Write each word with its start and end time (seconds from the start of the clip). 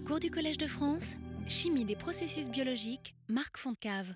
Cours 0.00 0.20
du 0.20 0.30
Collège 0.30 0.56
de 0.56 0.66
France, 0.66 1.16
Chimie 1.46 1.84
des 1.84 1.96
processus 1.96 2.48
biologiques, 2.48 3.14
Marc 3.28 3.58
Foncave. 3.58 4.14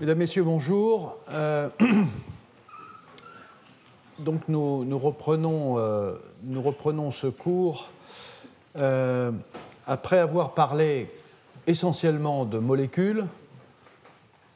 Mesdames, 0.00 0.18
Messieurs, 0.18 0.42
bonjour. 0.42 1.18
Euh, 1.30 1.68
donc 4.18 4.48
nous, 4.48 4.84
nous 4.84 4.98
reprenons, 4.98 5.78
euh, 5.78 6.16
nous 6.42 6.60
reprenons 6.60 7.12
ce 7.12 7.28
cours 7.28 7.88
euh, 8.76 9.30
après 9.86 10.18
avoir 10.18 10.54
parlé 10.54 11.08
essentiellement 11.68 12.44
de 12.44 12.58
molécules, 12.58 13.26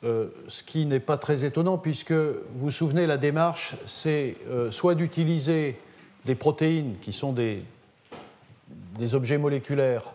ce 0.03 0.63
qui 0.65 0.87
n'est 0.87 1.01
pas 1.01 1.19
très 1.19 1.45
étonnant 1.45 1.79
puisque 1.79 2.13
vous 2.13 2.41
vous 2.55 2.71
souvenez, 2.71 3.07
la 3.07 3.19
démarche, 3.19 3.77
c'est 3.87 4.37
soit 4.71 4.95
d'utiliser 4.95 5.79
des 6.25 6.35
protéines 6.35 6.97
qui 7.01 7.13
sont 7.13 7.33
des, 7.33 7.63
des 8.99 9.15
objets 9.15 9.39
moléculaires, 9.39 10.15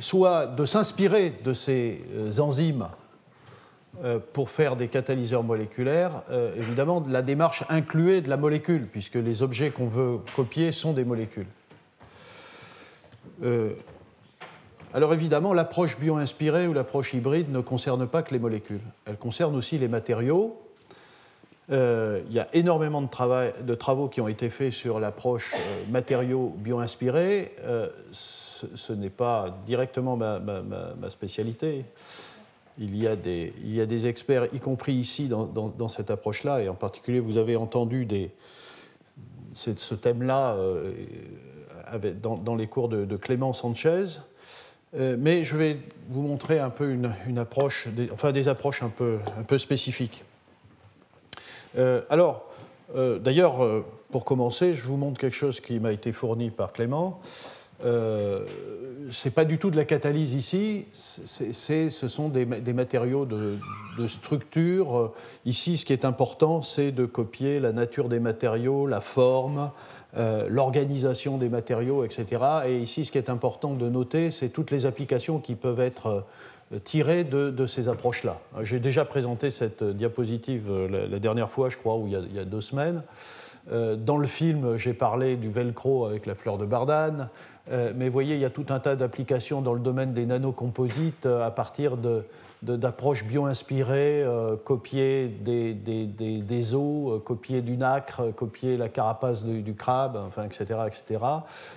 soit 0.00 0.46
de 0.46 0.64
s'inspirer 0.64 1.32
de 1.44 1.52
ces 1.52 2.00
enzymes 2.38 2.88
euh, 4.02 4.18
pour 4.32 4.48
faire 4.48 4.76
des 4.76 4.88
catalyseurs 4.88 5.42
moléculaires, 5.42 6.22
euh, 6.30 6.54
évidemment, 6.56 7.02
la 7.06 7.20
démarche 7.20 7.64
incluait 7.68 8.22
de 8.22 8.30
la 8.30 8.38
molécule, 8.38 8.86
puisque 8.86 9.16
les 9.16 9.42
objets 9.42 9.70
qu'on 9.70 9.88
veut 9.88 10.20
copier 10.34 10.72
sont 10.72 10.94
des 10.94 11.04
molécules. 11.04 11.48
Euh, 13.42 13.72
alors 14.94 15.12
évidemment, 15.12 15.52
l'approche 15.52 15.98
bio-inspirée 15.98 16.66
ou 16.66 16.72
l'approche 16.72 17.12
hybride 17.12 17.52
ne 17.52 17.60
concerne 17.60 18.06
pas 18.06 18.22
que 18.22 18.32
les 18.32 18.38
molécules, 18.38 18.80
elle 19.04 19.18
concerne 19.18 19.54
aussi 19.54 19.76
les 19.76 19.88
matériaux. 19.88 20.58
Il 21.70 22.32
y 22.32 22.38
a 22.38 22.48
énormément 22.52 23.02
de, 23.02 23.74
travaux 23.74 24.08
qui 24.08 24.20
ont 24.20 24.28
été 24.28 24.50
faits 24.50 24.72
sur 24.72 24.98
l'approche 25.00 25.52
matériaux 25.88 26.54
bio-inspirés. 26.58 27.52
ce, 28.12 28.92
n'est 28.92 29.10
pas 29.10 29.56
directement 29.66 30.16
ma 30.16 31.10
spécialité 31.10 31.84
il 32.80 32.96
y, 32.96 33.06
a 33.06 33.14
des, 33.14 34.06
experts, 34.06 34.46
y 34.54 34.58
compris 34.58 34.94
ici 34.94 35.28
dans, 35.28 35.88
cette 35.88 36.10
approche-là, 36.10 36.62
et 36.62 36.68
en 36.68 36.74
particulier 36.74 37.20
vous 37.20 37.36
avez 37.36 37.54
entendu 37.54 38.08
ce 39.52 39.94
thème-là 39.94 40.54
euh, 40.54 40.92
dans, 42.22 42.54
les 42.56 42.66
cours 42.66 42.88
de, 42.88 43.16
Clément 43.16 43.52
Sanchez, 43.52 44.04
euh, 44.98 45.16
mais 45.18 45.44
je 45.44 45.56
vais 45.56 45.76
vous 46.08 46.22
montrer 46.22 46.58
un 46.58 46.70
peu 46.70 46.90
une, 46.90 47.38
approche, 47.38 47.86
des, 47.88 48.10
enfin 48.10 48.32
des 48.32 48.48
approches 48.48 48.82
un 48.82 48.88
peu 48.88 49.58
spécifiques. 49.58 50.24
Euh, 51.76 52.02
alors, 52.10 52.46
d'ailleurs, 52.94 53.84
pour 54.10 54.24
commencer, 54.24 54.74
je 54.74 54.82
vous 54.82 54.96
montre 54.96 55.20
quelque 55.20 55.36
chose 55.36 55.60
qui 55.60 55.78
m'a 55.78 55.92
été 55.92 56.12
fourni 56.12 56.50
par 56.50 56.72
Clément. 56.72 57.20
Euh, 57.84 58.44
ce 59.10 59.28
n'est 59.28 59.32
pas 59.32 59.44
du 59.44 59.58
tout 59.58 59.70
de 59.70 59.76
la 59.76 59.84
catalyse 59.84 60.34
ici, 60.34 60.84
c'est, 60.92 61.90
ce 61.90 62.08
sont 62.08 62.28
des, 62.28 62.44
matériaux 62.44 63.24
de, 63.24 64.06
structure. 64.06 65.12
Ici, 65.44 65.76
ce 65.76 65.84
qui 65.84 65.92
est 65.92 66.04
important, 66.04 66.62
c'est 66.62 66.92
de 66.92 67.06
copier 67.06 67.60
la 67.60 67.72
nature 67.72 68.08
des 68.08 68.20
matériaux, 68.20 68.86
la 68.86 69.00
forme, 69.00 69.70
euh, 70.16 70.46
l'organisation 70.48 71.38
des 71.38 71.48
matériaux, 71.48 72.04
etc. 72.04 72.26
Et 72.66 72.78
ici, 72.78 73.04
ce 73.04 73.12
qui 73.12 73.18
est 73.18 73.30
important 73.30 73.74
de 73.74 73.88
noter, 73.88 74.30
c'est 74.30 74.48
toutes 74.48 74.70
les 74.70 74.86
applications 74.86 75.38
qui 75.38 75.54
peuvent 75.54 75.80
être 75.80 76.24
euh, 76.72 76.78
tirées 76.78 77.24
de, 77.24 77.66
ces 77.66 77.88
approches-là. 77.88 78.40
J'ai 78.62 78.80
déjà 78.80 79.04
présenté 79.04 79.50
cette 79.50 79.82
diapositive 79.84 80.70
la, 80.88 81.18
dernière 81.18 81.50
fois, 81.50 81.68
je 81.68 81.76
crois, 81.76 81.96
ou 81.96 82.06
il 82.06 82.34
y 82.34 82.38
a, 82.38 82.44
deux 82.44 82.60
semaines. 82.60 83.02
Dans 83.70 84.16
le 84.16 84.26
film, 84.26 84.76
j'ai 84.78 84.94
parlé 84.94 85.36
du 85.36 85.50
velcro 85.50 86.06
avec 86.06 86.26
la 86.26 86.34
fleur 86.34 86.58
de 86.58 86.64
Bardane. 86.64 87.28
Euh, 87.70 87.92
mais 87.94 88.06
vous 88.06 88.12
voyez, 88.12 88.34
il 88.34 88.40
y 88.40 88.44
a 88.44 88.50
tout 88.50 88.66
un 88.70 88.80
tas 88.80 88.96
d'applications 88.96 89.62
dans 89.62 89.74
le 89.74 89.80
domaine 89.80 90.12
des 90.12 90.26
nanocomposites 90.26 91.26
euh, 91.26 91.46
à 91.46 91.50
partir 91.50 91.96
d'approches 92.62 93.24
bio-inspirées, 93.24 94.22
euh, 94.22 94.56
copier 94.56 95.28
des, 95.28 95.74
des, 95.74 96.74
os, 96.74 97.22
copier 97.24 97.62
du 97.62 97.76
nacre, 97.76 98.32
copier 98.34 98.76
la 98.76 98.88
carapace 98.88 99.44
du, 99.44 99.74
crabe, 99.74 100.16
enfin, 100.26 100.44
etc., 100.44 100.80
etc. 100.86 101.24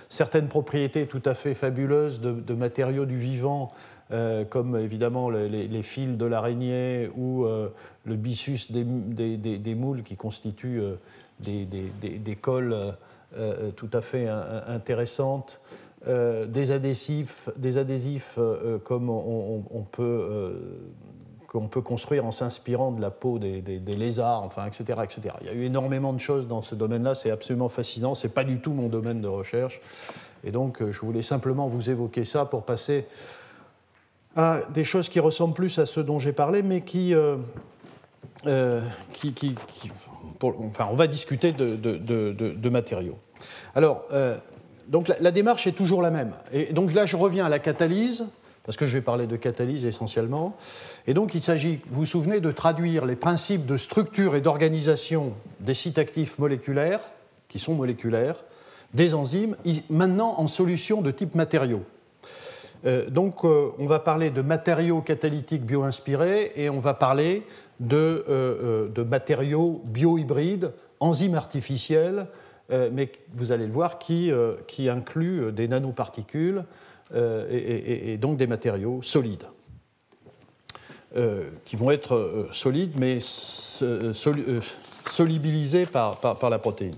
Certaines 0.08 0.48
propriétés 0.48 1.06
tout 1.06 1.22
à 1.24 1.34
fait 1.34 1.54
fabuleuses 1.54 2.20
de, 2.20 2.54
matériaux 2.54 3.06
du 3.06 3.18
vivant, 3.18 3.68
comme 4.50 4.76
évidemment 4.76 5.30
les, 5.30 5.82
fils 5.82 6.16
de 6.16 6.24
l'araignée 6.24 7.10
ou 7.16 7.44
le 7.44 8.16
byssus 8.16 8.70
des, 8.70 9.74
moules 9.74 10.02
qui 10.02 10.16
constituent 10.16 10.82
des, 11.40 12.36
cols 12.40 12.94
tout 13.76 13.90
à 13.92 14.00
fait 14.00 14.28
intéressantes. 14.28 15.60
Euh, 16.06 16.44
des 16.44 16.70
adhésifs, 16.70 17.48
des 17.56 17.78
adhésifs 17.78 18.34
euh, 18.36 18.78
comme 18.78 19.08
on, 19.08 19.86
peut, 19.90 20.02
euh, 20.02 20.52
qu'on 21.46 21.66
peut 21.66 21.80
construire 21.80 22.26
en 22.26 22.30
s'inspirant 22.30 22.92
de 22.92 23.00
la 23.00 23.10
peau 23.10 23.38
des, 23.38 23.62
lézards, 23.86 24.42
enfin, 24.42 24.66
etc., 24.66 25.00
etc. 25.02 25.34
Il 25.40 25.46
y 25.46 25.50
a 25.50 25.54
eu 25.54 25.62
énormément 25.62 26.12
de 26.12 26.18
choses 26.18 26.46
dans 26.46 26.60
ce 26.60 26.74
domaine-là, 26.74 27.14
c'est 27.14 27.30
absolument 27.30 27.70
fascinant, 27.70 28.14
ce 28.14 28.26
n'est 28.26 28.34
pas 28.34 28.44
du 28.44 28.58
tout 28.58 28.74
mon 28.74 28.88
domaine 28.88 29.22
de 29.22 29.28
recherche. 29.28 29.80
Et 30.42 30.50
donc, 30.50 30.82
je 30.90 31.00
voulais 31.00 31.22
simplement 31.22 31.68
vous 31.68 31.88
évoquer 31.88 32.26
ça 32.26 32.44
pour 32.44 32.64
passer 32.64 33.06
à 34.36 34.60
des 34.72 34.84
choses 34.84 35.08
qui 35.08 35.20
ressemblent 35.20 35.54
plus 35.54 35.78
à 35.78 35.86
ce 35.86 36.00
dont 36.00 36.18
j'ai 36.18 36.32
parlé, 36.32 36.62
mais 36.62 36.80
qui, 36.80 37.14
qui, 39.12 39.32
qui, 39.32 39.54
enfin, 40.42 40.88
on 40.90 40.94
va 40.94 41.06
discuter 41.06 41.52
de, 41.52 42.68
matériaux. 42.68 43.18
Alors, 43.74 44.06
donc 44.88 45.08
la, 45.08 45.30
démarche 45.30 45.66
est 45.66 45.72
toujours 45.72 46.02
la 46.02 46.10
même. 46.10 46.32
Et 46.52 46.72
donc 46.72 46.92
là, 46.92 47.06
je 47.06 47.16
reviens 47.16 47.46
à 47.46 47.48
la 47.48 47.58
catalyse, 47.58 48.26
parce 48.64 48.76
que 48.76 48.86
je 48.86 48.94
vais 48.94 49.02
parler 49.02 49.26
de 49.26 49.36
catalyse 49.36 49.86
essentiellement. 49.86 50.56
Et 51.06 51.14
donc 51.14 51.34
il 51.34 51.42
s'agit, 51.42 51.80
vous 51.90 52.00
vous 52.00 52.06
souvenez, 52.06 52.40
de 52.40 52.50
traduire 52.50 53.06
les 53.06 53.16
principes 53.16 53.66
de 53.66 53.76
structure 53.76 54.36
et 54.36 54.40
d'organisation 54.40 55.32
des 55.60 55.74
sites 55.74 55.98
actifs 55.98 56.38
moléculaires, 56.38 57.00
qui 57.48 57.58
sont 57.58 57.74
moléculaires, 57.74 58.36
des 58.94 59.14
enzymes, 59.14 59.56
maintenant 59.90 60.34
en 60.38 60.46
solutions 60.46 61.02
de 61.02 61.10
type 61.10 61.34
matériaux. 61.34 61.82
Euh, 62.86 63.08
donc 63.08 63.44
euh, 63.44 63.70
on 63.78 63.86
va 63.86 63.98
parler 63.98 64.30
de 64.30 64.42
matériaux 64.42 65.00
catalytiques 65.00 65.64
bio-inspirés 65.64 66.52
et 66.56 66.68
on 66.68 66.80
va 66.80 66.94
parler 66.94 67.42
de, 67.80 68.24
euh, 68.28 69.04
matériaux 69.04 69.82
bio-hybrides, 69.86 70.72
enzymes 71.00 71.34
artificielles, 71.34 72.26
mais 72.70 73.12
vous 73.34 73.52
allez 73.52 73.66
le 73.66 73.72
voir, 73.72 73.98
qui, 73.98 74.32
euh, 74.32 74.56
des 75.50 75.68
nanoparticules 75.68 76.64
et, 77.14 78.16
donc 78.18 78.38
des 78.38 78.46
matériaux 78.46 79.02
solides. 79.02 79.44
qui 81.64 81.76
vont 81.76 81.90
être 81.90 82.48
solides, 82.52 82.94
mais 82.96 83.18
solubilisés 85.04 85.86
par, 85.86 86.18
la 86.48 86.58
protéine. 86.58 86.96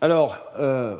Alors, 0.00 0.38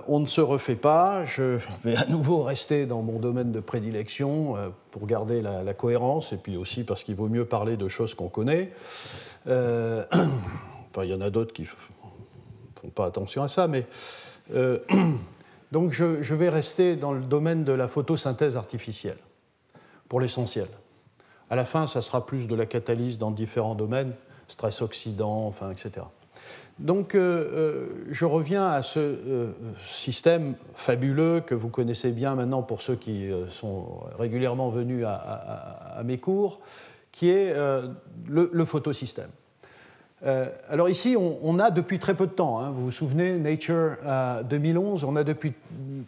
on 0.08 0.18
ne 0.18 0.26
se 0.26 0.40
refait 0.40 0.74
pas. 0.74 1.24
Je 1.24 1.58
vais 1.84 1.96
à 1.96 2.06
nouveau 2.06 2.42
rester 2.42 2.84
dans 2.84 3.02
mon 3.02 3.20
domaine 3.20 3.52
de 3.52 3.60
prédilection 3.60 4.56
pour 4.90 5.06
garder 5.06 5.40
la, 5.40 5.74
cohérence 5.74 6.32
et 6.32 6.36
puis 6.36 6.56
aussi 6.56 6.82
parce 6.82 7.04
qu'il 7.04 7.14
vaut 7.14 7.28
mieux 7.28 7.44
parler 7.44 7.76
de 7.76 7.86
choses 7.86 8.14
qu'on 8.14 8.28
connaît. 8.28 8.72
enfin, 9.46 11.04
il 11.04 11.10
y 11.10 11.14
en 11.14 11.20
a 11.20 11.30
d'autres 11.30 11.52
qui 11.52 11.64
font 11.64 12.90
pas 12.94 13.06
attention 13.06 13.42
à 13.42 13.48
ça, 13.48 13.68
mais 13.68 13.86
euh, 14.54 14.78
donc 15.72 15.92
je, 15.92 16.34
vais 16.34 16.48
rester 16.48 16.96
dans 16.96 17.12
le 17.12 17.20
domaine 17.20 17.64
de 17.64 17.72
la 17.72 17.88
photosynthèse 17.88 18.56
artificielle, 18.56 19.18
pour 20.08 20.20
l'essentiel. 20.20 20.68
À 21.50 21.56
la 21.56 21.64
fin, 21.64 21.86
ça 21.86 22.02
sera 22.02 22.26
plus 22.26 22.48
de 22.48 22.54
la 22.54 22.66
catalyse 22.66 23.18
dans 23.18 23.30
différents 23.30 23.74
domaines, 23.74 24.12
stress 24.48 24.82
oxydant, 24.82 25.46
enfin, 25.46 25.70
etc. 25.70 26.06
Donc 26.78 27.14
euh, 27.14 27.18
euh, 27.20 27.86
je 28.10 28.24
reviens 28.24 28.68
à 28.68 28.82
ce 28.82 29.50
système 29.84 30.54
fabuleux 30.74 31.40
que 31.40 31.54
vous 31.54 31.68
connaissez 31.68 32.12
bien 32.12 32.34
maintenant 32.34 32.62
pour 32.62 32.82
ceux 32.82 32.94
qui 32.94 33.28
sont 33.50 34.00
régulièrement 34.18 34.70
venus 34.70 35.04
à, 35.06 36.02
mes 36.04 36.18
cours, 36.18 36.60
qui 37.12 37.30
est 37.30 37.54
le 38.28 38.64
photosystème. 38.64 39.30
Euh, 40.26 40.48
alors 40.68 40.88
ici, 40.88 41.16
on, 41.16 41.58
a 41.58 41.70
depuis 41.70 41.98
très 41.98 42.14
peu 42.14 42.26
de 42.26 42.32
temps, 42.32 42.58
hein, 42.58 42.70
vous 42.70 42.86
vous 42.86 42.90
souvenez, 42.90 43.38
Nature 43.38 43.96
2011, 44.48 45.02
euh, 45.02 45.06
on 45.06 45.16
a 45.16 45.22
depuis 45.22 45.52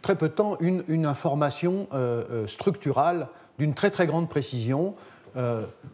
très 0.03 0.17
peu 0.17 0.29
de 0.29 0.35
temps 0.35 0.57
une, 0.61 1.07
information 1.07 1.87
euh, 1.93 2.47
structurale 2.47 3.29
d'une 3.59 3.75
très 3.75 3.91
très 3.91 4.07
grande 4.07 4.29
précision. 4.29 4.95
vous 5.37 5.43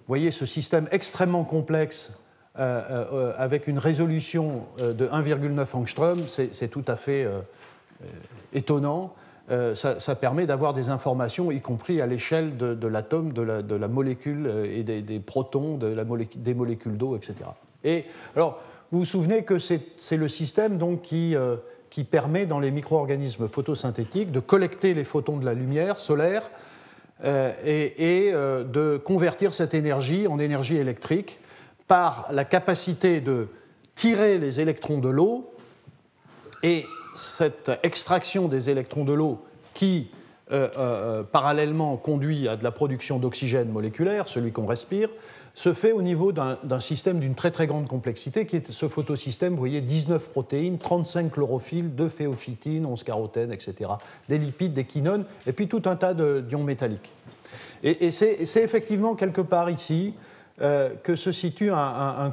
voyez 0.08 0.30
ce 0.30 0.46
système 0.46 0.88
extrêmement 0.92 1.44
complexe 1.44 2.18
avec 2.56 3.66
une 3.66 3.78
résolution 3.78 4.62
de 4.78 5.06
1,9 5.06 5.66
angstrom, 5.74 6.18
c'est 6.28 6.68
tout 6.68 6.84
à 6.86 6.96
fait 6.96 7.26
étonnant. 8.52 9.14
Ça, 9.74 10.14
permet 10.14 10.46
d'avoir 10.46 10.74
des 10.74 10.88
informations, 10.88 11.52
y 11.52 11.60
compris 11.60 12.00
à 12.00 12.06
l'échelle 12.06 12.56
de, 12.56 12.86
l'atome, 12.86 13.32
de, 13.32 13.42
la, 13.74 13.88
molécule 13.88 14.50
et 14.64 14.82
des, 14.82 15.20
protons, 15.20 15.78
des 15.78 16.54
molécules 16.54 16.96
d'eau, 16.96 17.16
etc. 17.16 17.34
Et 17.84 18.04
alors, 18.34 18.60
vous 18.92 19.00
vous 19.00 19.04
souvenez 19.04 19.42
que 19.42 19.58
c'est 19.58 20.16
le 20.16 20.28
système 20.28 20.78
donc, 20.78 21.02
qui, 21.02 21.34
euh, 21.34 21.56
qui 21.90 22.04
permet 22.04 22.46
dans 22.46 22.60
les 22.60 22.70
micro-organismes 22.70 23.48
photosynthétiques 23.48 24.32
de 24.32 24.40
collecter 24.40 24.94
les 24.94 25.04
photons 25.04 25.36
de 25.36 25.44
la 25.44 25.54
lumière 25.54 25.98
solaire 25.98 26.50
et, 27.24 28.32
de 28.32 28.98
convertir 28.98 29.54
cette 29.54 29.72
énergie 29.72 30.26
en 30.26 30.38
énergie 30.38 30.76
électrique 30.76 31.40
par 31.86 32.28
la 32.30 32.44
capacité 32.44 33.20
de 33.20 33.48
tirer 33.94 34.38
les 34.38 34.60
électrons 34.60 34.98
de 34.98 35.08
l'eau 35.08 35.50
et 36.62 36.84
cette 37.14 37.70
extraction 37.82 38.48
des 38.48 38.70
électrons 38.70 39.04
de 39.04 39.12
l'eau 39.12 39.44
qui 39.74 40.10
euh, 40.52 40.68
euh, 40.76 40.78
euh, 40.78 41.22
parallèlement 41.24 41.96
conduit 41.96 42.46
à 42.46 42.56
de 42.56 42.62
la 42.62 42.70
production 42.70 43.18
d'oxygène 43.18 43.68
moléculaire, 43.68 44.28
celui 44.28 44.52
qu'on 44.52 44.66
respire, 44.66 45.08
se 45.54 45.72
fait 45.72 45.90
au 45.90 46.02
niveau 46.02 46.32
d'un 46.32 46.80
système 46.80 47.18
d'une 47.18 47.34
très 47.34 47.50
très 47.50 47.66
grande 47.66 47.88
complexité, 47.88 48.44
qui 48.46 48.56
est 48.56 48.70
ce 48.70 48.88
photosystème, 48.88 49.54
vous 49.54 49.58
voyez, 49.58 49.80
19 49.80 50.28
protéines, 50.28 50.78
35 50.78 51.32
chlorophylles, 51.32 51.94
2 51.94 52.08
phéophytines, 52.10 52.84
11 52.84 53.02
carotènes, 53.04 53.52
etc., 53.52 53.90
des 54.28 54.36
lipides, 54.36 54.74
des 54.74 54.84
quinones, 54.84 55.24
et 55.46 55.52
puis 55.52 55.66
tout 55.66 55.82
un 55.86 55.96
tas 55.96 56.12
d'ions 56.12 56.62
métalliques. 56.62 57.10
Et, 57.82 58.06
et 58.06 58.10
c'est 58.10 58.62
effectivement 58.62 59.14
quelque 59.14 59.40
part 59.40 59.70
ici 59.70 60.12
euh, 60.62 60.90
que 61.02 61.16
se 61.16 61.32
situe 61.32 61.70
un, 61.70 62.32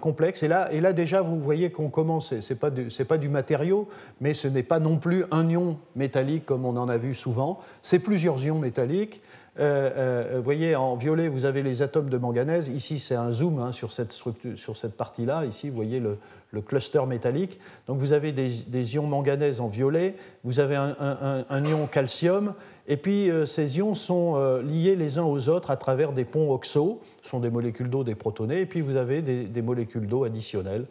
complexe. 0.00 0.42
Et 0.42 0.48
là, 0.48 0.72
et 0.72 0.80
là, 0.80 0.94
déjà, 0.94 1.20
vous 1.20 1.38
voyez 1.38 1.70
qu'on 1.70 1.90
commence, 1.90 2.38
ce 2.40 2.52
n'est 2.52 2.58
pas, 2.58 2.70
pas, 3.06 3.18
du 3.18 3.28
matériau, 3.28 3.88
mais 4.22 4.32
ce 4.32 4.48
n'est 4.48 4.62
pas 4.62 4.78
non 4.78 4.96
plus 4.96 5.24
un 5.30 5.48
ion 5.50 5.76
métallique 5.94 6.46
comme 6.46 6.64
on 6.64 6.76
en 6.78 6.88
a 6.88 6.96
vu 6.96 7.12
souvent, 7.12 7.60
c'est 7.82 7.98
plusieurs 7.98 8.42
ions 8.42 8.58
métalliques. 8.58 9.20
Euh, 9.58 9.90
euh, 9.96 10.32
vous 10.36 10.42
voyez, 10.42 10.76
en 10.76 10.94
violet, 10.94 11.28
vous 11.28 11.44
avez 11.44 11.62
les 11.62 11.82
atomes 11.82 12.10
de 12.10 12.18
manganèse. 12.18 12.68
Ici, 12.68 12.98
c'est 12.98 13.14
un 13.14 13.32
zoom 13.32 13.58
hein, 13.58 13.72
sur 13.72 13.92
cette, 13.92 14.96
partie-là. 14.96 15.44
Ici, 15.46 15.68
vous 15.68 15.76
voyez 15.76 16.00
le, 16.00 16.18
cluster 16.60 17.04
métallique. 17.06 17.58
Donc, 17.86 17.98
vous 17.98 18.12
avez 18.12 18.32
des, 18.32 18.94
ions 18.94 19.06
manganèse 19.06 19.60
en 19.60 19.68
violet, 19.68 20.14
vous 20.44 20.60
avez 20.60 20.76
un, 20.76 21.64
ion 21.64 21.86
calcium, 21.86 22.54
et 22.90 22.96
puis 22.96 23.30
euh, 23.30 23.44
ces 23.44 23.76
ions 23.76 23.94
sont 23.94 24.34
euh, 24.36 24.62
liés 24.62 24.96
les 24.96 25.18
uns 25.18 25.24
aux 25.24 25.50
autres 25.50 25.70
à 25.70 25.76
travers 25.76 26.12
des 26.12 26.24
ponts 26.24 26.50
oxo, 26.50 27.00
ce 27.22 27.28
sont 27.28 27.38
des 27.38 27.50
molécules 27.50 27.90
d'eau, 27.90 28.02
des 28.02 28.14
protonés, 28.14 28.62
et 28.62 28.66
puis 28.66 28.80
vous 28.80 28.96
avez 28.96 29.20
des, 29.20 29.62
molécules 29.62 30.06
d'eau 30.06 30.24
additionnelles. 30.24 30.86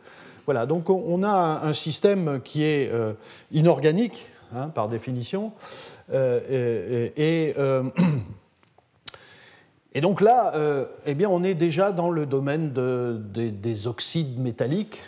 Voilà, 0.46 0.68
donc 0.68 0.92
on, 0.92 1.24
a 1.24 1.62
un, 1.64 1.74
système 1.74 2.40
qui 2.44 2.64
est 2.64 2.92
euh, 2.94 3.14
inorganique, 3.52 4.30
hein, 4.56 4.68
par 4.68 4.90
définition, 4.90 5.52
et, 6.14 7.56
donc 10.02 10.22
là, 10.22 10.54
eh 11.06 11.14
bien, 11.14 11.30
on 11.30 11.44
est 11.44 11.54
déjà 11.54 11.92
dans 11.92 12.10
le 12.10 12.26
domaine 12.26 12.72
des 12.74 13.88
oxydes 13.88 14.40
métalliques, 14.40 15.02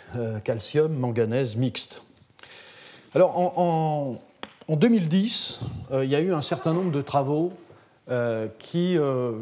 calcium, 0.44 0.92
manganèse, 0.92 1.56
mixte. 1.56 2.02
Alors, 3.14 3.38
en, 3.38 4.16
en 4.70 4.76
2010, 4.76 5.62
euh, 5.90 6.04
il 6.04 6.10
y 6.12 6.14
a 6.14 6.20
eu 6.20 6.32
un 6.32 6.42
certain 6.42 6.72
nombre 6.72 6.92
de 6.92 7.02
travaux 7.02 7.52
euh, 8.08 8.46
qui, 8.60 8.96
euh, 8.96 9.32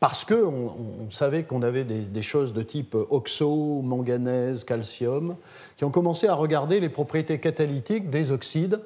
parce 0.00 0.24
qu'on 0.24 0.74
on 1.06 1.10
savait 1.12 1.44
qu'on 1.44 1.62
avait 1.62 1.84
des, 1.84 2.22
choses 2.22 2.52
de 2.52 2.62
type 2.62 2.96
oxo, 2.96 3.82
manganèse, 3.82 4.64
calcium, 4.64 5.36
qui 5.76 5.84
ont 5.84 5.92
commencé 5.92 6.26
à 6.26 6.34
regarder 6.34 6.80
les 6.80 6.88
propriétés 6.88 7.38
catalytiques 7.38 8.10
des 8.10 8.32
oxydes 8.32 8.80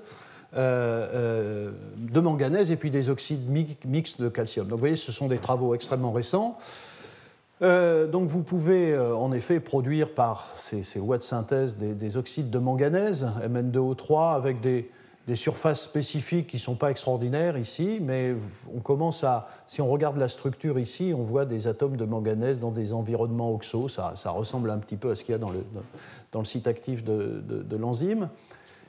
de 0.53 2.21
manganèse 2.21 2.71
et 2.71 2.77
puis 2.77 2.91
des 2.91 3.09
oxydes 3.09 3.49
mixtes 3.85 4.21
de 4.21 4.29
calcium. 4.29 4.67
Donc 4.67 4.79
vous 4.79 4.81
voyez, 4.81 4.97
ce 4.97 5.13
sont 5.13 5.29
des 5.29 5.39
travaux 5.39 5.75
extrêmement 5.75 6.13
récents. 6.13 6.59
donc 7.61 8.29
vous 8.29 8.43
pouvez 8.43 8.99
en 8.99 9.33
effet 9.33 9.61
produire 9.61 10.15
par 10.15 10.51
ces, 10.57 10.83
ces 10.83 10.99
voies 10.99 11.19
de 11.19 11.23
synthèse 11.23 11.77
des, 11.77 12.17
oxydes 12.17 12.51
de 12.51 12.59
manganèse, 12.59 13.27
Mn2O3, 13.47 14.35
avec 14.35 14.61
des, 14.61 14.91
surfaces 15.35 15.83
spécifiques 15.83 16.49
qui 16.49 16.57
ne 16.57 16.61
sont 16.61 16.75
pas 16.75 16.91
extraordinaires 16.91 17.57
ici, 17.57 18.01
mais 18.03 18.35
on 18.75 18.81
commence 18.81 19.23
à, 19.23 19.49
si 19.69 19.81
on 19.81 19.89
regarde 19.89 20.17
la 20.17 20.29
structure 20.29 20.77
ici, 20.77 21.13
on 21.17 21.23
voit 21.23 21.45
des 21.45 21.69
atomes 21.69 21.97
de 21.97 22.05
manganèse 22.05 22.59
dans 22.59 22.73
des 22.73 22.93
environnements 22.93 23.55
oxo, 23.55 23.89
ça, 23.89 24.13
ressemble 24.27 24.71
un 24.71 24.79
petit 24.79 24.97
peu 24.97 25.13
à 25.13 25.15
ce 25.15 25.23
qu'il 25.23 25.31
y 25.31 25.37
a 25.37 25.39
dans 25.39 25.51
le, 25.51 25.65
dans 26.33 26.41
le 26.41 26.45
site 26.45 26.67
actif 26.67 27.05
de, 27.05 27.77
l'enzyme. 27.77 28.29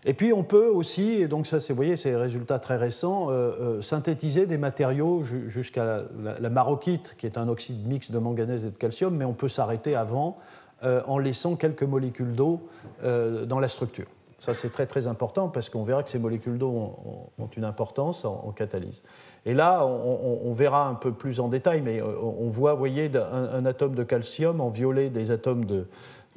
Et 0.04 0.14
puis 0.14 0.34
on 0.34 0.44
peut 0.44 0.68
aussi, 0.68 1.12
et 1.14 1.28
donc 1.28 1.46
ça 1.46 1.60
c'est, 1.60 1.74
vous 1.74 1.78
voyez, 1.78 1.96
c'est 1.96 2.12
des 2.12 2.18
résultats 2.18 2.58
très 2.58 2.76
récents, 2.76 3.30
euh, 3.30 3.34
euh, 3.34 3.82
synthétiser 3.82 4.48
des 4.48 4.58
matériaux 4.58 5.24
jusqu'à 5.24 6.04
la, 6.40 6.50
maroquite, 6.50 7.16
qui 7.18 7.28
est 7.28 7.38
un 7.38 7.48
oxyde 7.48 7.86
mixte 7.88 8.12
de 8.12 8.18
manganèse 8.18 8.66
et 8.66 8.72
de 8.72 8.76
calcium, 8.76 9.16
mais 9.16 9.26
on 9.26 9.34
peut 9.34 9.50
s'arrêter 9.50 9.96
avant 9.96 10.40
euh, 10.84 11.02
en 11.06 11.20
laissant 11.20 11.56
quelques 11.56 11.84
molécules 11.84 12.34
d'eau 12.34 12.62
dans 13.04 13.60
la 13.60 13.68
structure. 13.68 14.08
Ça, 14.40 14.56
c'est 14.56 14.72
très 14.72 14.88
très 14.88 15.06
important 15.06 15.50
parce 15.50 15.70
qu'on 15.70 15.84
verra 15.84 16.02
que 16.02 16.10
ces 16.10 16.18
molécules 16.18 16.58
d'eau 16.58 16.98
ont, 17.38 17.48
une 17.56 17.64
importance 17.64 18.26
en, 18.26 18.52
catalyse. 18.56 19.04
Et 19.46 19.54
là, 19.54 19.86
on, 19.86 20.52
verra 20.54 20.88
un 20.88 20.96
peu 20.96 21.12
plus 21.12 21.40
en 21.40 21.48
détail, 21.48 21.82
mais 21.82 22.02
on 22.02 22.50
voit, 22.50 22.74
vous 22.74 22.80
voyez, 22.80 23.12
un, 23.16 23.66
atome 23.68 23.94
de 23.94 24.04
calcium 24.04 24.60
en 24.60 24.70
violet 24.70 25.12
des 25.12 25.30
atomes 25.30 25.66
de. 25.66 25.86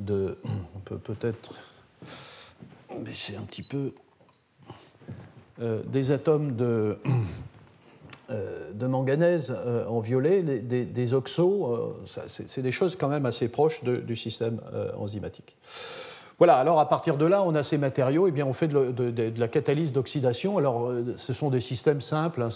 de 0.01 0.37
on 0.77 0.81
peut 0.81 0.99
peut-être 0.99 1.55
baisser 3.00 3.37
un 3.37 3.43
petit 3.43 3.62
peu. 3.62 3.93
Euh, 5.61 5.82
des 5.87 6.11
atomes 6.11 6.56
de. 6.56 6.99
Euh, 8.31 8.73
de 8.73 8.87
manganèse 8.87 9.55
en 9.87 10.00
violet, 10.00 10.43
des, 10.43 10.87
des 10.87 11.12
oxos, 11.12 11.94
c'est 12.26 12.62
des 12.62 12.73
choses 12.73 12.96
quand 12.96 13.11
même 13.11 13.26
assez 13.26 13.50
proches 13.50 13.85
du 13.85 14.17
système 14.17 14.62
enzymatique. 14.96 15.58
Voilà, 16.38 16.56
alors 16.56 16.81
à 16.81 16.88
partir 16.88 17.17
de 17.17 17.26
là, 17.26 17.44
on 17.44 17.55
a 17.55 17.62
ces 17.62 17.79
matériaux, 17.79 18.26
et 18.26 18.32
bien 18.32 18.44
on 18.44 18.52
fait 18.52 18.67
de, 18.67 19.32
la 19.38 19.49
catalyse 19.49 19.93
d'oxydation. 19.93 20.58
Alors 20.58 20.88
euh, 20.88 21.14
ce 21.17 21.32
sont 21.32 21.49
des 21.49 21.61
systèmes 21.61 22.00
simples, 22.00 22.43
hein, 22.43 22.49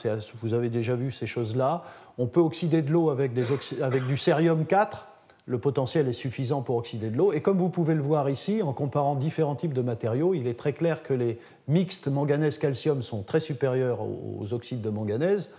vous 0.42 0.54
avez 0.54 0.68
déjà 0.68 0.96
vu 0.96 1.12
ces 1.12 1.26
choses-là. 1.26 1.84
On 2.18 2.26
peut 2.26 2.40
oxyder 2.40 2.82
de 2.82 2.90
l'eau 2.90 3.10
avec, 3.10 3.32
avec, 3.80 4.06
du 4.06 4.16
cérium 4.16 4.66
4, 4.66 5.06
le 5.48 5.58
potentiel 5.58 6.06
est 6.08 6.12
suffisant 6.12 6.60
pour 6.60 6.76
oxyder 6.76 7.08
de 7.08 7.16
l'eau. 7.16 7.32
Et 7.32 7.40
comme 7.40 7.56
vous 7.56 7.70
pouvez 7.70 7.94
le 7.94 8.02
voir 8.02 8.28
ici, 8.28 8.62
en 8.62 8.74
comparant 8.74 9.14
différents 9.14 9.54
types 9.54 9.72
de 9.72 9.80
matériaux, 9.80 10.34
il 10.34 10.46
est 10.46 10.58
très 10.58 10.74
clair 10.74 11.02
que 11.02 11.14
les 11.14 11.38
mixtes 11.68 12.08
manganèse-calcium 12.08 13.02
sont 13.02 13.22
très 13.22 13.40
supérieurs 13.40 14.00
aux, 14.02 14.52
oxydes 14.52 14.82
de 14.82 14.90
manganèse, 14.90 15.50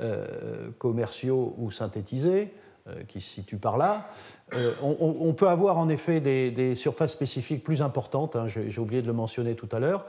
euh, 0.00 0.70
commerciaux 0.78 1.54
ou 1.58 1.70
synthétisés. 1.70 2.52
Euh, 2.88 3.02
qui 3.06 3.20
se 3.20 3.28
situe 3.28 3.58
par 3.58 3.76
là. 3.76 4.08
Euh, 4.54 4.72
on, 4.80 5.34
peut 5.34 5.48
avoir 5.48 5.76
en 5.76 5.90
effet 5.90 6.20
des, 6.20 6.74
surfaces 6.74 7.12
spécifiques 7.12 7.62
plus 7.62 7.82
importantes, 7.82 8.34
hein, 8.34 8.46
j'ai 8.48 8.80
oublié 8.80 9.02
de 9.02 9.06
le 9.06 9.12
mentionner 9.12 9.54
tout 9.56 9.68
à 9.72 9.78
l'heure. 9.78 10.06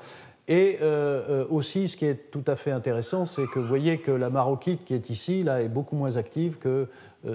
Et 0.47 0.79
aussi, 1.49 1.89
ce 1.89 1.97
qui 1.97 2.05
est 2.05 2.31
tout 2.31 2.43
à 2.47 2.55
fait 2.55 2.71
intéressant, 2.71 3.25
c'est 3.25 3.47
que 3.47 3.59
vous 3.59 3.67
voyez 3.67 3.97
que 3.97 4.11
la 4.11 4.29
maroquite 4.29 4.85
qui 4.85 4.93
est 4.93 5.09
ici 5.09 5.43
là, 5.43 5.61
est 5.61 5.67
beaucoup 5.67 5.97
moins 5.97 6.15
active 6.15 6.57
que 6.57 6.87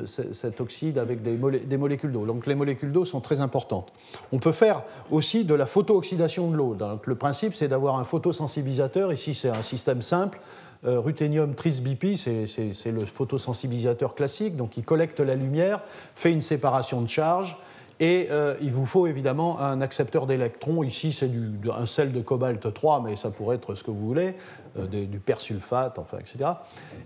cet 0.07 0.61
oxyde 0.61 0.99
avec 0.99 1.23
des, 1.23 1.77
molécules 1.77 2.13
d'eau. 2.13 2.25
Donc 2.25 2.47
les 2.47 2.55
molécules 2.55 2.93
d'eau 2.93 3.05
sont 3.05 3.21
très 3.21 3.41
importantes. 3.41 3.93
On 4.33 4.39
peut 4.39 4.53
faire 4.53 4.83
aussi 5.11 5.45
de 5.45 5.55
la 5.55 5.67
photooxydation 5.67 6.51
de 6.51 6.57
l'eau. 6.57 6.77
Le 7.05 7.15
principe, 7.15 7.55
c'est 7.55 7.69
d'avoir 7.69 7.99
un 7.99 8.05
photosensibilisateur. 8.05 9.13
Ici, 9.13 9.35
c'est 9.35 9.51
un 9.51 9.63
système 9.63 10.01
simple 10.01 10.41
euh, 10.87 11.01
ruthénium 11.01 11.55
tris-BP, 11.55 12.17
c'est 12.17 12.93
le 12.93 13.07
photosensibilisateur 13.07 14.15
classique, 14.15 14.55
donc 14.55 14.77
il 14.77 14.85
collecte 14.85 15.19
la 15.21 15.35
lumière, 15.35 15.81
fait 16.15 16.31
une 16.31 16.43
séparation 16.43 17.01
de 17.01 17.09
charge, 17.09 17.57
et 18.01 18.29
euh, 18.31 18.57
il 18.61 18.73
vous 18.73 18.87
faut 18.87 19.07
évidemment 19.07 19.61
un 19.61 19.81
accepteur 19.81 20.27
d'électrons. 20.27 20.83
Ici, 20.83 21.13
c'est 21.13 21.31
un 21.75 21.87
sel 21.87 22.13
de 22.13 22.21
cobalt 22.21 22.73
3, 22.73 23.03
mais 23.03 23.17
ça 23.17 23.31
pourrait 23.31 23.57
être 23.57 23.75
ce 23.75 23.85
que 23.85 23.91
vous 23.91 24.07
voulez, 24.07 24.35
euh, 24.79 24.87
du 24.87 25.19
persulfate, 25.19 25.99
enfin, 25.99 26.19
etc. 26.19 26.51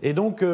Et 0.02 0.12
donc, 0.12 0.44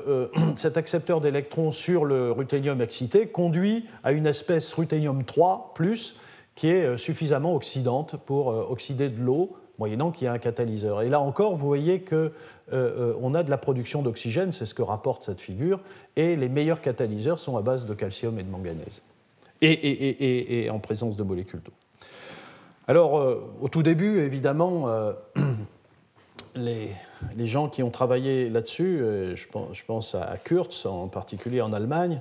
cet 0.54 0.76
accepteur 0.76 1.20
d'électrons 1.20 1.72
sur 1.72 2.04
le 2.04 2.30
ruthénium 2.32 2.80
excité 2.80 3.26
conduit 3.26 3.86
à 4.04 4.12
une 4.12 4.26
espèce 4.26 4.72
ruthénium 4.72 5.24
3, 5.24 5.74
qui 6.54 6.68
est 6.68 6.98
suffisamment 6.98 7.54
oxydante 7.54 8.16
pour 8.16 8.48
oxyder 8.48 9.08
de 9.08 9.20
l'eau, 9.20 9.56
moyennant 9.80 10.10
qu'il 10.10 10.26
y 10.26 10.26
ait 10.26 10.34
un 10.34 10.38
catalyseur. 10.38 11.02
Et 11.02 11.08
là 11.08 11.20
encore, 11.20 11.56
vous 11.56 11.66
voyez 11.66 12.02
que 12.02 12.14
euh, 12.14 12.32
euh, 13.12 13.14
on 13.20 13.34
a 13.34 13.42
de 13.42 13.50
la 13.50 13.58
production 13.58 14.02
d'oxygène, 14.02 14.52
c'est 14.52 14.66
ce 14.66 14.74
que 14.74 14.82
rapporte 14.82 15.24
cette 15.24 15.40
figure, 15.40 15.80
et 16.16 16.36
les 16.36 16.48
meilleurs 16.48 16.80
catalyseurs 16.80 17.40
sont 17.40 17.56
à 17.56 17.62
base 17.62 17.86
de 17.86 17.94
calcium 17.94 18.38
et 18.38 18.42
de 18.42 18.50
manganèse, 18.50 19.02
et, 19.60 20.68
en 20.70 20.78
présence 20.78 21.16
de 21.16 21.22
molécules 21.22 21.62
d'eau. 21.62 21.72
Alors, 22.88 23.18
euh, 23.18 23.52
au 23.60 23.68
tout 23.68 23.82
début, 23.82 24.20
évidemment, 24.20 24.88
les, 26.54 26.96
gens 27.38 27.68
qui 27.68 27.82
ont 27.82 27.90
travaillé 27.90 28.48
là-dessus, 28.48 28.98
je 29.34 29.46
pense, 29.48 29.76
je, 29.76 29.84
pense, 29.84 30.14
à 30.14 30.36
Kurtz, 30.42 30.86
en 30.86 31.08
particulier 31.08 31.60
en 31.60 31.72
Allemagne, 31.72 32.20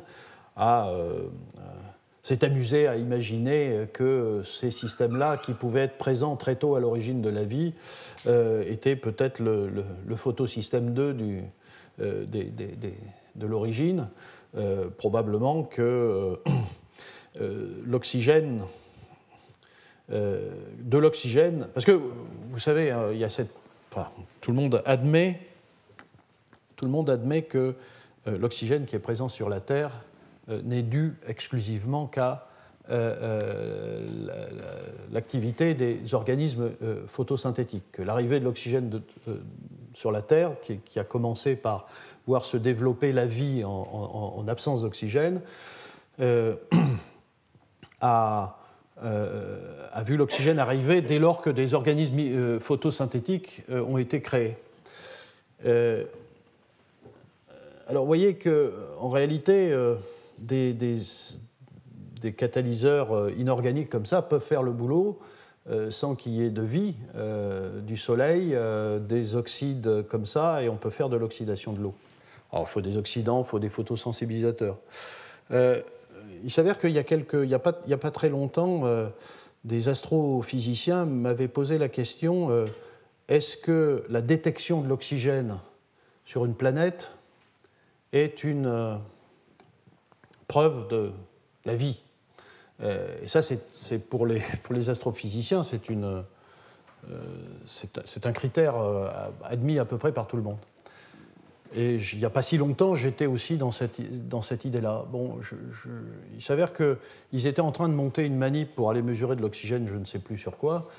s'est 2.30 2.44
amusé 2.44 2.88
à 2.88 2.96
imaginer 2.96 3.88
que 3.92 4.44
ces 4.46 4.70
systèmes-là, 4.70 5.38
qui 5.38 5.54
pouvaient 5.54 5.82
être 5.82 5.98
présents 5.98 6.36
très 6.36 6.56
tôt 6.56 6.76
à 6.76 6.80
l'origine 6.80 7.22
de 7.22 7.30
la 7.30 7.44
vie, 7.44 7.74
euh, 8.28 8.64
étaient 8.68 8.96
peut-être 8.96 9.40
le, 9.40 10.16
photosystème 10.16 10.94
2 10.94 11.14
du, 11.14 11.44
euh, 12.02 12.26
de 12.28 13.48
l'origine. 13.48 14.10
Euh, 14.58 14.90
probablement 14.90 15.64
que 15.64 16.40
l'oxygène 17.86 18.64
de 20.10 20.98
l'oxygène. 20.98 21.68
Parce 21.74 21.86
que, 21.86 21.92
vous 22.52 22.60
savez, 22.60 22.94
il 23.12 23.18
y 23.18 23.24
a 23.24 23.30
cette. 23.30 23.52
Tout 24.42 24.52
le 24.52 24.58
monde 24.58 24.82
admet, 24.86 25.40
tout 26.76 26.86
le 26.86 26.92
monde 26.92 27.10
admet 27.10 27.42
que 27.44 27.76
l'oxygène 28.26 28.86
qui 28.86 28.96
est 28.96 29.00
présent 29.00 29.28
sur 29.30 29.50
la 29.50 29.60
Terre 29.60 29.92
n'est 30.48 30.84
dû 30.84 31.16
exclusivement 31.28 32.06
qu'à 32.06 32.48
l'activité 35.12 35.74
des 35.74 36.14
organismes 36.14 36.72
photosynthétiques. 37.08 37.98
L'arrivée 37.98 38.40
de 38.40 38.46
l'oxygène 38.46 39.02
sur 39.94 40.12
la 40.12 40.22
Terre, 40.22 40.52
qui, 40.62 41.00
a 41.00 41.04
commencé 41.04 41.56
par 41.56 41.88
voir 42.28 42.46
se 42.46 42.58
développer 42.58 43.12
la 43.12 43.26
vie 43.26 43.64
en, 43.66 44.46
absence 44.48 44.84
d'oxygène, 44.84 45.42
euh, 46.20 46.56
a, 48.02 48.58
euh, 49.04 49.88
a, 49.92 50.04
vu 50.04 50.18
l'oxygène 50.18 50.60
arriver 50.60 51.02
dès 51.02 51.20
lors 51.20 51.42
que 51.42 51.50
des 51.50 51.74
organismes 51.74 52.20
euh, 52.20 52.60
photosynthétiques 52.60 53.64
ont 53.70 53.98
été 53.98 54.22
créés. 54.22 54.58
alors 55.66 58.04
vous 58.04 58.08
voyez 58.08 58.36
qu'en 58.36 59.10
réalité, 59.10 59.76
des, 60.38 60.76
catalyseurs 62.38 63.30
inorganiques 63.38 63.90
comme 63.90 64.06
ça 64.06 64.22
peuvent 64.22 64.46
faire 64.46 64.64
le 64.64 64.72
boulot 64.72 65.20
sans 65.90 66.16
qu'il 66.16 66.34
y 66.34 66.44
ait 66.44 66.50
de 66.50 66.62
vie, 66.62 66.96
du 67.84 67.98
soleil, 67.98 68.58
des 69.02 69.36
oxydes 69.36 70.06
comme 70.10 70.26
ça, 70.26 70.64
et 70.64 70.70
on 70.70 70.78
peut 70.78 70.90
faire 70.90 71.10
de 71.10 71.18
l'oxydation 71.18 71.74
de 71.74 71.82
l'eau. 71.82 71.94
Alors, 72.52 72.66
il 72.68 72.72
faut 72.72 72.82
des 72.82 72.98
oxydants, 72.98 73.44
il 73.44 73.48
faut 73.48 73.60
des 73.60 73.70
photosensibilisateurs. 73.70 74.78
Euh, 75.52 75.82
il 76.44 76.52
s'avère 76.52 76.80
qu'il 76.80 76.92
y 76.92 76.98
a 76.98 77.04
quelques, 77.04 77.40
il 77.44 77.50
y 77.50 77.54
a 77.54 77.60
pas, 77.60 78.12
très 78.12 78.30
longtemps, 78.30 78.82
euh, 78.86 79.08
des 79.64 79.90
astrophysiciens 79.90 81.06
m'avaient 81.06 81.48
posé 81.48 81.78
la 81.78 81.90
question 81.90 82.50
euh, 82.50 82.66
est-ce 83.28 83.58
que 83.58 84.04
la 84.10 84.22
détection 84.22 84.82
de 84.82 84.88
l'oxygène 84.88 85.60
sur 86.26 86.46
une 86.46 86.56
planète 86.56 87.10
est 88.12 88.44
une 88.44 89.00
preuve 90.48 90.88
de 90.88 91.12
la 91.66 91.76
vie? 91.76 92.02
Et 92.82 93.28
ça, 93.28 93.42
c'est 93.44 94.00
pour 94.00 94.26
les, 94.26 94.90
astrophysiciens, 94.90 95.62
c'est 95.62 95.92
un 98.26 98.32
critère 98.32 98.76
admis 99.44 99.78
à 99.78 99.86
peu 99.86 100.00
près 100.00 100.12
par 100.12 100.26
tout 100.26 100.38
le 100.38 100.44
monde. 100.44 100.58
Et 101.76 101.98
il 101.98 102.18
n'y 102.18 102.26
a 102.26 102.32
pas 102.32 102.42
si 102.42 102.58
longtemps, 102.58 102.96
j'étais 102.96 103.28
aussi 103.28 103.58
dans 103.58 103.72
cette, 103.72 104.00
idée-là. 104.66 105.06
Bon, 105.12 105.38
il 106.36 106.42
s'avère 106.42 106.74
qu'ils 106.74 107.46
étaient 107.46 107.62
en 107.62 107.72
train 107.72 107.90
de 107.90 107.94
monter 107.94 108.26
une 108.26 108.38
manip 108.38 108.74
pour 108.74 108.90
aller 108.90 109.04
mesurer 109.04 109.36
de 109.36 109.42
l'oxygène, 109.42 109.88
je 109.88 109.96
ne 109.96 110.06
sais 110.06 110.20
plus 110.20 110.38
sur 110.38 110.58
quoi. 110.58 110.90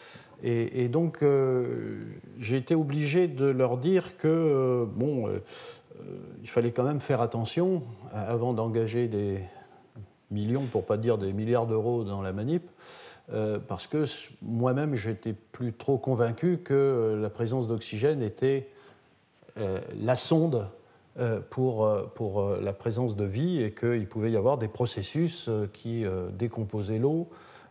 Et, 0.43 0.89
donc, 0.89 1.23
euh, 1.23 1.99
j'ai 2.39 2.57
été 2.57 2.75
obligé 2.75 3.29
de 3.29 3.45
leur 3.45 3.77
dire 3.77 4.17
que, 4.17 4.29
euh, 4.29 4.87
bon, 4.87 5.29
euh, 5.29 5.41
il 6.43 6.49
fallait 6.49 6.71
quand 6.71 6.85
même 6.85 7.01
faire 7.01 7.21
attention 7.21 7.83
avant 8.13 8.55
d'engager 8.55 9.07
des 9.07 9.41
millions, 10.31 10.65
pour 10.65 10.87
pas 10.87 10.97
dire 10.97 11.19
des 11.19 11.35
milliards 11.35 11.67
d'euros 11.67 12.05
dans 12.05 12.23
la 12.23 12.33
manip, 12.33 12.63
parce 13.69 13.87
que 13.87 14.07
moi-même, 14.43 14.95
j'étais 14.95 15.35
plus 15.35 15.73
trop 15.73 15.99
convaincu 15.99 16.59
que 16.59 17.19
la 17.21 17.29
présence 17.29 17.69
d'oxygène 17.69 18.23
était 18.23 18.69
la 19.95 20.17
sonde 20.17 20.67
euh, 21.19 21.41
pour, 21.51 21.85
euh, 21.85 22.11
pour 22.15 22.51
la 22.61 22.73
présence 22.73 23.17
de 23.17 23.25
vie 23.25 23.63
et 23.63 23.73
qu'il 23.73 24.07
pouvait 24.07 24.31
y 24.31 24.37
avoir 24.37 24.59
des 24.59 24.69
processus 24.69 25.51
qui 25.73 26.05
décomposaient 26.33 26.99
l'eau 26.99 27.29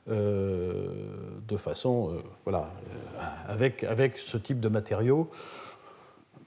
de 0.08 1.58
façon, 1.58 2.17
voilà, 2.43 2.72
avec, 3.48 3.84
avec 3.84 4.17
ce 4.17 4.38
type 4.38 4.60
de 4.60 4.69
matériaux. 4.69 5.29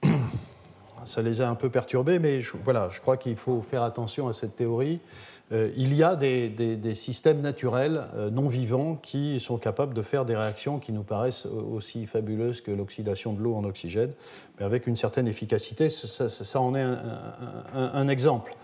Ça 1.05 1.21
les 1.21 1.41
a 1.41 1.49
un 1.49 1.55
peu 1.55 1.69
perturbés, 1.69 2.19
mais 2.19 2.41
voilà, 2.63 2.89
je 2.89 3.01
crois 3.01 3.17
qu'il 3.17 3.35
faut 3.35 3.61
faire 3.61 3.83
attention 3.83 4.27
à 4.27 4.33
cette 4.33 4.55
théorie. 4.55 4.99
Euh, 5.53 5.69
il 5.77 5.93
y 5.93 6.03
a 6.03 6.15
des, 6.15 6.95
systèmes 6.95 7.41
naturels 7.41 8.07
euh, 8.15 8.29
non 8.29 8.47
vivants 8.47 8.95
qui 8.95 9.39
sont 9.39 9.57
capables 9.57 9.93
de 9.93 10.01
faire 10.01 10.25
des 10.25 10.35
réactions 10.35 10.79
qui 10.79 10.91
nous 10.91 11.03
paraissent 11.03 11.45
aussi 11.45 12.05
fabuleuses 12.07 12.61
que 12.61 12.71
l'oxydation 12.71 13.33
de 13.33 13.41
l'eau 13.41 13.55
en 13.55 13.63
oxygène, 13.63 14.13
mais 14.57 14.65
avec 14.65 14.87
une 14.87 14.95
certaine 14.95 15.27
efficacité. 15.27 15.89
Ça, 15.89 16.61
en 16.61 16.75
est 16.75 16.85
un, 17.73 18.07
exemple. 18.07 18.55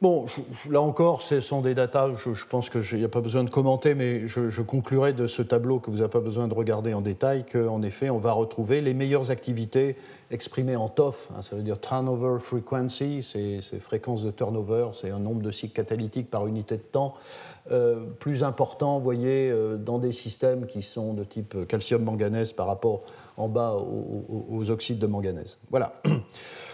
Bon, 0.00 0.26
là 0.68 0.80
encore, 0.80 1.22
ce 1.22 1.40
sont 1.40 1.62
des 1.62 1.74
datas, 1.74 2.10
je, 2.16 2.44
pense 2.48 2.68
qu'il 2.70 2.98
n'y 2.98 3.04
a 3.04 3.08
pas 3.08 3.20
besoin 3.20 3.44
de 3.44 3.50
commenter, 3.50 3.94
mais 3.94 4.26
je, 4.26 4.50
je, 4.50 4.62
conclurai 4.62 5.12
de 5.12 5.26
ce 5.26 5.42
tableau 5.42 5.78
que 5.78 5.90
vous 5.90 5.98
n'avez 5.98 6.10
pas 6.10 6.20
besoin 6.20 6.48
de 6.48 6.54
regarder 6.54 6.92
en 6.92 7.00
détail 7.00 7.44
qu'en 7.50 7.82
effet, 7.82 8.10
on 8.10 8.18
va 8.18 8.32
retrouver 8.32 8.82
les 8.82 8.94
meilleures 8.94 9.30
activités 9.30 9.96
exprimé 10.30 10.76
en 10.76 10.88
TOF, 10.88 11.28
hein, 11.34 11.42
ça 11.42 11.56
veut 11.56 11.62
dire 11.62 11.80
turnover 11.80 12.38
frequency, 12.40 13.22
c'est 13.22 13.60
fréquence 13.80 14.22
de 14.22 14.30
turnover, 14.30 14.90
c'est 14.94 15.10
un 15.10 15.18
nombre 15.18 15.42
de 15.42 15.50
cycles 15.50 15.74
catalytiques 15.74 16.30
par 16.30 16.46
unité 16.46 16.76
de 16.76 16.82
temps, 16.82 17.14
euh, 17.72 18.04
plus 18.20 18.44
important, 18.44 18.98
vous 18.98 19.04
voyez, 19.04 19.50
euh, 19.50 19.76
dans 19.76 19.98
des 19.98 20.12
systèmes 20.12 20.66
qui 20.66 20.82
sont 20.82 21.14
de 21.14 21.24
type 21.24 21.66
calcium-manganèse 21.66 22.52
par 22.52 22.68
rapport 22.68 23.02
en 23.36 23.48
bas 23.48 23.74
aux 23.74 24.70
oxydes 24.70 24.98
de 24.98 25.06
manganèse. 25.06 25.58
Voilà. 25.70 26.00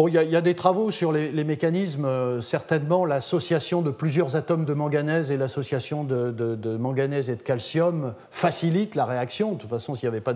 Bon, 0.00 0.08
il 0.08 0.14
y, 0.14 0.36
a 0.36 0.40
des 0.40 0.54
travaux 0.54 0.90
sur 0.90 1.12
les, 1.12 1.44
mécanismes. 1.44 2.06
Euh, 2.06 2.40
certainement, 2.40 3.04
l'association 3.04 3.82
de 3.82 3.90
plusieurs 3.90 4.34
atomes 4.34 4.64
de 4.64 4.72
manganèse 4.72 5.30
et 5.30 5.36
l'association 5.36 6.04
de, 6.04 6.76
manganèse 6.78 7.28
et 7.28 7.36
de 7.36 7.42
calcium 7.42 8.14
facilite 8.30 8.94
la 8.94 9.04
réaction. 9.04 9.52
De 9.52 9.58
toute 9.58 9.68
façon, 9.68 9.94
s'il 9.94 10.06
y 10.06 10.08
avait 10.08 10.22
pas 10.22 10.32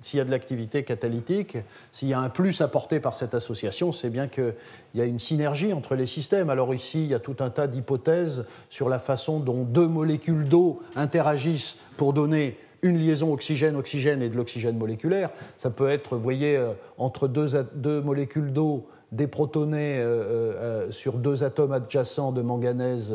s'il 0.00 0.16
y 0.16 0.20
a 0.20 0.24
de 0.24 0.30
l'activité 0.30 0.82
catalytique, 0.82 1.58
s'il 1.90 2.08
y 2.08 2.14
a 2.14 2.20
un 2.20 2.30
plus 2.30 2.62
apporté 2.62 3.00
par 3.00 3.14
cette 3.14 3.34
association, 3.34 3.92
c'est 3.92 4.08
bien 4.08 4.28
qu'il 4.28 4.54
y 4.94 5.02
a 5.02 5.04
une 5.04 5.20
synergie 5.20 5.74
entre 5.74 5.94
les 5.94 6.06
systèmes. 6.06 6.48
Alors 6.48 6.72
ici, 6.72 7.04
il 7.04 7.10
y 7.10 7.14
a 7.14 7.20
tout 7.20 7.36
un 7.40 7.50
tas 7.50 7.66
d'hypothèses 7.66 8.46
sur 8.70 8.88
la 8.88 8.98
façon 8.98 9.40
dont 9.40 9.64
deux 9.64 9.88
molécules 9.88 10.48
d'eau 10.48 10.80
interagissent 10.96 11.76
pour 11.98 12.14
donner 12.14 12.56
une 12.82 12.98
liaison 12.98 13.32
oxygène-oxygène 13.32 14.22
et 14.22 14.28
de 14.28 14.36
l'oxygène 14.36 14.76
moléculaire. 14.76 15.30
Ça 15.56 15.70
peut 15.70 15.88
être, 15.88 16.16
vous 16.16 16.22
voyez, 16.22 16.56
euh, 16.56 16.72
entre 16.98 17.28
deux, 17.28 18.00
molécules 18.00 18.52
d'eau 18.52 18.88
déprotonées 19.12 19.98
euh, 19.98 20.04
euh, 20.04 20.90
sur 20.90 21.14
deux 21.14 21.44
atomes 21.44 21.72
adjacents 21.72 22.32
de 22.32 22.42
manganèse 22.42 23.14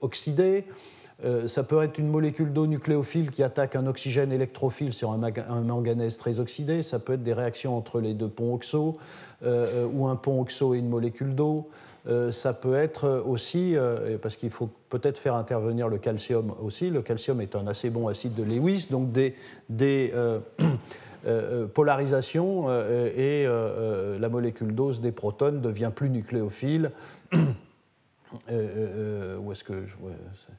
oxydé. 0.00 0.64
ça 1.46 1.62
peut 1.62 1.82
être 1.82 1.98
une 1.98 2.08
molécule 2.08 2.52
d'eau 2.52 2.66
nucléophile 2.66 3.30
qui 3.30 3.42
attaque 3.42 3.76
un 3.76 3.86
oxygène 3.86 4.32
électrophile 4.32 4.92
sur 4.92 5.12
un, 5.12 5.60
manganèse 5.62 6.18
très 6.18 6.40
oxydé. 6.40 6.82
Ça 6.82 6.98
peut 6.98 7.14
être 7.14 7.22
des 7.22 7.32
réactions 7.32 7.76
entre 7.76 8.00
les 8.00 8.14
deux 8.14 8.28
ponts 8.28 8.54
oxo 8.54 8.98
ou 9.44 10.06
un 10.06 10.16
pont 10.16 10.40
oxo 10.40 10.74
et 10.74 10.78
une 10.78 10.88
molécule 10.88 11.34
d'eau. 11.34 11.68
Euh, 12.08 12.32
ça 12.32 12.54
peut 12.54 12.74
être 12.74 13.22
aussi, 13.26 13.76
euh, 13.76 14.16
parce 14.20 14.36
qu'il 14.36 14.50
faut 14.50 14.70
peut-être 14.88 15.18
faire 15.18 15.34
intervenir 15.34 15.88
le 15.88 15.98
calcium 15.98 16.54
aussi, 16.62 16.90
le 16.90 17.02
calcium 17.02 17.40
est 17.40 17.54
un 17.54 17.66
assez 17.66 17.90
bon 17.90 18.08
acide 18.08 18.34
de 18.34 18.42
Lewis, 18.42 18.88
donc 18.90 19.12
des, 19.12 19.34
euh, 20.14 20.38
polarisations 21.74 22.68
et 23.16 23.46
la 23.46 24.28
molécule 24.28 24.74
dose 24.74 25.00
des 25.00 25.12
protones 25.12 25.60
devient 25.60 25.92
plus 25.94 26.10
nucléophile. 26.10 26.92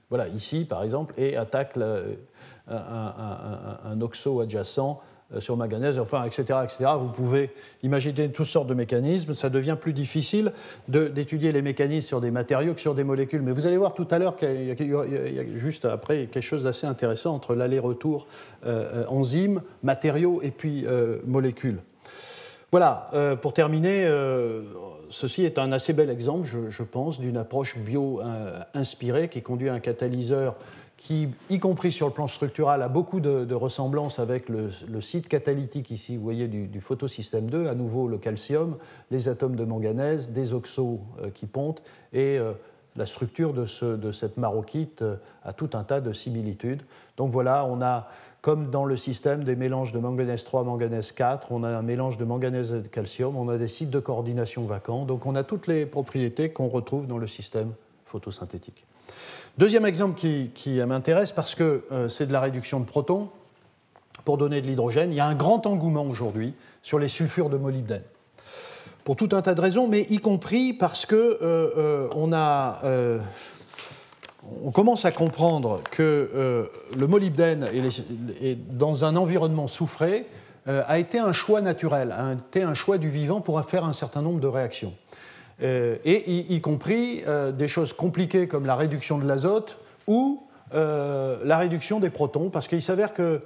voilà 0.09 0.27
ici 0.29 0.65
par 0.65 0.83
exemple 0.83 1.13
et 1.17 1.37
attaque 1.37 1.77
un, 2.67 4.01
oxo 4.01 4.39
adjacent 4.39 5.01
euh, 5.01 5.03
sur 5.37 5.55
manganèse, 5.57 5.99
enfin, 5.99 6.23
etc., 6.25 6.59
etc. 6.63 6.89
Vous 6.99 7.09
pouvez 7.09 7.51
imaginer 7.83 8.29
toutes 8.29 8.47
sortes 8.47 8.67
de 8.67 8.73
mécanismes. 8.73 9.33
Ça 9.33 9.49
devient 9.49 9.77
plus 9.79 9.93
difficile 9.93 10.51
d'étudier 10.87 11.51
les 11.51 11.61
mécanismes 11.61 12.07
sur 12.07 12.21
des 12.21 12.31
matériaux 12.31 12.73
que 12.73 12.81
sur 12.81 12.95
des 12.95 13.03
molécules. 13.03 13.41
Mais 13.41 13.51
vous 13.51 13.67
allez 13.67 13.77
voir 13.77 13.93
tout 13.93 14.07
à 14.09 14.17
l'heure 14.17 14.35
qu'il 14.35 14.65
y, 14.65 15.39
a 15.39 15.57
juste 15.57 15.85
après 15.85 16.25
quelque 16.25 16.43
chose 16.43 16.63
d'assez 16.63 16.87
intéressant 16.87 17.35
entre 17.35 17.53
l'aller-retour 17.53 18.25
euh, 18.65 19.05
enzymes, 19.07 19.61
matériaux 19.83 20.41
et 20.41 20.51
puis 20.51 20.85
euh, 20.87 21.19
molécules. 21.25 21.79
Voilà, 22.71 23.09
pour 23.41 23.53
terminer, 23.53 24.07
ceci 25.09 25.43
est 25.43 25.57
un 25.57 25.71
assez 25.71 25.91
bel 25.91 26.11
exemple, 26.11 26.47
je, 26.47 26.69
je 26.69 26.83
pense, 26.83 27.19
d'une 27.19 27.37
approche 27.37 27.75
bio-inspirée 27.77 29.27
qui 29.27 29.41
conduit 29.41 29.69
à 29.69 29.73
un 29.73 29.79
catalyseur 29.79 30.55
qui, 30.99 31.29
y 31.49 31.59
compris 31.59 31.93
sur 31.93 32.07
le 32.07 32.13
plan 32.13 32.27
structural, 32.27 32.83
a 32.83 32.89
beaucoup 32.89 33.21
de, 33.21 33.53
ressemblances 33.53 34.19
avec 34.19 34.49
le, 34.49 34.69
site 35.01 35.29
catalytique 35.29 35.91
ici, 35.91 36.17
vous 36.17 36.23
voyez, 36.23 36.47
du, 36.47 36.81
photosystème 36.81 37.49
2, 37.49 37.67
à 37.67 37.73
nouveau 37.73 38.07
le 38.09 38.17
calcium, 38.17 38.75
les 39.09 39.29
atomes 39.29 39.55
de 39.55 39.63
manganèse, 39.63 40.31
des 40.31 40.53
oxos 40.53 40.99
euh, 41.21 41.29
qui 41.29 41.45
pontent, 41.45 41.81
et 42.11 42.37
euh, 42.37 42.51
la 42.97 43.05
structure 43.05 43.53
de, 43.53 43.95
de 43.95 44.11
cette 44.11 44.35
maroquite 44.35 45.01
euh, 45.01 45.15
a 45.43 45.53
tout 45.53 45.69
un 45.73 45.83
tas 45.83 46.01
de 46.01 46.11
similitudes. 46.11 46.81
Donc 47.15 47.31
voilà, 47.31 47.65
on 47.65 47.81
a, 47.81 48.09
comme 48.41 48.69
dans 48.69 48.83
le 48.83 48.97
système 48.97 49.45
des 49.45 49.55
mélanges 49.55 49.93
de 49.93 49.99
manganèse 49.99 50.43
3, 50.43 50.65
manganèse 50.65 51.13
4, 51.13 51.53
on 51.53 51.63
a 51.63 51.69
un 51.69 51.81
mélange 51.81 52.17
de 52.17 52.25
manganèse 52.25 52.73
et 52.73 52.81
de 52.81 52.87
calcium, 52.89 53.37
on 53.37 53.47
a 53.47 53.57
des 53.57 53.69
sites 53.69 53.89
de 53.89 53.99
coordination 53.99 54.65
vacants, 54.65 55.05
donc 55.05 55.25
on 55.25 55.35
a 55.35 55.43
toutes 55.43 55.67
les 55.67 55.85
propriétés 55.85 56.49
qu'on 56.49 56.67
retrouve 56.67 57.07
dans 57.07 57.17
le 57.17 57.27
système 57.27 57.71
photosynthétique. 58.05 58.85
Deuxième 59.57 59.85
exemple 59.85 60.15
qui, 60.15 60.81
m'intéresse 60.87 61.31
parce 61.31 61.53
que 61.53 61.83
c'est 62.07 62.27
de 62.27 62.33
la 62.33 62.39
réduction 62.39 62.79
de 62.79 62.85
protons 62.85 63.29
pour 64.23 64.37
donner 64.37 64.61
de 64.61 64.67
l'hydrogène. 64.67 65.11
Il 65.11 65.15
y 65.15 65.19
a 65.19 65.25
un 65.25 65.35
grand 65.35 65.65
engouement 65.65 66.05
aujourd'hui 66.05 66.53
sur 66.81 66.97
les 66.97 67.09
sulfures 67.09 67.49
de 67.49 67.57
molybdène. 67.57 68.03
Pour 69.03 69.17
tout 69.17 69.29
un 69.33 69.41
tas 69.41 69.55
de 69.55 69.61
raisons, 69.61 69.87
mais 69.87 70.05
y 70.09 70.19
compris 70.19 70.71
parce 70.71 71.05
que 71.05 72.09
on 72.15 72.31
a 72.31 72.81
on 74.63 74.71
commence 74.71 75.05
à 75.05 75.11
comprendre 75.11 75.81
que 75.91 76.29
euh, 76.33 76.65
le 76.97 77.07
molybdène 77.07 77.67
est, 78.41 78.55
dans 78.75 79.05
un 79.05 79.15
environnement 79.15 79.67
soufré 79.67 80.25
euh, 80.67 80.83
a 80.87 80.99
été 80.99 81.19
un 81.19 81.33
choix 81.33 81.61
naturel, 81.61 82.11
a 82.11 82.33
été 82.33 82.63
un 82.63 82.73
choix 82.73 82.97
du 82.97 83.09
vivant 83.09 83.41
pour 83.41 83.61
faire 83.65 83.85
un 83.85 83.93
certain 83.93 84.21
nombre 84.21 84.39
de 84.39 84.47
réactions. 84.47 84.93
Euh, 85.61 85.97
et 86.05 86.53
y, 86.53 86.61
compris 86.61 87.23
des 87.53 87.67
choses 87.67 87.93
compliquées 87.93 88.47
comme 88.47 88.65
la 88.65 88.75
réduction 88.75 89.17
de 89.17 89.27
l'azote 89.27 89.77
ou 90.07 90.43
la 90.71 91.57
réduction 91.57 91.99
des 91.99 92.09
protons, 92.09 92.49
parce 92.49 92.67
qu'il 92.67 92.81
s'avère 92.81 93.13
que 93.13 93.41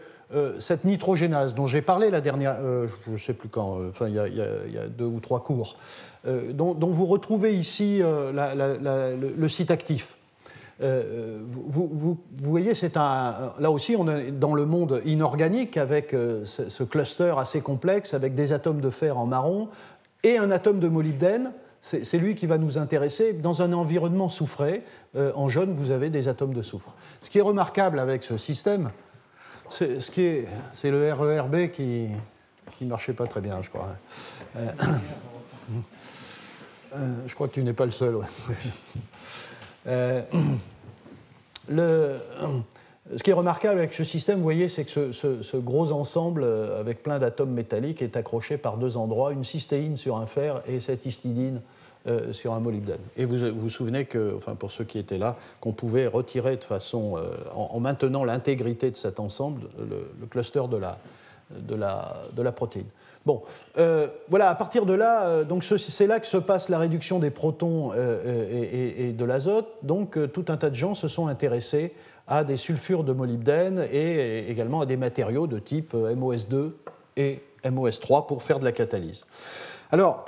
cette 0.60 0.84
nitrogénase 0.84 1.56
dont 1.56 1.68
j'ai 1.68 1.82
parlé 1.82 2.10
la 2.10 2.22
dernière, 2.22 2.58
je 3.06 3.12
ne 3.12 3.18
sais 3.18 3.34
plus 3.34 3.50
quand, 3.50 3.80
il 4.08 4.14
y, 4.14 4.20
a, 4.20 4.88
deux 4.88 5.06
ou 5.06 5.20
trois 5.20 5.44
cours, 5.44 5.78
dont, 6.26 6.76
vous 6.76 7.06
retrouvez 7.06 7.56
ici 7.56 8.02
le, 8.02 9.48
site 9.48 9.72
actif. 9.72 10.16
Euh, 10.82 11.40
vous, 11.46 12.18
voyez, 12.42 12.74
c'est 12.74 12.98
un, 12.98 13.54
là 13.60 13.72
aussi, 13.72 13.96
on 13.98 14.08
est 14.10 14.32
dans 14.32 14.54
le 14.54 14.66
monde 14.66 15.02
inorganique 15.06 15.78
avec 15.78 16.14
euh, 16.14 16.46
ce, 16.46 16.84
cluster 16.84 17.34
assez 17.38 17.62
complexe, 17.62 18.14
avec 18.14 18.36
des 18.36 18.54
atomes 18.54 18.82
de 18.82 18.90
fer 18.90 19.18
en 19.18 19.26
marron 19.26 19.70
et 20.24 20.38
un 20.38 20.52
atome 20.52 20.80
de 20.80 20.88
molybdène. 20.88 21.52
C'est 21.84 22.18
lui 22.18 22.34
qui 22.34 22.46
va 22.46 22.58
nous 22.58 22.78
intéresser. 22.78 23.34
Dans 23.34 23.62
un 23.62 23.74
environnement 23.74 24.30
soufré, 24.30 24.84
euh, 25.18 25.34
en 25.36 25.50
jaune, 25.50 25.74
vous 25.74 25.92
avez 25.92 26.10
des 26.10 26.30
atomes 26.30 26.54
de 26.54 26.62
soufre. 26.62 26.94
Ce 27.22 27.30
qui 27.30 27.40
est 27.40 27.42
remarquable 27.42 28.00
avec 28.00 28.24
ce 28.24 28.38
système, 28.38 28.92
c'est 29.70 30.00
le 30.86 31.14
RERB 31.14 31.72
qui 31.72 32.08
ne 32.80 32.88
marchait 32.88 33.12
pas 33.12 33.28
très 33.28 33.42
bien, 33.42 33.62
je 33.62 33.70
crois. 33.70 33.98
je 37.28 37.36
crois 37.36 37.50
que 37.50 37.54
tu 37.54 37.64
n'es 37.64 37.74
pas 37.74 37.86
le 37.86 37.92
seul. 37.92 38.18
Le, 41.70 42.18
ce 43.16 43.22
qui 43.22 43.32
est 43.32 43.34
remarquable 43.34 43.80
avec 43.80 43.94
ce 43.94 44.04
système, 44.04 44.38
vous 44.38 44.44
voyez, 44.44 44.70
c'est 44.70 44.86
que 44.86 45.12
ce, 45.12 45.58
gros 45.58 45.92
ensemble 45.92 46.44
euh, 46.44 46.80
avec 46.80 47.04
plein 47.04 47.20
d'atomes 47.20 47.52
métalliques 47.52 48.02
est 48.02 48.16
accroché 48.16 48.58
par 48.58 48.78
deux 48.78 48.96
endroits, 48.96 49.34
une 49.34 49.44
cystéine 49.44 49.98
sur 49.98 50.18
un 50.18 50.26
fer 50.26 50.62
et 50.68 50.80
cette 50.80 51.06
histidine 51.06 51.60
euh, 52.08 52.32
sur 52.32 52.54
un 52.54 52.62
molybdène. 52.62 53.02
Et 53.18 53.26
vous 53.26 53.38
vous 53.54 53.70
souvenez 53.70 54.06
que, 54.06 54.34
enfin 54.38 54.56
pour 54.56 54.72
ceux 54.72 54.86
qui 54.86 55.00
étaient 55.00 55.18
là, 55.18 55.36
qu'on 55.60 55.74
pouvait 55.74 56.08
retirer 56.08 56.56
de 56.56 56.64
façon, 56.64 57.18
euh, 57.18 57.36
en, 57.54 57.80
maintenant 57.82 58.24
l'intégrité 58.24 58.90
de 58.90 58.96
cet 58.96 59.20
ensemble, 59.20 59.64
le, 59.78 60.26
cluster 60.28 60.64
de 60.72 60.78
la, 60.78 60.98
de 61.52 61.76
la, 61.76 62.24
de 62.34 62.42
la 62.42 62.52
protéine. 62.54 62.88
Bon, 63.26 63.42
voilà, 64.28 64.50
à 64.50 64.56
partir 64.56 64.86
de 64.86 64.92
là, 64.92 65.44
c'est 65.78 66.08
là 66.08 66.20
que 66.20 66.28
se 66.28 66.36
passe 66.36 66.68
la 66.68 66.78
réduction 66.78 67.20
des 67.20 67.30
protons 67.30 67.94
et, 67.94 69.14
de 69.14 69.24
l'azote. 69.24 69.70
Donc 69.82 70.20
tout 70.34 70.44
un 70.50 70.58
tas 70.58 70.70
de 70.70 70.76
gens 70.76 70.94
se 70.94 71.08
sont 71.08 71.28
intéressés 71.28 71.94
à 72.28 72.44
des 72.44 72.58
sulfures 72.58 73.04
de 73.04 73.14
molybdène 73.14 73.86
et 73.92 74.50
également 74.50 74.82
à 74.82 74.86
des 74.86 74.98
matériaux 74.98 75.48
de 75.48 75.60
type 75.60 75.94
MOS2 75.94 76.72
et 77.18 77.42
MOS3 77.66 78.26
pour 78.28 78.44
faire 78.44 78.60
de 78.60 78.66
la 78.66 78.72
catalyse. 78.72 79.26
Alors, 79.92 80.26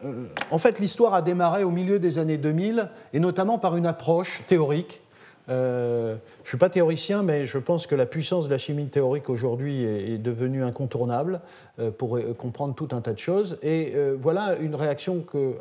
en 0.50 0.58
fait, 0.58 0.78
l'histoire 0.78 1.14
a 1.14 1.22
démarré 1.22 1.64
au 1.64 1.70
milieu 1.70 1.98
des 1.98 2.18
années 2.18 2.38
2000 2.38 2.90
et 3.12 3.20
notamment 3.20 3.58
par 3.58 3.76
une 3.76 3.86
approche 3.86 4.42
théorique 4.46 5.02
euh, 5.48 6.16
je 6.38 6.42
ne 6.42 6.48
suis 6.48 6.58
pas 6.58 6.68
théoricien, 6.68 7.22
mais 7.22 7.46
je 7.46 7.58
pense 7.58 7.86
que 7.86 7.94
la 7.94 8.06
puissance 8.06 8.46
de 8.46 8.50
la 8.50 8.58
chimie 8.58 8.88
théorique 8.88 9.30
aujourd'hui 9.30 9.82
est, 9.82 10.18
devenue 10.18 10.62
incontournable 10.62 11.40
euh, 11.78 11.90
pour 11.90 12.16
euh, 12.16 12.34
comprendre 12.36 12.74
tout 12.74 12.88
un 12.92 13.00
tas 13.00 13.14
de 13.14 13.18
choses. 13.18 13.58
Et 13.62 13.94
voilà 14.20 14.56
une 14.60 14.74
réaction 14.74 15.20
que, 15.20 15.54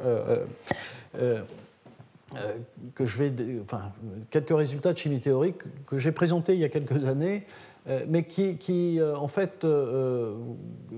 que 2.94 3.05
je 3.05 3.18
vais. 3.18 3.33
Enfin, 3.61 3.92
quelques 4.29 4.55
résultats 4.55 4.94
de 4.94 4.98
chimie 4.98 5.20
théorique 5.20 5.59
que 5.85 5.98
j'ai 6.00 6.11
présentés 6.11 6.53
il 6.53 6.59
y 6.59 6.66
a 6.66 6.70
quelques 6.70 7.05
années, 7.05 7.46
mais 8.09 8.24
qui, 8.24 8.57
qui 8.57 9.00
en 9.01 9.27
fait, 9.27 9.66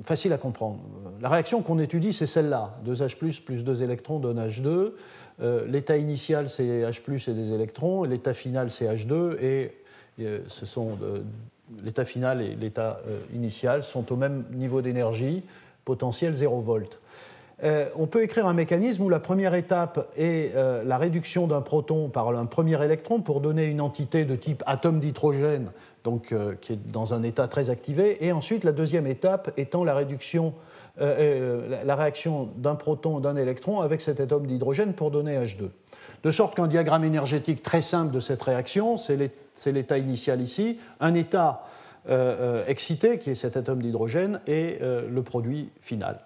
facile 0.03 0.33
à 0.33 0.37
comprendre. 0.37 0.79
La 1.21 1.29
réaction 1.29 1.61
qu'on 1.61 1.79
étudie, 1.79 2.13
c'est 2.13 2.27
celle-là 2.27 2.79
2H 2.85 3.43
plus 3.43 3.63
2 3.63 3.83
électrons 3.83 4.19
donne 4.19 4.39
H2. 4.39 4.93
Euh, 5.41 5.65
l'état 5.67 5.97
initial, 5.97 6.49
c'est 6.49 6.83
H 6.83 7.29
et 7.29 7.33
des 7.33 7.53
électrons, 7.53 8.03
l'état 8.03 8.33
final, 8.33 8.71
c'est 8.71 8.85
H2, 8.85 9.41
et 9.41 9.71
euh, 10.19 10.39
ce 10.47 10.65
sont 10.65 10.97
l'état 11.83 12.03
final 12.03 12.41
et 12.41 12.55
l'état 12.55 12.99
euh, 13.07 13.19
initial 13.33 13.83
sont 13.83 14.11
au 14.11 14.15
même 14.15 14.45
niveau 14.51 14.81
d'énergie, 14.81 15.43
potentiel 15.85 16.33
0 16.33 16.81
volt. 17.61 17.91
on 17.95 18.07
peut 18.07 18.23
écrire 18.23 18.47
un 18.47 18.53
mécanisme 18.53 19.03
où 19.03 19.09
la 19.09 19.19
première 19.19 19.53
étape 19.53 20.11
est 20.17 20.55
la 20.55 20.97
réduction 20.97 21.47
d'un 21.47 21.61
proton 21.61 22.09
par 22.09 22.29
un 22.29 22.45
premier 22.45 22.83
électron 22.83 23.21
pour 23.21 23.41
donner 23.41 23.65
une 23.65 23.81
entité 23.81 24.25
de 24.25 24.35
type 24.35 24.63
atome 24.65 24.99
d'hydrogène, 24.99 25.71
donc 26.03 26.33
qui 26.61 26.73
est 26.73 26.91
dans 26.91 27.13
un 27.13 27.23
état 27.23 27.47
très 27.47 27.69
activé, 27.69 28.25
et 28.25 28.31
ensuite 28.31 28.63
la 28.63 28.71
deuxième 28.71 29.07
étape 29.07 29.51
étant 29.57 29.83
la 29.83 29.93
réduction 29.95 30.53
euh, 31.01 31.15
euh, 31.17 31.85
la 31.85 31.95
réaction 31.95 32.49
d'un 32.57 32.75
proton, 32.75 33.21
d'un 33.21 33.37
électron 33.37 33.79
avec 33.79 34.01
cet 34.01 34.19
atome 34.19 34.45
d'hydrogène 34.45 34.91
pour 34.91 35.11
donner 35.11 35.37
H2. 35.37 35.69
De 36.23 36.31
sorte 36.31 36.55
qu'un 36.55 36.67
diagramme 36.67 37.05
énergétique 37.05 37.63
très 37.63 37.79
simple 37.79 38.13
de 38.13 38.19
cette 38.19 38.41
réaction, 38.41 38.97
c'est 38.97 39.71
l'état 39.71 39.97
initial 39.97 40.41
ici, 40.41 40.77
un 40.99 41.13
état 41.13 41.63
euh, 42.07 42.63
excité, 42.67 43.17
qui 43.17 43.31
est 43.31 43.35
cet 43.35 43.57
atome 43.57 43.81
d'hydrogène, 43.81 44.39
et 44.47 44.79
le 44.81 45.21
produit 45.21 45.69
final. 45.81 46.19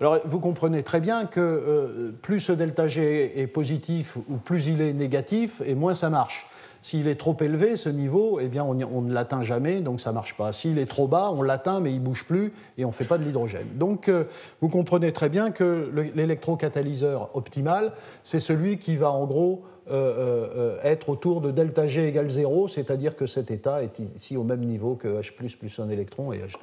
Alors 0.00 0.18
vous 0.24 0.40
comprenez 0.40 0.82
très 0.82 1.00
bien 1.00 1.26
que 1.26 2.12
plus 2.22 2.40
ce 2.40 2.52
delta 2.52 2.88
G 2.88 3.40
est 3.40 3.46
positif 3.46 4.16
ou 4.16 4.36
plus 4.36 4.66
il 4.68 4.80
est 4.80 4.92
négatif, 4.92 5.62
et 5.64 5.74
moins 5.74 5.94
ça 5.94 6.10
marche. 6.10 6.46
S'il 6.82 7.08
est 7.08 7.16
trop 7.16 7.36
élevé, 7.40 7.76
ce 7.76 7.90
niveau, 7.90 8.38
eh 8.40 8.48
bien, 8.48 8.64
on, 8.64 9.02
ne 9.02 9.12
l'atteint 9.12 9.42
jamais, 9.42 9.80
donc 9.80 10.00
ça 10.00 10.10
ne 10.10 10.14
marche 10.14 10.34
pas. 10.34 10.52
S'il 10.54 10.78
est 10.78 10.86
trop 10.86 11.06
bas, 11.06 11.30
on 11.34 11.42
l'atteint, 11.42 11.80
mais 11.80 11.92
il 11.92 12.00
ne 12.00 12.04
bouge 12.04 12.24
plus 12.24 12.54
et 12.78 12.86
on 12.86 12.88
ne 12.88 12.92
fait 12.92 13.04
pas 13.04 13.18
de 13.18 13.24
l'hydrogène. 13.24 13.66
Donc, 13.74 14.08
euh, 14.08 14.24
vous 14.62 14.68
comprenez 14.68 15.12
très 15.12 15.28
bien 15.28 15.50
que 15.50 15.92
l'électrocatalyseur 16.14 17.30
optimal, 17.34 17.92
c'est 18.22 18.40
celui 18.40 18.78
qui 18.78 18.96
va 18.96 19.10
en 19.10 19.26
gros 19.26 19.62
euh, 19.62 19.68
euh, 19.79 19.79
euh, 19.90 19.94
euh, 19.94 20.48
euh, 20.56 20.78
être 20.84 21.08
autour 21.08 21.40
de 21.40 21.50
delta 21.50 21.88
G 21.88 22.06
égale 22.06 22.30
0, 22.30 22.68
c'est-à-dire 22.68 23.16
que 23.16 23.26
cet 23.26 23.50
état 23.50 23.82
est 23.82 23.98
ici 24.16 24.36
au 24.36 24.44
même 24.44 24.60
niveau 24.60 24.94
que 24.94 25.08
H 25.20 25.32
plus 25.32 25.80
un 25.80 25.88
électron 25.88 26.32
et 26.32 26.38
H2. 26.38 26.58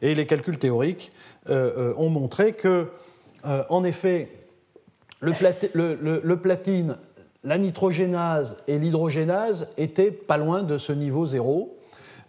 Et 0.00 0.14
les 0.14 0.26
calculs 0.26 0.58
théoriques 0.58 1.10
ont 1.48 2.08
montré 2.08 2.52
que, 2.52 2.88
en 3.44 3.82
effet, 3.82 4.28
le, 5.22 6.34
platine, 6.34 6.98
la 7.42 7.58
nitrogénase 7.58 8.58
et 8.68 8.78
l'hydrogénase 8.78 9.68
étaient 9.76 10.12
pas 10.12 10.36
loin 10.36 10.62
de 10.62 10.78
ce 10.78 10.92
niveau 10.92 11.26
0, 11.26 11.75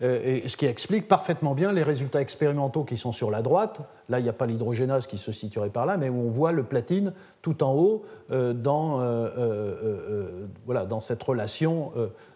euh, 0.03 0.41
ce 0.45 0.57
qui 0.57 0.67
explique 0.67 1.07
parfaitement 1.07 1.55
bien 1.55 1.71
les 1.71 1.81
résultats 1.81 2.21
expérimentaux 2.21 2.83
qui 2.83 2.97
sont 2.97 3.11
sur 3.11 3.31
la 3.31 3.41
droite. 3.41 3.79
Là, 4.09 4.19
il 4.19 4.23
n'y 4.23 4.29
a 4.29 4.33
pas 4.33 4.45
l'hydrogénase 4.45 5.07
qui 5.07 5.17
se 5.17 5.31
situerait 5.31 5.69
par 5.69 5.85
là, 5.85 5.97
mais 5.97 6.09
où 6.09 6.19
on 6.19 6.29
voit 6.29 6.51
le 6.51 6.63
platine 6.63 7.13
tout 7.41 7.63
en 7.63 7.73
haut 7.73 8.03
euh, 8.31 8.53
dans, 8.53 9.01
euh, 9.01 10.45
voilà, 10.65 10.85
dans 10.85 11.01
cette 11.01 11.23
relation 11.23 11.91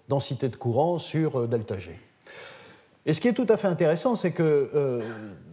densité 0.10 0.50
de 0.50 0.56
courant 0.56 0.98
sur 0.98 1.48
delta 1.48 1.78
G. 1.78 1.98
Et 3.06 3.14
ce 3.14 3.22
qui 3.22 3.28
est 3.28 3.34
tout 3.34 3.48
à 3.50 3.58
fait 3.58 3.68
intéressant, 3.68 4.16
c'est 4.16 4.32
que 4.32 5.02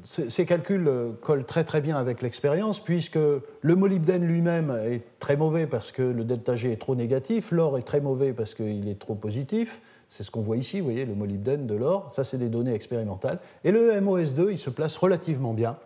ces 0.05 0.45
calculs 0.45 0.91
collent 1.23 1.47
très 1.47 1.65
très 1.65 1.81
bien 1.81 1.97
avec 1.97 2.21
l'expérience, 2.23 2.81
puisque 2.81 3.17
le 3.17 3.75
molybdène 3.75 4.25
lui-même 4.25 4.79
est 4.85 5.03
très 5.19 5.37
mauvais 5.37 5.67
parce 5.67 5.93
que 5.93 6.03
le 6.03 6.25
delta 6.25 6.57
G 6.57 6.73
est 6.73 6.81
trop 6.81 6.95
négatif, 6.95 7.51
l'or 7.53 7.79
est 7.79 7.83
très 7.83 8.01
mauvais 8.01 8.33
parce 8.33 8.55
qu'il 8.55 8.89
est 8.89 8.99
trop 8.99 9.15
positif, 9.15 9.81
c'est 10.09 10.23
ce 10.23 10.31
qu'on 10.31 10.41
voit 10.41 10.57
ici, 10.57 10.81
vous 10.81 10.87
voyez, 10.87 11.05
le 11.05 11.15
molybdène 11.15 11.67
de 11.67 11.75
l'or. 11.75 12.11
Ça, 12.15 12.25
c'est 12.25 12.39
des 12.39 12.49
données 12.49 12.73
expérimentales. 12.73 13.39
Et 13.65 13.71
le 13.71 13.93
MOS2, 14.01 14.51
il 14.51 14.59
se 14.59 14.71
place 14.71 14.97
relativement 14.97 15.53
bien. 15.53 15.77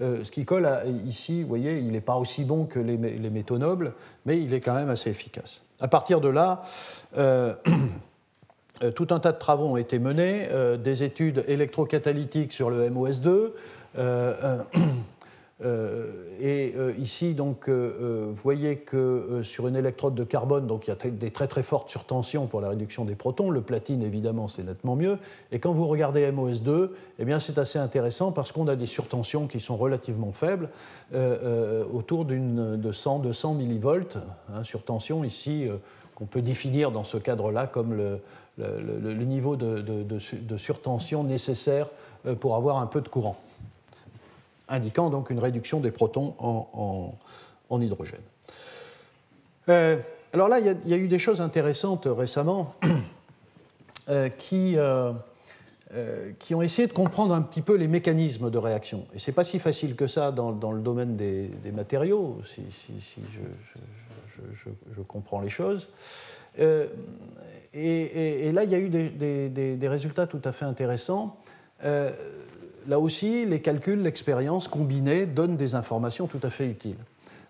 Euh, 0.00 0.24
ce 0.24 0.30
qui 0.30 0.44
colle 0.44 0.68
ici, 1.06 1.42
vous 1.42 1.48
voyez, 1.48 1.78
il 1.78 1.90
n'est 1.90 2.00
pas 2.00 2.16
aussi 2.16 2.44
bon 2.44 2.64
que 2.64 2.78
les, 2.78 2.96
métaux 2.96 3.58
nobles, 3.58 3.92
mais 4.24 4.40
il 4.40 4.52
est 4.54 4.60
quand 4.60 4.74
même 4.74 4.90
assez 4.90 5.10
efficace. 5.10 5.62
À 5.80 5.88
partir 5.88 6.20
de 6.20 6.28
là, 6.28 6.62
Euh, 8.82 8.90
tout 8.94 9.06
un 9.10 9.20
tas 9.20 9.32
de 9.32 9.38
travaux 9.38 9.66
ont 9.66 9.76
été 9.76 9.98
menés, 9.98 10.48
euh, 10.50 10.76
des 10.76 11.02
études 11.02 11.44
électrocatalytiques 11.48 12.52
sur 12.52 12.70
le 12.70 12.90
MOS2. 12.90 13.52
Euh, 15.64 16.12
et 16.38 16.74
ici, 16.98 17.32
donc, 17.34 17.68
vous 17.68 18.34
voyez 18.34 18.76
que 18.76 19.40
sur 19.42 19.68
une 19.68 19.76
électrode 19.76 20.14
de 20.14 20.24
carbone, 20.24 20.66
donc 20.66 20.86
il 20.86 20.90
y 20.90 20.92
a 20.92 21.10
des 21.10 21.30
très 21.30 21.48
très 21.48 21.62
fortes 21.62 21.90
surtensions 21.90 22.46
pour 22.46 22.60
la 22.60 22.68
réduction 22.68 23.04
des 23.04 23.14
protons. 23.14 23.50
Le 23.50 23.62
platine, 23.62 24.02
évidemment, 24.02 24.48
c'est 24.48 24.64
nettement 24.64 24.96
mieux. 24.96 25.18
Et 25.52 25.58
quand 25.58 25.72
vous 25.72 25.86
regardez 25.86 26.30
MOS2, 26.30 26.90
eh 27.18 27.24
bien, 27.24 27.40
c'est 27.40 27.58
assez 27.58 27.78
intéressant 27.78 28.32
parce 28.32 28.52
qu'on 28.52 28.68
a 28.68 28.76
des 28.76 28.86
surtensions 28.86 29.46
qui 29.46 29.60
sont 29.60 29.76
relativement 29.76 30.32
faibles, 30.32 30.68
autour 31.12 32.26
de 32.26 32.92
100-200 32.92 33.56
millivolts. 33.56 34.18
Hein, 34.52 34.62
surtension 34.64 35.24
ici 35.24 35.68
qu'on 36.16 36.26
peut 36.26 36.42
définir 36.42 36.90
dans 36.90 37.04
ce 37.04 37.18
cadre-là 37.18 37.66
comme 37.66 37.94
le, 37.94 39.24
niveau 39.24 39.54
de, 39.56 40.56
surtension 40.58 41.22
nécessaire 41.22 41.88
pour 42.40 42.56
avoir 42.56 42.78
un 42.78 42.86
peu 42.86 43.00
de 43.00 43.08
courant, 43.08 43.36
indiquant 44.68 45.10
donc 45.10 45.30
une 45.30 45.38
réduction 45.38 45.80
des 45.80 45.90
protons 45.90 46.34
en, 46.38 47.80
hydrogène. 47.80 48.20
alors 49.68 50.48
là, 50.48 50.58
il 50.60 50.88
y, 50.88 50.94
a 50.94 50.96
eu 50.96 51.08
des 51.08 51.18
choses 51.18 51.40
intéressantes 51.40 52.06
récemment 52.10 52.74
qui 54.38 54.76
euh, 55.94 56.32
qui 56.40 56.52
ont 56.52 56.62
essayé 56.62 56.88
de 56.88 56.92
comprendre 56.92 57.32
un 57.32 57.42
petit 57.42 57.62
peu 57.62 57.76
les 57.76 57.86
mécanismes 57.86 58.50
de 58.50 58.58
réaction. 58.58 59.06
Et 59.14 59.20
ce 59.20 59.30
n'est 59.30 59.34
pas 59.36 59.44
si 59.44 59.60
facile 59.60 59.94
que 59.94 60.08
ça 60.08 60.32
dans, 60.32 60.50
le 60.50 60.80
domaine 60.80 61.16
des, 61.16 61.48
matériaux, 61.72 62.40
si, 62.44 62.64
je, 64.36 65.02
comprends 65.02 65.40
les 65.40 65.48
choses. 65.48 65.88
Euh, 66.58 66.88
et, 67.72 68.50
là, 68.50 68.64
il 68.64 68.70
y 68.70 68.74
a 68.74 68.80
eu 68.80 68.88
des, 68.88 69.88
résultats 69.88 70.26
tout 70.26 70.42
à 70.42 70.50
fait 70.50 70.64
intéressants. 70.64 71.36
Euh, 72.86 72.90
là 72.90 73.00
aussi, 73.00 73.44
les 73.46 73.60
calculs, 73.60 74.02
l'expérience 74.02 74.68
combinée 74.68 75.26
donnent 75.26 75.56
des 75.56 75.74
informations 75.74 76.26
tout 76.26 76.40
à 76.42 76.50
fait 76.50 76.66
utiles. 76.66 76.98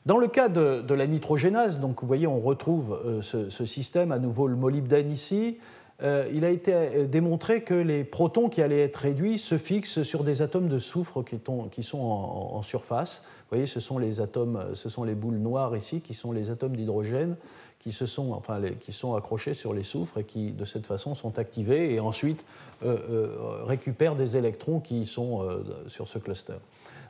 Dans 0.05 0.19
le 0.19 0.29
cas 0.29 0.49
de, 0.49 0.95
la 0.95 1.07
nitrogénase, 1.07 1.81
donc 1.81 2.01
vous 2.01 2.07
voyez, 2.07 2.29
on 2.29 2.41
retrouve 2.41 3.21
ce, 3.23 3.51
ce, 3.51 3.67
système, 3.67 4.13
à 4.13 4.21
nouveau 4.21 4.47
le 4.47 4.55
molybdène 4.55 5.11
ici, 5.11 5.59
euh, 6.03 6.29
il 6.33 6.45
a 6.45 6.51
été 6.51 6.75
euh, 6.75 7.07
démontré 7.07 7.63
que 7.63 7.75
les 7.75 8.05
protons 8.05 8.51
qui 8.51 8.61
allaient 8.61 8.83
être 8.83 8.97
réduits 8.97 9.39
se 9.39 9.57
fixent 9.57 10.03
sur 10.03 10.25
des 10.25 10.43
atomes 10.43 10.69
de 10.69 10.79
soufre 10.79 11.23
qui, 11.25 11.83
sont 11.83 11.99
en, 11.99 12.63
surface. 12.63 13.23
Vous 13.25 13.57
voyez, 13.57 13.67
ce 13.67 13.81
sont 13.81 13.99
les 13.99 14.21
atomes, 14.21 14.57
euh, 14.57 14.75
ce 14.75 14.91
sont 14.91 15.05
les 15.05 15.15
boules 15.15 15.39
noires 15.39 15.75
ici, 15.75 16.03
qui 16.03 16.13
sont 16.13 16.33
les 16.33 16.51
atomes 16.51 16.77
d'hydrogène 16.77 17.37
qui, 17.79 17.93
sont, 17.93 18.33
enfin, 18.33 18.61
qui 18.81 18.93
sont 18.93 19.15
accrochés 19.15 19.55
sur 19.55 19.73
les 19.73 19.85
soufres 19.85 20.19
et 20.19 20.25
qui, 20.25 20.53
de 20.53 20.65
cette 20.65 20.87
façon, 20.87 21.15
sont 21.15 21.39
activés 21.39 21.95
et 21.95 22.01
ensuite 22.01 22.45
récupèrent 22.83 24.17
des 24.17 24.37
électrons 24.37 24.81
qui 24.81 25.07
sont 25.07 25.47
sur 25.89 26.09
ce 26.09 26.19
cluster. 26.19 26.55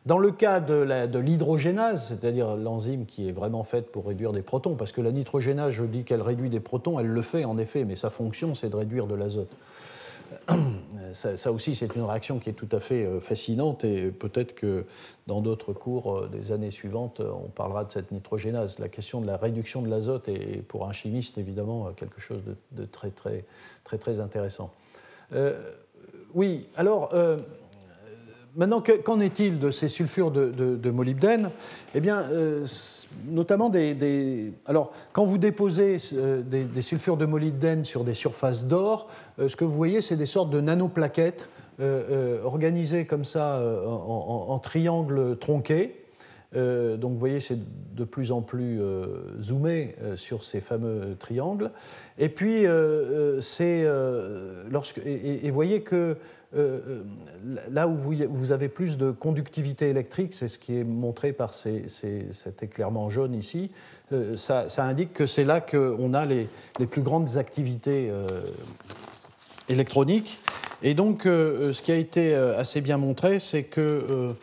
Dans 0.05 0.19
le 0.19 0.31
cas 0.31 0.61
de 0.61 1.19
l'hydrogénase, 1.19 2.09
c'est-à-dire 2.09 2.57
l'enzyme 2.57 3.07
qui 3.07 3.29
est 3.29 3.33
vraiment 3.33 3.65
faite 3.65 3.91
pour 3.91 4.07
réduire 4.07 4.33
des 4.33 4.43
protons, 4.43 4.77
parce 4.77 4.93
que 4.93 5.01
la 5.01 5.11
nitrogénase, 5.11 5.73
je 5.73 5.83
dis 5.83 6.05
qu'elle 6.05 6.23
réduit 6.23 6.51
des 6.51 6.61
protons, 6.61 7.01
elle 7.01 7.09
le 7.09 7.23
fait 7.23 7.45
en 7.45 7.59
effet, 7.59 7.85
mais 7.85 7.97
sa 7.97 8.11
fonction, 8.11 8.55
c'est 8.55 8.69
de 8.69 8.77
réduire 8.77 9.07
de 9.07 9.17
l'azote. 9.17 9.51
Ça, 11.13 11.51
aussi, 11.51 11.75
c'est 11.75 11.95
une 11.95 12.03
réaction 12.03 12.39
qui 12.39 12.51
est 12.51 12.55
tout 12.55 12.69
à 12.73 12.81
fait 12.81 13.07
euh, 13.07 13.21
fascinante 13.21 13.85
et 13.85 14.11
peut-être 14.11 14.55
que 14.55 14.85
dans 15.27 15.41
d'autres 15.41 15.73
cours 15.73 16.15
euh, 16.15 16.29
des 16.29 16.53
années 16.53 16.71
suivantes, 16.71 17.21
on 17.21 17.49
parlera 17.49 17.85
de 17.85 17.93
cette 17.93 18.13
nitrogénase. 18.13 18.79
La 18.79 18.89
question 18.89 19.21
de 19.21 19.27
la 19.27 19.37
réduction 19.39 19.81
de 19.81 19.89
l'azote 19.89 20.29
est 20.29 20.63
pour 20.63 20.87
un 20.87 20.93
chimiste 20.93 21.39
évidemment 21.39 21.93
quelque 21.93 22.21
chose 22.21 22.43
de, 22.73 22.85
très, 22.85 23.11
très, 23.11 23.45
très, 23.85 23.99
très 23.99 24.21
intéressant. 24.21 24.73
Euh, 25.33 25.59
oui, 26.35 26.69
alors. 26.77 27.13
Maintenant, 28.57 28.83
qu'en 29.05 29.21
est-il 29.21 29.59
de 29.59 29.71
ces 29.71 29.89
sulfures 29.89 30.31
de, 30.31 30.91
molybdène? 30.91 31.51
Eh 31.95 32.01
bien, 32.01 32.23
euh, 32.23 32.65
notamment 33.29 33.69
des, 33.69 34.55
Alors, 34.65 34.93
quand 35.13 35.27
vous 35.27 35.37
déposez 35.37 35.99
euh, 36.15 36.41
des, 36.43 36.81
sulfures 36.81 37.19
de 37.19 37.27
molybdène 37.27 37.85
sur 37.85 38.03
des 38.03 38.15
surfaces 38.15 38.67
d'or, 38.67 39.09
euh, 39.39 39.51
ce 39.51 39.57
que 39.57 39.65
vous 39.65 39.75
voyez, 39.75 40.01
c'est 40.01 40.17
des 40.17 40.27
sortes 40.27 40.51
de 40.51 40.61
nanoplaquettes 40.61 41.49
organisées 42.43 43.05
comme 43.05 43.27
ça 43.27 43.63
en, 43.87 44.47
en 44.49 44.59
triangles 44.59 45.37
tronqués. 45.37 46.07
donc 46.55 47.13
vous 47.13 47.19
voyez, 47.19 47.41
c'est 47.41 47.59
de 47.95 48.05
plus 48.05 48.33
en 48.33 48.41
plus 48.41 48.81
zoomé 49.43 49.95
sur 50.15 50.43
ces 50.43 50.63
fameux 50.63 51.17
triangles. 51.19 51.71
Et 52.17 52.31
puis, 52.31 52.65
c'est 53.43 53.85
lorsque 54.71 55.03
et, 55.05 55.47
et, 55.47 55.51
voyez 55.51 55.83
que 55.83 56.17
euh, 56.57 56.81
euh, 56.89 57.03
là 57.71 57.87
où 57.87 57.97
vous, 57.97 58.53
avez 58.53 58.69
plus 58.69 58.97
de 58.97 59.11
conductivité 59.11 59.91
électrique, 59.91 60.33
c'est 60.33 60.49
ce 60.49 60.59
qui 60.59 60.79
est 60.79 60.85
montré 60.85 61.33
par 61.33 61.53
cet 61.55 62.63
éclairement 62.63 63.11
jaune 63.11 63.35
ici, 63.35 63.71
euh, 64.13 64.37
ça, 64.37 64.67
indique 64.79 65.13
que 65.13 65.27
c'est 65.27 65.45
là 65.45 65.61
qu'on 65.61 66.15
a 66.15 66.25
les, 66.25 66.49
plus 66.91 67.03
grandes 67.03 67.37
activités 67.37 68.11
électroniques. 69.69 70.41
Et 70.83 70.95
donc, 70.95 71.23
ce 71.25 71.83
qui 71.83 71.93
a 71.93 71.97
été 71.97 72.35
assez 72.35 72.81
bien 72.81 72.97
montré, 72.97 73.39
c'est 73.39 73.65
que 73.65 74.35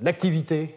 l'activité 0.00 0.74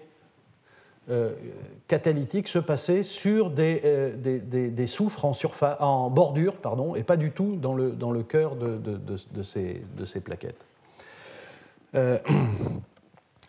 catalytique 1.88 2.47
se 2.47 2.60
passer 2.60 3.04
sur 3.04 3.50
des, 3.50 3.82
euh, 3.86 4.15
des, 4.15 4.39
des, 4.69 4.88
soufres 4.88 5.26
en, 5.26 5.34
surface, 5.34 5.78
en 5.80 6.10
bordure 6.10 6.58
pardon, 6.58 6.95
et 6.95 7.04
pas 7.04 7.17
du 7.17 7.32
tout 7.32 7.56
dans 7.56 7.73
le, 7.73 7.91
dans 7.91 8.12
le 8.12 8.23
cœur 8.23 8.56
de, 8.56 8.78
de, 8.78 9.00
de 9.00 10.06
ces 10.06 10.19
plaquettes. 10.19 10.65
Euh, 11.95 12.17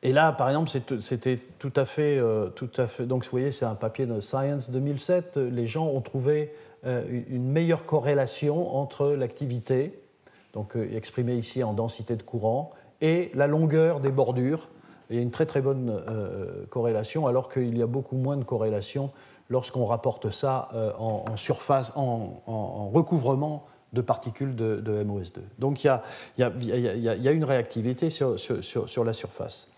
et 0.03 0.13
là, 0.13 0.33
par 0.33 0.49
exemple, 0.49 0.71
c'était 1.01 1.41
tout 1.59 1.73
à 1.75 1.85
fait, 1.85 2.19
euh, 2.19 2.49
tout 2.51 2.71
à 2.77 2.87
fait. 2.87 3.07
Donc, 3.07 3.25
vous 3.25 3.31
voyez, 3.31 3.51
c'est 3.51 3.65
un 3.65 3.75
papier 3.75 4.07
de 4.07 4.21
Science 4.21 4.71
2007. 4.71 5.37
Les 5.37 5.67
gens 5.67 5.87
ont 5.87 6.01
trouvé 6.01 6.53
une 6.85 7.51
meilleure 7.51 7.85
corrélation 7.87 8.77
entre 8.77 9.09
l'activité, 9.09 9.99
donc 10.55 10.77
exprimée 10.77 11.35
ici 11.35 11.65
en 11.65 11.73
densité 11.73 12.15
de 12.15 12.23
courant, 12.23 12.71
et 13.01 13.33
la 13.35 13.49
longueur 13.49 13.99
des 13.99 14.13
bordures 14.13 14.69
il 15.11 15.17
y 15.17 15.19
a 15.19 15.23
une 15.23 15.31
très 15.31 15.47
très 15.47 15.61
bonne 15.61 16.03
euh, 16.09 16.67
corrélation, 16.71 17.27
alors 17.27 17.49
qu'il 17.49 17.77
y 17.77 17.83
a 17.83 17.87
beaucoup 17.87 18.17
moins 18.17 18.37
de 18.37 18.45
corrélation 18.45 19.11
lorsqu'on 19.51 19.87
rapporte 19.87 20.31
ça 20.31 20.69
euh, 20.75 20.93
en, 20.99 21.37
surface, 21.37 21.93
en, 21.95 22.91
recouvrement 22.93 23.67
de 23.95 24.03
particules 24.03 24.55
de, 24.55 25.05
MOS2. 25.05 25.39
Donc 25.59 25.83
il 25.83 25.87
y, 25.87 25.91
a, 25.91 26.03
il, 26.37 27.01
y 27.01 27.29
a, 27.29 27.33
une 27.33 27.45
réactivité 27.45 28.11
sur, 28.11 28.39
sur, 28.39 29.05
la 29.05 29.13
surface. 29.15 29.69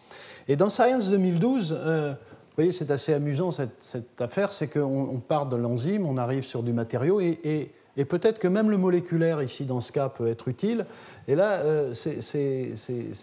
Et 0.48 0.56
dans 0.56 0.70
Science 0.70 1.10
2012, 1.10 1.78
euh, 1.78 2.10
vous 2.10 2.16
voyez, 2.56 2.72
c'est 2.72 2.90
assez 2.90 3.14
amusant 3.14 3.52
cette, 3.52 4.20
affaire, 4.20 4.52
c'est 4.52 4.66
qu'on 4.66 5.22
part 5.26 5.46
de 5.46 5.56
l'enzyme, 5.56 6.06
on 6.06 6.16
arrive 6.16 6.42
sur 6.42 6.64
du 6.64 6.72
matériau, 6.72 7.20
et 7.20 7.72
peut-être 8.04 8.38
que 8.38 8.48
même 8.48 8.70
le 8.70 8.78
moléculaire, 8.78 9.42
ici 9.42 9.64
dans 9.64 9.80
ce 9.80 9.92
cas, 9.92 10.08
peut 10.08 10.28
être 10.28 10.48
utile. 10.48 10.86
Et 11.28 11.34
là, 11.34 11.60
euh, 11.60 11.94
ces, 11.94 12.74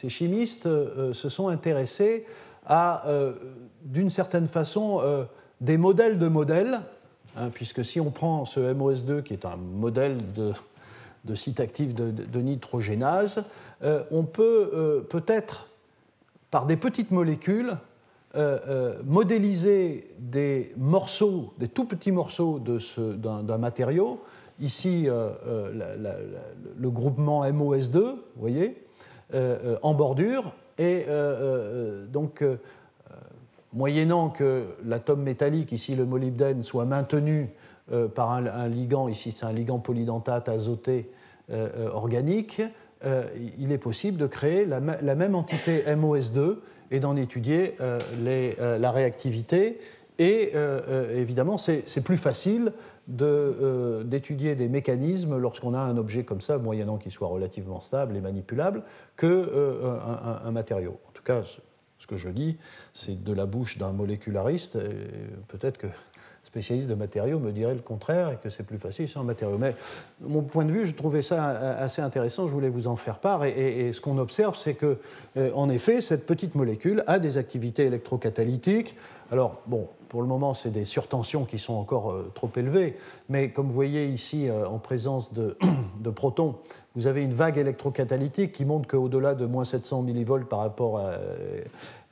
chimistes 0.10 0.66
euh, 0.66 1.14
se 1.14 1.30
sont 1.30 1.48
intéressés 1.48 2.26
à, 2.66 3.08
euh, 3.08 3.34
d'une 3.84 4.10
certaine 4.10 4.48
façon, 4.48 5.02
des 5.62 5.78
modèles 5.78 6.20
de 6.20 6.28
modèles, 6.28 6.82
hein, 7.38 7.50
puisque 7.54 7.86
si 7.86 8.00
on 8.02 8.12
prend 8.12 8.46
ce 8.46 8.60
MOS2, 8.60 9.24
qui 9.24 9.34
est 9.34 9.46
un 9.46 9.56
modèle 9.56 10.18
de, 10.34 11.36
site 11.36 11.60
actif 11.60 11.96
de, 11.96 12.12
de 12.12 12.40
nitrogénase, 12.40 13.44
on 14.12 14.24
peut 14.24 15.06
peut-être, 15.10 15.70
par 16.52 16.66
des 16.66 16.76
petites 16.76 17.12
molécules, 17.12 17.78
modéliser 19.06 20.14
des 20.20 20.74
morceaux, 20.76 21.54
des 21.58 21.70
tout 21.70 21.86
petits 21.86 22.12
morceaux 22.12 22.60
d'un 22.60 23.58
matériau 23.58 24.20
ici 24.60 25.08
euh, 25.08 25.30
euh, 25.48 26.26
le 26.78 26.90
groupement 26.90 27.46
MOS2, 27.46 27.98
vous 27.98 28.20
voyez, 28.38 28.84
euh, 29.34 29.78
en 29.82 29.94
bordure, 29.94 30.54
et 30.78 31.08
donc 32.12 32.44
moyennant 33.74 34.30
que 34.30 34.68
l'atome 34.86 35.24
métallique, 35.24 35.72
ici 35.72 35.96
le 35.96 36.06
molybdène, 36.06 36.62
soit 36.62 36.86
maintenu 36.86 37.50
par 38.14 38.32
un, 38.32 38.68
ligand, 38.68 39.08
ici 39.08 39.34
c'est 39.36 39.46
un 39.46 39.54
ligand 39.54 39.80
polydentate 39.80 40.50
azoté 40.50 41.10
organique, 41.92 42.62
il 43.58 43.72
est 43.72 43.80
possible 43.80 44.20
de 44.20 44.28
créer 44.28 44.68
la, 44.68 44.80
même 44.80 45.34
entité 45.34 45.82
MOS2 45.88 46.58
et 46.92 47.00
d'en 47.00 47.16
étudier 47.16 47.76
la 48.24 48.92
réactivité. 48.92 49.80
Et 50.20 50.54
évidemment, 51.16 51.58
c'est 51.58 52.04
plus 52.04 52.18
facile 52.18 52.72
euh, 53.22 54.04
d'étudier 54.04 54.56
des 54.56 54.68
mécanismes 54.68 55.38
lorsqu'on 55.38 55.74
a 55.74 55.80
un 55.80 55.98
objet 55.98 56.24
comme 56.24 56.42
ça, 56.42 56.58
moyennant 56.58 56.98
qu'il 56.98 57.12
soit 57.12 57.28
relativement 57.28 57.80
stable 57.80 58.16
et 58.16 58.22
manipulable, 58.22 58.84
que 59.16 59.26
euh, 59.26 60.00
un, 60.46 60.52
matériau. 60.52 61.00
En 61.08 61.12
tout 61.12 61.24
cas, 61.24 61.44
ce 61.98 62.08
que 62.08 62.18
je 62.18 62.30
dis, 62.30 62.58
c'est 62.94 63.24
de 63.24 63.34
la 63.34 63.46
bouche 63.46 63.78
d'un 63.78 63.92
moléculariste. 63.92 64.78
Peut-être 65.48 65.78
que 65.78 65.88
spécialiste 66.48 66.90
de 66.90 66.96
matériaux 66.96 67.40
me 67.40 67.52
dirait 67.52 67.76
le 67.76 67.82
contraire 67.82 68.32
et 68.32 68.38
que 68.42 68.50
c'est 68.50 68.64
plus 68.64 68.80
facile 68.80 69.10
sans 69.10 69.24
matériaux. 69.24 69.58
Mais 69.58 69.76
mon 70.22 70.42
point 70.42 70.64
de 70.64 70.72
vue, 70.72 70.88
je 70.88 70.94
trouvais 70.94 71.22
ça 71.22 71.46
assez 71.78 72.02
intéressant, 72.02 72.48
je 72.48 72.54
voulais 72.54 72.70
vous 72.70 72.88
en 72.88 72.96
faire 72.96 73.20
part. 73.20 73.44
Et, 73.46 73.92
ce 73.92 74.00
qu'on 74.02 74.18
observe, 74.18 74.56
c'est 74.56 74.74
que, 74.74 74.98
euh, 75.36 75.52
en 75.54 75.70
effet, 75.70 76.02
cette 76.02 76.26
petite 76.26 76.56
molécule 76.56 77.04
a 77.06 77.20
des 77.20 77.38
activités 77.38 77.86
électrocatalytiques. 77.86 78.96
Alors, 79.30 79.62
bon, 79.68 79.88
pour 80.10 80.22
le 80.22 80.28
moment, 80.28 80.54
c'est 80.54 80.72
des 80.72 80.86
surtensions 80.86 81.46
qui 81.46 81.60
sont 81.60 81.74
encore 81.74 82.16
trop 82.34 82.50
élevées, 82.56 82.98
mais 83.30 83.50
comme 83.50 83.68
vous 83.68 83.74
voyez 83.74 84.08
ici, 84.08 84.50
en 84.52 84.80
présence 84.80 85.34
de, 85.34 86.10
protons, 86.10 86.56
vous 86.96 87.08
avez 87.08 87.24
une 87.24 87.34
vague 87.34 87.58
électrocatalytique 87.58 88.52
qui 88.52 88.66
montre 88.66 88.88
qu'au-delà 88.88 89.36
de 89.36 89.46
moins 89.46 89.66
700 89.66 90.02
millivolts 90.02 90.48
par 90.48 90.60
rapport 90.60 91.00
à 91.00 91.14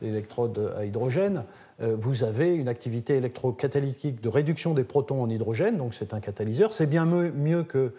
l'électrode 0.02 0.74
à 0.78 0.86
hydrogène, 0.86 1.44
vous 1.80 2.24
avez 2.24 2.56
une 2.56 2.68
activité 2.68 3.16
électrocatalytique 3.16 4.22
de 4.22 4.30
réduction 4.30 4.74
des 4.74 4.84
protons 4.84 5.22
en 5.22 5.30
hydrogène, 5.30 5.78
donc 5.78 5.94
c'est 5.94 6.14
un 6.14 6.20
catalyseur. 6.20 6.74
C'est 6.74 6.88
bien 6.88 7.06
mieux 7.06 7.64
que 7.64 7.94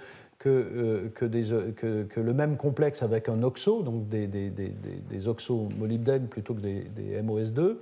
euh, 0.44 1.08
que, 1.14 2.20
le 2.20 2.34
même 2.34 2.56
complexe 2.56 3.02
avec 3.02 3.28
un 3.28 3.42
oxo, 3.42 3.82
donc 3.82 4.08
des, 4.08 4.26
des, 4.26 4.50
des, 4.50 4.72
plutôt 6.30 6.54
que 6.54 6.60
des, 6.60 6.86
MOS2. 7.22 7.76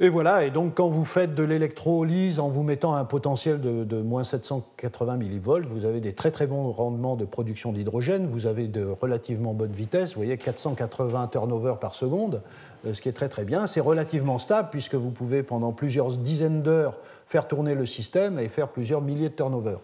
Et 0.00 0.08
voilà, 0.08 0.44
et 0.44 0.50
donc 0.50 0.74
quand 0.74 0.88
vous 0.88 1.04
faites 1.04 1.36
de 1.36 1.44
l'électrolyse 1.44 2.40
en 2.40 2.48
vous 2.48 2.64
mettant 2.64 2.94
un 2.94 3.04
potentiel 3.04 3.60
de, 3.60 4.02
moins 4.02 4.24
780 4.24 5.16
millivolts, 5.16 5.64
vous 5.66 5.84
avez 5.84 6.00
des 6.00 6.14
très 6.14 6.32
très 6.32 6.48
bons 6.48 6.72
rendements 6.72 7.14
de 7.14 7.24
production 7.24 7.70
d'hydrogène, 7.70 8.26
vous 8.26 8.46
avez 8.46 8.66
de 8.66 8.84
relativement 8.84 9.54
bonnes 9.54 9.72
vitesses, 9.72 10.14
vous 10.14 10.22
voyez 10.22 10.36
480 10.36 11.28
turnover 11.28 11.74
par 11.80 11.94
seconde, 11.94 12.42
euh, 12.86 12.92
ce 12.92 13.00
qui 13.00 13.08
est 13.08 13.12
très 13.12 13.28
très 13.28 13.44
bien. 13.44 13.68
C'est 13.68 13.80
relativement 13.80 14.40
stable 14.40 14.68
puisque 14.72 14.96
vous 14.96 15.10
pouvez 15.10 15.44
pendant 15.44 15.70
plusieurs 15.70 16.08
dizaines 16.08 16.62
d'heures 16.62 16.98
faire 17.28 17.46
tourner 17.46 17.76
le 17.76 17.86
système 17.86 18.40
et 18.40 18.48
faire 18.48 18.68
plusieurs 18.68 19.00
milliers 19.00 19.28
de 19.28 19.34
turnover. 19.34 19.76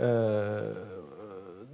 Euh, 0.00 0.72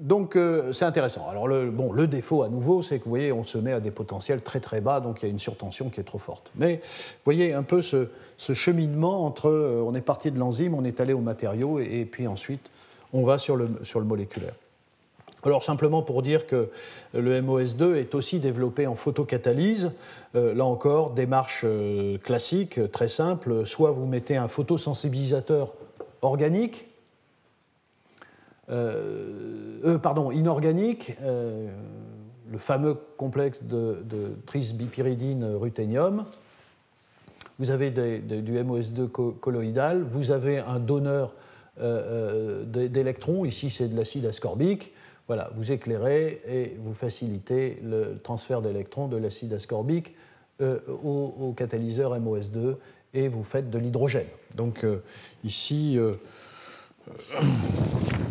donc 0.02 0.34
euh, 0.34 0.72
c'est 0.72 0.84
intéressant. 0.84 1.28
Alors 1.30 1.46
le, 1.46 1.70
bon, 1.70 1.92
le 1.92 2.08
défaut 2.08 2.42
à 2.42 2.48
nouveau, 2.48 2.82
c'est 2.82 2.98
que 2.98 3.04
vous 3.04 3.10
voyez, 3.10 3.30
on 3.32 3.44
se 3.44 3.56
met 3.56 3.72
à 3.72 3.78
des 3.78 3.92
potentiels 3.92 4.42
très 4.42 4.58
très 4.58 4.80
bas, 4.80 4.98
donc 4.98 5.22
il 5.22 5.26
y 5.26 5.28
a 5.28 5.30
une 5.30 5.38
surtension 5.38 5.90
qui 5.90 6.00
est 6.00 6.04
trop 6.04 6.18
forte. 6.18 6.50
Mais 6.56 6.74
vous 6.74 7.24
voyez 7.24 7.54
un 7.54 7.62
peu 7.62 7.82
ce, 7.82 8.08
cheminement 8.36 9.24
entre, 9.24 9.48
euh, 9.48 9.80
on 9.86 9.94
est 9.94 10.00
parti 10.00 10.32
de 10.32 10.40
l'enzyme, 10.40 10.74
on 10.74 10.84
est 10.84 11.00
allé 11.00 11.12
au 11.12 11.20
matériau, 11.20 11.78
et, 11.78 12.04
puis 12.04 12.26
ensuite 12.26 12.68
on 13.12 13.22
va 13.22 13.38
sur 13.38 13.54
le, 13.54 13.68
sur 13.84 14.00
le 14.00 14.06
moléculaire. 14.06 14.54
Alors 15.44 15.62
simplement 15.62 16.02
pour 16.02 16.22
dire 16.22 16.48
que 16.48 16.68
le 17.14 17.40
MOS2 17.40 17.94
est 17.94 18.14
aussi 18.16 18.40
développé 18.40 18.86
en 18.86 18.94
photocatalyse. 18.94 19.90
là 20.34 20.64
encore, 20.64 21.10
démarche 21.10 21.66
classique, 22.22 22.92
très 22.92 23.08
simple. 23.08 23.66
Soit 23.66 23.90
vous 23.90 24.06
mettez 24.06 24.36
un 24.36 24.46
photosensibilisateur 24.46 25.72
organique, 26.22 26.91
euh, 28.70 29.80
euh, 29.84 29.98
pardon, 29.98 30.30
inorganique, 30.30 31.16
euh, 31.22 31.68
le 32.50 32.58
fameux 32.58 32.94
complexe 33.16 33.62
de, 33.64 34.02
de 34.04 34.36
trisbipyridine 34.46 35.44
ruthénium. 35.44 36.24
Vous 37.58 37.70
avez 37.70 37.90
du 37.90 38.54
MOS2 38.54 39.08
colloïdal, 39.08 40.02
vous 40.02 40.30
avez 40.30 40.58
un 40.58 40.78
donneur 40.78 41.34
d'électrons, 41.78 43.44
ici 43.44 43.70
c'est 43.70 43.88
de 43.88 43.96
l'acide 43.96 44.26
ascorbique. 44.26 44.92
Voilà, 45.28 45.50
vous 45.56 45.70
éclairez 45.70 46.42
et 46.48 46.76
vous 46.82 46.94
facilitez 46.94 47.80
le 47.84 48.18
transfert 48.22 48.62
d'électrons 48.62 49.06
de 49.06 49.16
l'acide 49.16 49.52
ascorbique 49.52 50.14
au, 50.60 51.54
catalyseur 51.56 52.18
MOS2 52.18 52.76
et 53.14 53.28
vous 53.28 53.44
faites 53.44 53.70
de 53.70 53.78
l'hydrogène. 53.78 54.26
Donc 54.56 54.84
ici, 55.44 55.98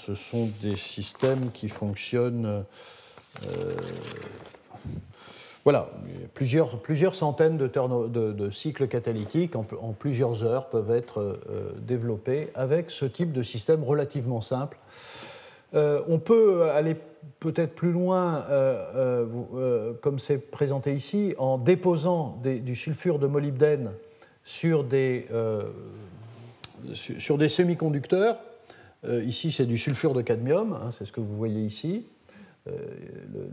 ce 0.00 0.14
sont 0.14 0.48
des 0.62 0.76
systèmes 0.76 1.50
qui 1.52 1.68
fonctionnent. 1.68 2.64
Euh, 3.46 3.74
voilà, 5.62 5.90
plusieurs, 6.32 7.14
centaines 7.14 7.58
de, 7.58 7.68
de, 7.68 8.50
cycles 8.50 8.88
catalytiques 8.88 9.56
en, 9.56 9.64
plusieurs 9.92 10.42
heures 10.42 10.70
peuvent 10.70 10.90
être 10.90 11.20
euh, 11.20 11.72
développés 11.80 12.48
avec 12.54 12.90
ce 12.90 13.04
type 13.04 13.32
de 13.32 13.42
système 13.42 13.84
relativement 13.84 14.40
simple. 14.40 14.78
Euh, 15.74 16.00
on 16.08 16.18
peut 16.18 16.70
aller 16.70 16.96
peut-être 17.38 17.74
plus 17.74 17.92
loin, 17.92 18.42
comme 20.00 20.18
c'est 20.18 20.50
présenté 20.50 20.94
ici, 20.94 21.34
en 21.38 21.58
déposant 21.58 22.40
du 22.42 22.74
sulfure 22.74 23.18
de 23.18 23.26
molybdène 23.26 23.90
sur 24.44 24.82
des, 24.82 25.26
sur 26.94 27.36
des 27.36 27.48
semi-conducteurs 27.48 28.38
euh, 29.04 29.22
ici, 29.24 29.50
c'est 29.50 29.66
du 29.66 29.78
sulfure 29.78 30.12
de 30.12 30.22
cadmium, 30.22 30.74
hein, 30.74 30.90
c'est 30.92 31.04
ce 31.04 31.12
que 31.12 31.20
vous 31.20 31.36
voyez 31.36 31.62
ici. 31.62 32.06
Euh, 32.68 32.72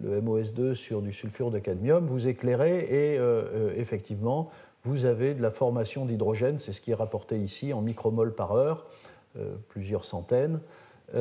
le, 0.04 0.22
MOS2 0.22 0.74
sur 0.74 1.02
du 1.02 1.14
sulfure 1.14 1.52
de 1.52 1.60
cadmium, 1.60 2.06
vous 2.06 2.28
éclairez 2.28 2.80
et 2.80 3.18
euh, 3.18 3.74
effectivement, 3.78 4.52
vous 4.84 5.06
avez 5.06 5.34
de 5.34 5.42
la 5.42 5.52
formation 5.52 6.06
d'hydrogène, 6.06 6.60
c'est 6.60 6.74
ce 6.74 6.82
qui 6.82 6.92
est 6.92 6.96
rapporté 6.96 7.38
ici 7.38 7.72
en 7.74 7.82
micromoles 7.82 8.36
par 8.36 8.54
heure, 8.54 8.86
plusieurs 9.70 10.06
centaines. 10.06 10.60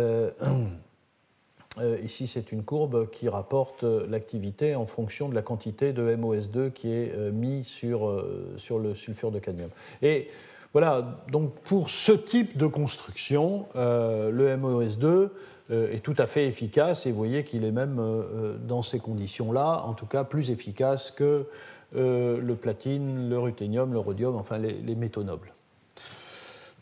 ici, 2.05 2.27
c'est 2.27 2.53
une 2.53 2.63
courbe 2.65 3.11
qui 3.11 3.29
rapporte 3.29 3.83
l'activité 3.83 4.75
en 4.75 4.87
fonction 4.87 5.29
de 5.29 5.35
la 5.35 5.43
quantité 5.43 5.93
de 5.93 6.15
MOS2 6.17 6.71
qui 6.73 6.93
est 6.93 7.33
mis 7.33 7.65
sur, 7.65 8.25
sur 8.57 8.79
le 8.79 8.95
sulfure 8.95 9.31
de 9.33 9.39
cadmium. 9.41 9.71
Et 10.01 10.29
voilà, 10.77 11.23
donc 11.33 11.55
pour 11.61 11.89
ce 11.89 12.13
type 12.13 12.59
de 12.59 12.67
construction, 12.67 13.65
euh, 13.77 14.31
le 14.31 14.55
MOS2 14.59 15.31
euh, 15.71 15.91
est 15.91 16.01
tout 16.01 16.15
à 16.19 16.27
fait 16.27 16.47
efficace 16.47 17.07
et 17.07 17.13
vous 17.13 17.17
voyez 17.17 17.45
qu'il 17.45 17.65
est 17.65 17.71
même 17.71 17.97
euh, 17.99 18.59
dans 18.59 18.83
ces 18.83 18.99
conditions-là, 18.99 19.85
en 19.87 19.95
tout 19.95 20.05
cas 20.05 20.23
plus 20.23 20.51
efficace 20.51 21.11
que 21.11 21.47
le 21.95 22.55
platine, 22.57 23.31
le 23.31 23.39
ruthénium, 23.39 23.95
le 23.95 23.99
rhodium, 23.99 24.37
enfin 24.37 24.59
les, 24.59 24.95
métaux 24.95 25.23
nobles. 25.23 25.55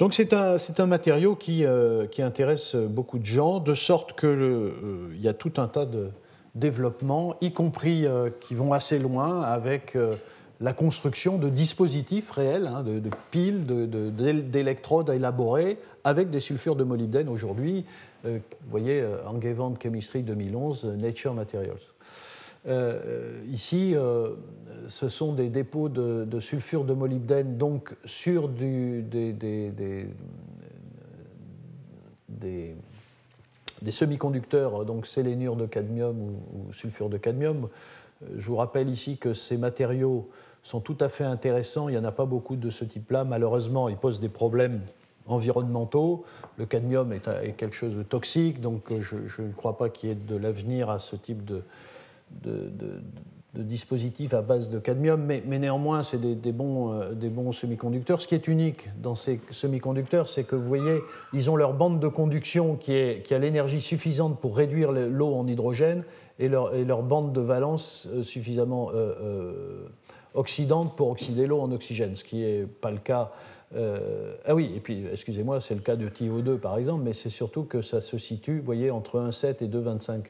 Donc 0.01 0.13
c'est 0.13 0.33
un, 0.33 0.57
un, 0.79 0.87
matériau 0.87 1.37
qui, 1.37 1.65
qui, 2.11 2.21
intéresse 2.21 2.75
beaucoup 2.75 3.21
de 3.21 3.27
gens, 3.27 3.61
de 3.61 3.77
sorte 3.77 4.19
qu'il 4.19 5.21
y 5.21 5.29
a 5.29 5.35
tout 5.35 5.53
un 5.59 5.69
tas 5.69 5.87
de 5.87 6.11
développements, 6.57 7.37
y 7.41 7.53
compris 7.53 8.07
qui 8.41 8.57
vont 8.57 8.73
assez 8.73 8.99
loin 8.99 9.43
avec 9.43 9.97
la 10.65 10.73
construction 10.73 11.37
de 11.37 11.51
dispositifs 11.51 12.31
réels, 12.31 12.67
hein, 12.67 12.83
de, 12.83 13.11
piles, 13.31 13.67
d'électrodes 14.51 15.11
à 15.11 15.15
élaborer 15.15 15.79
avec 16.05 16.31
des 16.31 16.41
sulfures 16.41 16.75
de 16.75 16.85
molybdène 16.85 17.29
aujourd'hui. 17.29 17.85
Euh, 18.25 18.39
vous 18.63 18.71
voyez, 18.71 19.03
euh, 19.03 19.19
Chemistry 19.83 20.23
2011, 20.23 20.87
Nature 20.97 21.35
Materials. 21.35 21.77
Euh, 22.67 23.43
ici, 23.53 23.95
ce 24.89 25.09
sont 25.11 25.35
des 25.35 25.51
dépôts 25.51 25.91
de, 25.91 26.41
sulfure 26.41 26.85
de 26.85 26.95
molybdène 26.95 27.59
donc 27.59 27.95
sur 28.07 28.49
des, 28.49 29.03
des, 29.03 30.07
semi-conducteurs, 33.91 34.87
donc 34.87 35.07
sélénure 35.07 35.57
de 35.57 35.67
cadmium 35.67 36.19
ou, 36.19 36.31
ou, 36.57 36.73
sulfure 36.73 37.11
de 37.11 37.19
cadmium. 37.19 37.69
Je 38.35 38.47
vous 38.47 38.57
rappelle 38.57 38.89
ici 38.89 39.19
que 39.19 39.35
ces 39.35 39.59
matériaux 39.59 40.31
sont 40.65 40.81
tout 40.81 40.97
à 40.99 41.09
fait 41.09 41.25
intéressants. 41.25 41.89
Il 41.89 41.93
n'y 41.93 41.99
en 41.99 42.05
a 42.05 42.13
pas 42.13 42.25
beaucoup 42.25 42.57
de 42.57 42.71
ce 42.71 42.85
type-là. 42.85 43.23
Malheureusement, 43.23 43.89
ils 43.89 43.97
posent 43.97 44.19
des 44.19 44.31
problèmes 44.31 44.81
environnementaux. 45.27 46.25
Le 46.57 46.67
cadmium 46.67 47.13
est, 47.13 47.53
quelque 47.57 47.77
chose 47.77 47.95
de 47.95 48.03
toxique, 48.03 48.61
donc 48.61 48.91
euh, 48.91 49.01
je, 49.01 49.43
ne 49.43 49.53
crois 49.53 49.77
pas 49.77 49.89
qu'il 49.89 50.09
y 50.09 50.13
ait 50.13 50.17
de 50.17 50.37
l'avenir 50.37 50.91
à 50.91 50.99
ce 50.99 51.17
type 51.17 51.45
de, 51.45 51.63
de, 52.43 52.63
dispositif 53.55 54.35
à 54.35 54.43
base 54.43 54.69
de 54.71 54.79
cadmium, 54.81 55.23
mais, 55.23 55.41
néanmoins, 55.47 56.03
c'est 56.03 56.21
des, 56.21 56.53
bons, 56.53 56.93
euh, 56.93 57.13
des 57.13 57.29
bons 57.29 57.53
semi-conducteurs. 57.53 58.21
Ce 58.21 58.27
qui 58.27 58.35
est 58.35 58.49
unique 58.49 58.89
dans 59.01 59.15
ces 59.15 59.41
semi-conducteurs, 59.51 60.29
c'est 60.29 60.45
que 60.45 60.57
vous 60.57 60.67
voyez, 60.67 60.99
ils 61.33 61.51
ont 61.51 61.57
leur 61.57 61.75
bande 61.75 62.01
de 62.01 62.09
conduction 62.09 62.75
qui, 62.75 62.93
a 62.93 63.39
l'énergie 63.39 63.81
suffisante 63.81 64.41
pour 64.41 64.57
réduire 64.57 64.93
l'eau 64.93 65.35
en 65.35 65.47
hydrogène 65.47 66.05
et 66.39 66.49
leur, 66.49 66.75
et 66.75 66.85
leur, 66.85 67.03
bande 67.03 67.33
de 67.33 67.41
valence 67.41 68.09
euh, 68.13 68.23
suffisamment 68.25 68.91
oxydante 70.35 70.97
pour 70.97 71.11
oxyder 71.11 71.47
l'eau 71.47 71.61
en 71.61 71.73
oxygène, 71.73 72.17
ce 72.17 72.25
qui 72.25 72.37
n'est 72.37 72.63
pas 72.63 72.91
le 72.91 72.99
cas. 72.99 73.33
Euh, 73.77 74.35
ah 74.45 74.55
oui, 74.55 74.73
et 74.77 74.81
puis, 74.81 75.05
excusez-moi, 75.13 75.61
c'est 75.61 75.75
le 75.75 75.81
cas 75.81 75.97
de 75.97 76.09
TiO2 76.09 76.59
par 76.59 76.77
exemple, 76.79 77.03
mais 77.05 77.13
c'est 77.13 77.31
surtout 77.31 77.65
que 77.65 77.83
ça 77.83 78.01
se 78.01 78.19
situe, 78.19 78.59
vous 78.59 78.65
voyez, 78.65 78.91
entre 78.91 79.19
1,7 79.19 79.65
et 79.65 79.69
2,25 79.69 80.25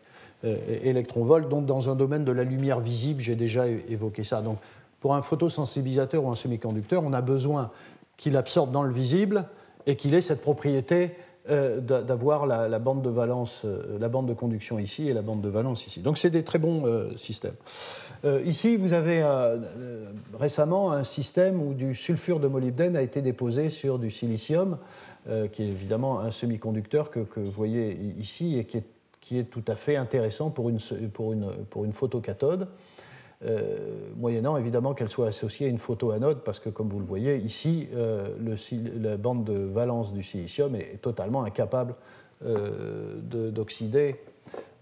euh, 0.45 0.57
électronvolts, 0.83 1.49
donc 1.49 1.67
dans 1.67 1.91
un 1.91 1.95
domaine 1.95 2.25
de 2.25 2.33
la 2.33 2.45
lumière 2.45 2.81
visible, 2.81 3.21
j'ai 3.21 3.37
déjà 3.37 3.67
évoqué 3.67 4.25
ça. 4.25 4.43
Donc, 4.43 4.59
pour 5.01 5.15
un 5.15 5.23
photosensibilisateur 5.23 6.25
ou 6.25 6.31
un 6.31 6.37
semi-conducteur, 6.37 7.03
on 7.05 7.13
a 7.13 7.21
besoin 7.21 7.71
qu'il 8.17 8.37
absorbe 8.37 8.71
dans 8.71 8.83
le 8.83 8.93
visible 8.93 9.47
et 9.87 9.97
qu'il 9.97 10.15
ait 10.15 10.21
cette 10.21 10.41
propriété 10.41 11.11
euh, 11.51 11.81
d'avoir 11.81 12.47
la, 12.47 12.79
bande 12.79 13.03
de 13.03 13.11
valence, 13.11 13.65
la 13.99 14.09
bande 14.09 14.27
de 14.27 14.35
conduction 14.35 14.79
ici 14.79 15.09
et 15.09 15.13
la 15.13 15.23
bande 15.23 15.41
de 15.41 15.49
valence 15.49 15.87
ici. 15.87 16.01
Donc 16.01 16.19
c'est 16.19 16.31
des 16.31 16.45
très 16.45 16.59
bons 16.59 16.85
systèmes. 17.17 17.57
Euh, 18.25 18.41
ici, 18.47 18.77
vous 18.77 18.95
avez 18.95 19.23
euh, 19.23 19.57
euh, 19.57 20.07
récemment 20.39 20.93
un 20.93 21.05
système 21.05 21.61
où 21.61 21.75
du 21.75 21.95
sulfure 21.95 22.41
de 22.41 22.49
molybdène 22.49 22.97
a 22.97 23.03
été 23.03 23.21
déposé 23.21 23.69
sur 23.69 23.99
du 23.99 24.11
silicium, 24.11 24.79
qui 25.53 25.63
est 25.63 25.69
évidemment 25.69 26.21
un 26.21 26.31
semi-conducteur 26.31 27.11
que, 27.11 27.21
vous 27.35 27.51
voyez 27.51 27.97
ici 28.21 28.59
et 28.59 28.67
qui 28.67 29.39
est, 29.39 29.45
tout 29.45 29.65
à 29.69 29.75
fait 29.75 29.97
intéressant 29.97 30.51
pour 30.51 30.69
une, 30.69 30.79
pour 31.71 31.87
une 31.87 31.93
photocathode. 31.95 32.69
Moyennant 34.17 34.57
évidemment 34.57 34.95
qu'elle 34.95 35.09
soit 35.09 35.29
associée 35.29 35.67
à 35.67 35.71
une 35.71 35.79
photoanode, 35.79 36.43
parce 36.45 36.61
que 36.61 36.71
comme 36.71 36.89
vous 36.89 37.01
le 37.01 37.07
voyez 37.07 37.37
ici, 37.37 37.89
le, 37.93 38.57
la 39.01 39.17
bande 39.17 39.45
de 39.45 39.59
valence 39.59 40.13
du 40.13 40.23
silicium 40.23 40.75
est, 40.75 41.01
totalement 41.03 41.45
incapable 41.45 41.95
d'oxyder. 42.43 44.17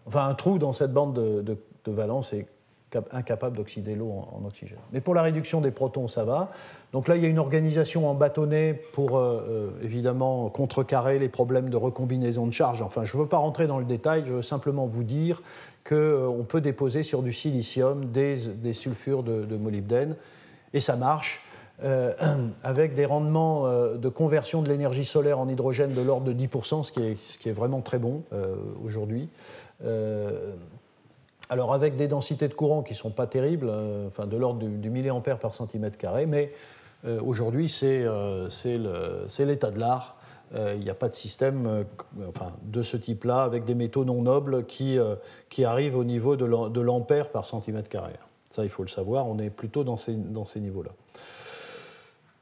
Enfin, 0.06 0.28
un 0.28 0.34
trou 0.34 0.58
dans 0.58 0.72
cette 0.72 0.92
bande 0.92 1.14
de, 1.14 1.56
valence 1.86 2.32
est 2.32 2.46
incapable 3.10 3.56
d'oxyder 3.56 3.94
l'eau 3.94 4.10
en, 4.10 4.44
oxygène. 4.46 4.78
Mais 4.92 5.00
pour 5.00 5.14
la 5.14 5.22
réduction 5.22 5.60
des 5.60 5.70
protons, 5.70 6.08
ça 6.08 6.24
va. 6.24 6.50
Donc 6.92 7.08
là, 7.08 7.16
il 7.16 7.22
y 7.22 7.26
a 7.26 7.28
une 7.28 7.38
organisation 7.38 8.08
en 8.08 8.14
bâtonnet 8.14 8.80
pour 8.92 9.16
euh, 9.16 9.46
euh, 9.48 9.70
évidemment 9.82 10.50
contrecarrer 10.50 11.18
les 11.18 11.28
problèmes 11.28 11.70
de 11.70 11.76
recombinaison 11.76 12.46
de 12.46 12.52
charge. 12.52 12.82
Enfin, 12.82 13.04
je 13.04 13.16
ne 13.16 13.22
veux 13.22 13.28
pas 13.28 13.38
rentrer 13.38 13.66
dans 13.66 13.78
le 13.78 13.86
détail, 13.86 14.24
je 14.26 14.32
veux 14.34 14.42
simplement 14.42 14.86
vous 14.86 15.04
dire 15.04 15.42
qu'on 15.84 15.94
euh, 15.94 16.42
peut 16.48 16.60
déposer 16.60 17.02
sur 17.02 17.22
du 17.22 17.32
silicium 17.32 18.06
des, 18.06 18.72
sulfures 18.72 19.22
de, 19.22 19.56
molybdène, 19.56 20.16
et 20.72 20.80
ça 20.80 20.96
marche. 20.96 21.40
avec 22.62 22.94
des 22.94 23.06
rendements 23.06 23.66
de 23.66 24.08
conversion 24.08 24.62
de 24.62 24.68
l'énergie 24.68 25.04
solaire 25.04 25.40
en 25.40 25.48
hydrogène 25.48 25.94
de 25.94 26.00
l'ordre 26.00 26.32
de 26.32 26.32
10%, 26.32 26.84
ce 26.84 26.92
qui 26.92 27.02
est, 27.02 27.14
ce 27.16 27.38
qui 27.38 27.48
est 27.48 27.52
vraiment 27.52 27.80
très 27.80 27.98
bon 27.98 28.22
aujourd'hui. 28.84 29.28
Alors 31.52 31.74
avec 31.74 31.96
des 31.96 32.08
densités 32.08 32.48
de 32.48 32.54
courant 32.54 32.82
qui 32.82 32.94
ne 32.94 32.96
sont 32.96 33.10
pas 33.10 33.26
terribles, 33.26 33.68
euh, 33.68 34.06
enfin 34.06 34.26
de 34.26 34.38
l'ordre 34.38 34.66
du, 34.66 34.88
milliampère 34.88 35.38
par 35.38 35.54
centimètre 35.54 35.98
carré, 35.98 36.24
mais 36.24 36.50
euh, 37.04 37.20
aujourd'hui 37.22 37.70
euh, 37.82 38.48
c'est 38.48 39.44
l'état 39.44 39.70
de 39.70 39.78
l'art. 39.78 40.16
Il 40.54 40.80
n'y 40.80 40.90
a 40.90 40.94
pas 40.94 41.08
de 41.08 41.14
système 41.14 41.86
enfin, 42.28 42.52
de 42.62 42.82
ce 42.82 42.98
type-là 42.98 43.42
avec 43.42 43.64
des 43.64 43.74
métaux 43.74 44.04
non 44.04 44.20
nobles 44.20 44.66
qui, 44.66 44.98
qui 45.48 45.64
arrivent 45.64 45.96
au 45.96 46.04
niveau 46.04 46.36
de 46.36 46.80
l'ampère 46.80 47.30
par 47.30 47.46
centimètre 47.46 47.88
carré. 47.88 48.12
Ça, 48.50 48.64
il 48.64 48.68
faut 48.68 48.82
le 48.82 48.90
savoir, 48.90 49.26
on 49.28 49.38
est 49.38 49.48
plutôt 49.48 49.82
dans 49.82 49.96
ces, 49.96 50.12
dans 50.12 50.44
ces 50.44 50.60
niveaux-là. 50.60 50.90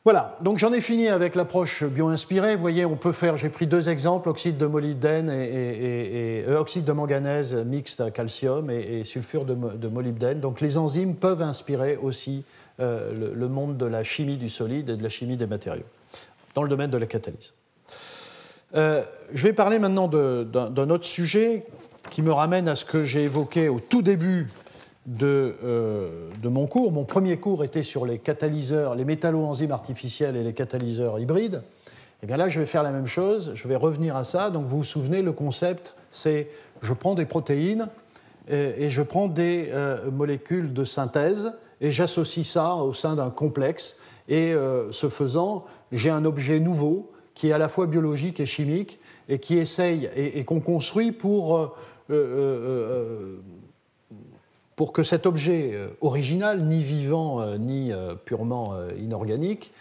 Voilà, 0.03 0.38
donc 0.40 0.57
j'en 0.57 0.73
ai 0.73 0.81
fini 0.81 1.09
avec 1.09 1.35
l'approche 1.35 1.85
bio-inspirée. 1.85 2.57
Vous 2.57 2.62
voyez, 2.62 2.87
on 2.87 2.96
peut 2.96 3.12
faire, 3.12 3.37
j'ai 3.37 3.51
pris 3.51 3.66
deux 3.66 3.90
exemples, 3.90 4.31
oxyde 4.31 4.57
de 4.57 4.64
molybdène 4.64 5.29
et, 5.29 6.42
euh, 6.49 6.59
oxyde 6.59 6.85
de 6.85 6.92
manganèse 6.92 7.55
mixte 7.55 8.01
à 8.01 8.11
calcium 8.11 8.70
et, 8.70 9.05
sulfure 9.05 9.44
de, 9.44 9.88
molybdène. 9.88 10.40
Donc 10.40 10.62
les 10.62 10.79
enzymes 10.79 11.16
peuvent 11.16 11.42
inspirer 11.42 11.99
aussi 11.99 12.44
euh, 12.81 13.35
le, 13.35 13.49
monde 13.49 13.77
de 13.77 13.85
la 13.85 14.03
chimie 14.03 14.38
du 14.38 14.49
solide 14.49 14.88
et 14.88 14.96
de 14.96 15.03
la 15.03 15.11
chimie 15.11 15.37
des 15.37 15.46
matériaux, 15.46 15.85
dans 16.55 16.62
le 16.62 16.70
domaine 16.70 16.90
de 16.90 16.96
la 16.96 17.07
catalyse. 17.07 17.53
Euh, 18.76 19.03
je 19.33 19.42
vais 19.42 19.53
parler 19.53 19.79
maintenant 19.79 20.09
d'un 20.09 20.90
autre 20.90 21.07
sujet 21.07 21.64
qui 22.11 22.22
me 22.22 22.33
ramène 22.33 22.68
à 22.68 22.76
ce 22.76 22.85
que 22.85 23.05
j'ai 23.05 23.24
évoqué 23.24 23.68
au 23.68 23.81
tout 23.81 24.03
début 24.03 24.48
euh, 25.22 26.29
de, 26.42 26.48
mon 26.48 26.66
cours. 26.66 26.92
Mon 26.92 27.05
premier 27.05 27.38
cours 27.38 27.64
était 27.64 27.83
sur 27.83 28.07
les 28.07 28.18
catalyseurs, 28.18 28.94
les 28.94 29.05
métalloenzymes 29.05 29.72
artificiels 29.72 30.37
et 30.37 30.44
les 30.44 30.53
catalyseurs 30.53 31.18
hybrides. 31.18 31.62
Et 32.22 32.24
eh 32.24 32.26
bien 32.26 32.37
là, 32.37 32.48
je 32.48 32.61
vais 32.61 32.66
faire 32.66 32.83
la 32.83 32.90
même 32.90 33.07
chose, 33.07 33.53
je 33.55 33.66
vais 33.66 33.76
revenir 33.76 34.14
à 34.14 34.24
ça. 34.24 34.50
Donc 34.50 34.66
vous 34.66 34.79
vous 34.79 34.85
souvenez, 34.85 35.22
le 35.22 35.33
concept, 35.33 35.94
c'est 36.11 36.48
je 36.83 36.92
prends 36.92 37.14
des 37.14 37.24
protéines 37.24 37.88
et, 38.48 38.90
je 38.90 39.00
prends 39.00 39.29
des 39.29 39.70
euh, 39.72 40.11
molécules 40.11 40.74
de 40.74 40.85
synthèse 40.85 41.55
et 41.81 41.90
j'associe 41.90 42.46
ça 42.46 42.74
au 42.74 42.92
sein 42.92 43.14
d'un 43.14 43.31
complexe. 43.31 43.96
Et 44.29 44.53
euh, 44.53 44.92
ce 44.92 45.09
faisant, 45.09 45.64
j'ai 45.92 46.11
un 46.11 46.24
objet 46.24 46.61
nouveau 46.61 47.11
qui 47.40 47.48
est 47.48 47.53
à 47.53 47.59
la 47.59 47.70
fois 47.70 47.87
biologique 47.87 48.38
et 48.38 48.44
chimique 48.44 49.00
et 49.31 49.38
qui 49.38 49.57
essaye 49.57 50.11
et, 50.14 50.44
qu'on 50.44 50.61
construit 50.61 51.11
pour 51.11 51.74
pour 54.76 54.92
que 54.92 55.03
cet 55.03 55.24
objet 55.24 55.70
euh, 55.72 55.88
original, 56.03 56.62
ni 56.66 56.83
vivant 56.83 57.40
euh, 57.40 57.57
ni 57.57 57.92
euh, 57.92 58.14
purement 58.14 58.74
inorganique, 58.98 59.72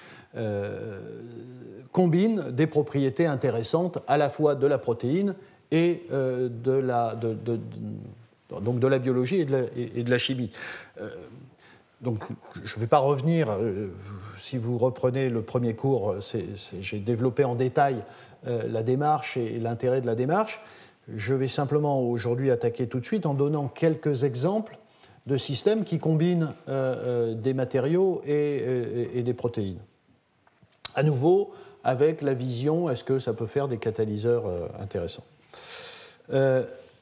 combine 1.91 2.51
des 2.51 2.67
propriétés 2.67 3.25
intéressantes 3.25 3.99
à 4.07 4.15
la 4.15 4.29
fois 4.29 4.55
de 4.55 4.67
la 4.67 4.77
protéine 4.77 5.35
et 5.71 6.03
de 6.11 6.71
la, 6.71 7.15
donc 8.61 8.79
de 8.79 8.87
la 8.87 8.99
biologie 8.99 9.39
et 9.39 9.45
de 10.03 10.09
la, 10.09 10.17
chimie. 10.19 10.51
Donc, 12.01 12.19
je 12.63 12.75
ne 12.75 12.79
vais 12.79 12.87
pas 12.87 12.99
revenir, 12.99 13.57
si 14.39 14.57
vous 14.57 14.77
reprenez 14.77 15.29
le 15.29 15.41
premier 15.41 15.75
cours, 15.75 16.15
j'ai 16.81 16.99
développé 16.99 17.43
en 17.43 17.55
détail 17.55 18.03
la 18.45 18.83
démarche 18.83 19.37
et 19.37 19.59
l'intérêt 19.59 20.01
de 20.01 20.05
la 20.05 20.15
démarche. 20.15 20.61
Je 21.15 21.33
vais 21.33 21.47
simplement 21.47 22.01
aujourd'hui 22.01 22.51
attaquer 22.51 22.87
tout 22.87 22.99
de 22.99 23.05
suite 23.05 23.25
en 23.25 23.33
donnant 23.33 23.67
quelques 23.67 24.23
exemples 24.23 24.77
de 25.25 25.37
systèmes 25.37 25.83
qui 25.83 25.99
combinent 25.99 26.53
euh, 26.67 27.31
euh, 27.31 27.33
des 27.33 27.53
matériaux 27.53 28.21
euh, 28.27 29.05
et, 29.13 29.21
des 29.21 29.33
protéines. 29.33 29.79
À 30.95 31.03
nouveau, 31.03 31.53
avec 31.83 32.21
la 32.21 32.33
vision, 32.33 32.89
est-ce 32.89 33.03
que 33.03 33.19
ça 33.19 33.33
peut 33.33 33.45
faire 33.45 33.67
des 33.67 33.77
catalyseurs 33.77 34.43
intéressants? 34.81 35.23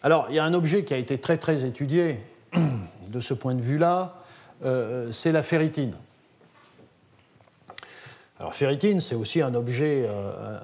Alors, 0.04 0.28
il 0.30 0.36
y 0.36 0.40
a 0.40 0.44
un 0.44 0.54
objet 0.54 0.84
qui 0.84 0.94
a 0.94 0.98
été 0.98 1.18
très 1.18 1.38
très 1.38 1.66
étudié 1.66 2.20
de 3.10 3.20
ce 3.20 3.34
point 3.34 3.56
de 3.56 3.62
vue-là, 3.62 4.16
c'est 5.12 5.32
la 5.32 5.42
ferritine. 5.42 5.94
Alors 8.40 8.54
ferritine, 8.54 9.00
c'est 9.00 9.16
aussi 9.16 9.42
un 9.42 9.56
objet, 9.56 10.08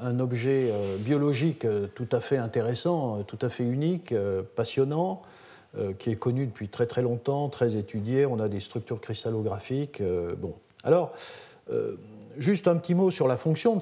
un 0.03 0.19
objet 0.19 0.71
biologique 0.99 1.65
tout 1.95 2.07
à 2.11 2.19
fait 2.19 2.37
intéressant, 2.37 3.23
tout 3.23 3.39
à 3.41 3.49
fait 3.49 3.63
unique, 3.63 4.13
passionnant, 4.55 5.23
euh, 5.79 5.93
qui 5.93 6.11
est 6.11 6.15
connu 6.15 6.45
depuis 6.45 6.67
très 6.67 6.85
très 6.85 7.01
longtemps, 7.01 7.49
très 7.49 7.77
étudié. 7.77 8.27
On 8.27 8.39
a 8.39 8.47
des 8.47 8.59
structures 8.59 9.01
cristallographiques. 9.01 10.01
Euh, 10.01 10.35
bon. 10.35 10.53
Alors, 10.83 11.13
euh, 11.71 11.95
juste 12.37 12.67
un 12.67 12.75
petit 12.75 12.93
mot 12.93 13.09
sur 13.09 13.27
la 13.27 13.37
fonction 13.37 13.77
de 13.77 13.81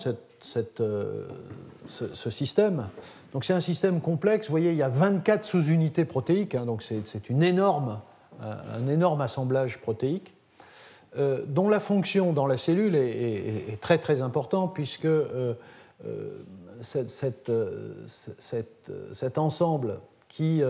ce, 1.88 2.30
système. 2.30 2.88
Donc 3.34 3.43
c'est 3.43 3.51
un 3.51 3.60
système 3.60 3.99
complexe. 3.99 4.47
Vous 4.47 4.51
voyez, 4.51 4.71
il 4.71 4.77
y 4.77 4.84
a 4.84 4.88
24 4.88 5.43
sous-unités 5.43 6.06
protéiques, 6.06 6.56
hein, 6.56 6.65
donc 6.65 6.82
c'est 6.82 7.30
une 7.30 7.43
énorme, 7.43 7.99
un 8.39 8.88
énorme 8.88 9.19
assemblage 9.19 9.82
protéique. 9.82 10.34
Dont 11.17 11.67
la 11.67 11.80
fonction 11.80 12.32
dans 12.32 12.47
la 12.47 12.58
cellule 12.58 12.95
est, 12.95 13.80
très 13.82 13.97
très 13.97 14.21
importante 14.21 14.74
puisque 14.74 15.08
cette, 16.82 17.52
cet 19.13 19.38
ensemble 19.38 20.00
qui 20.30 20.63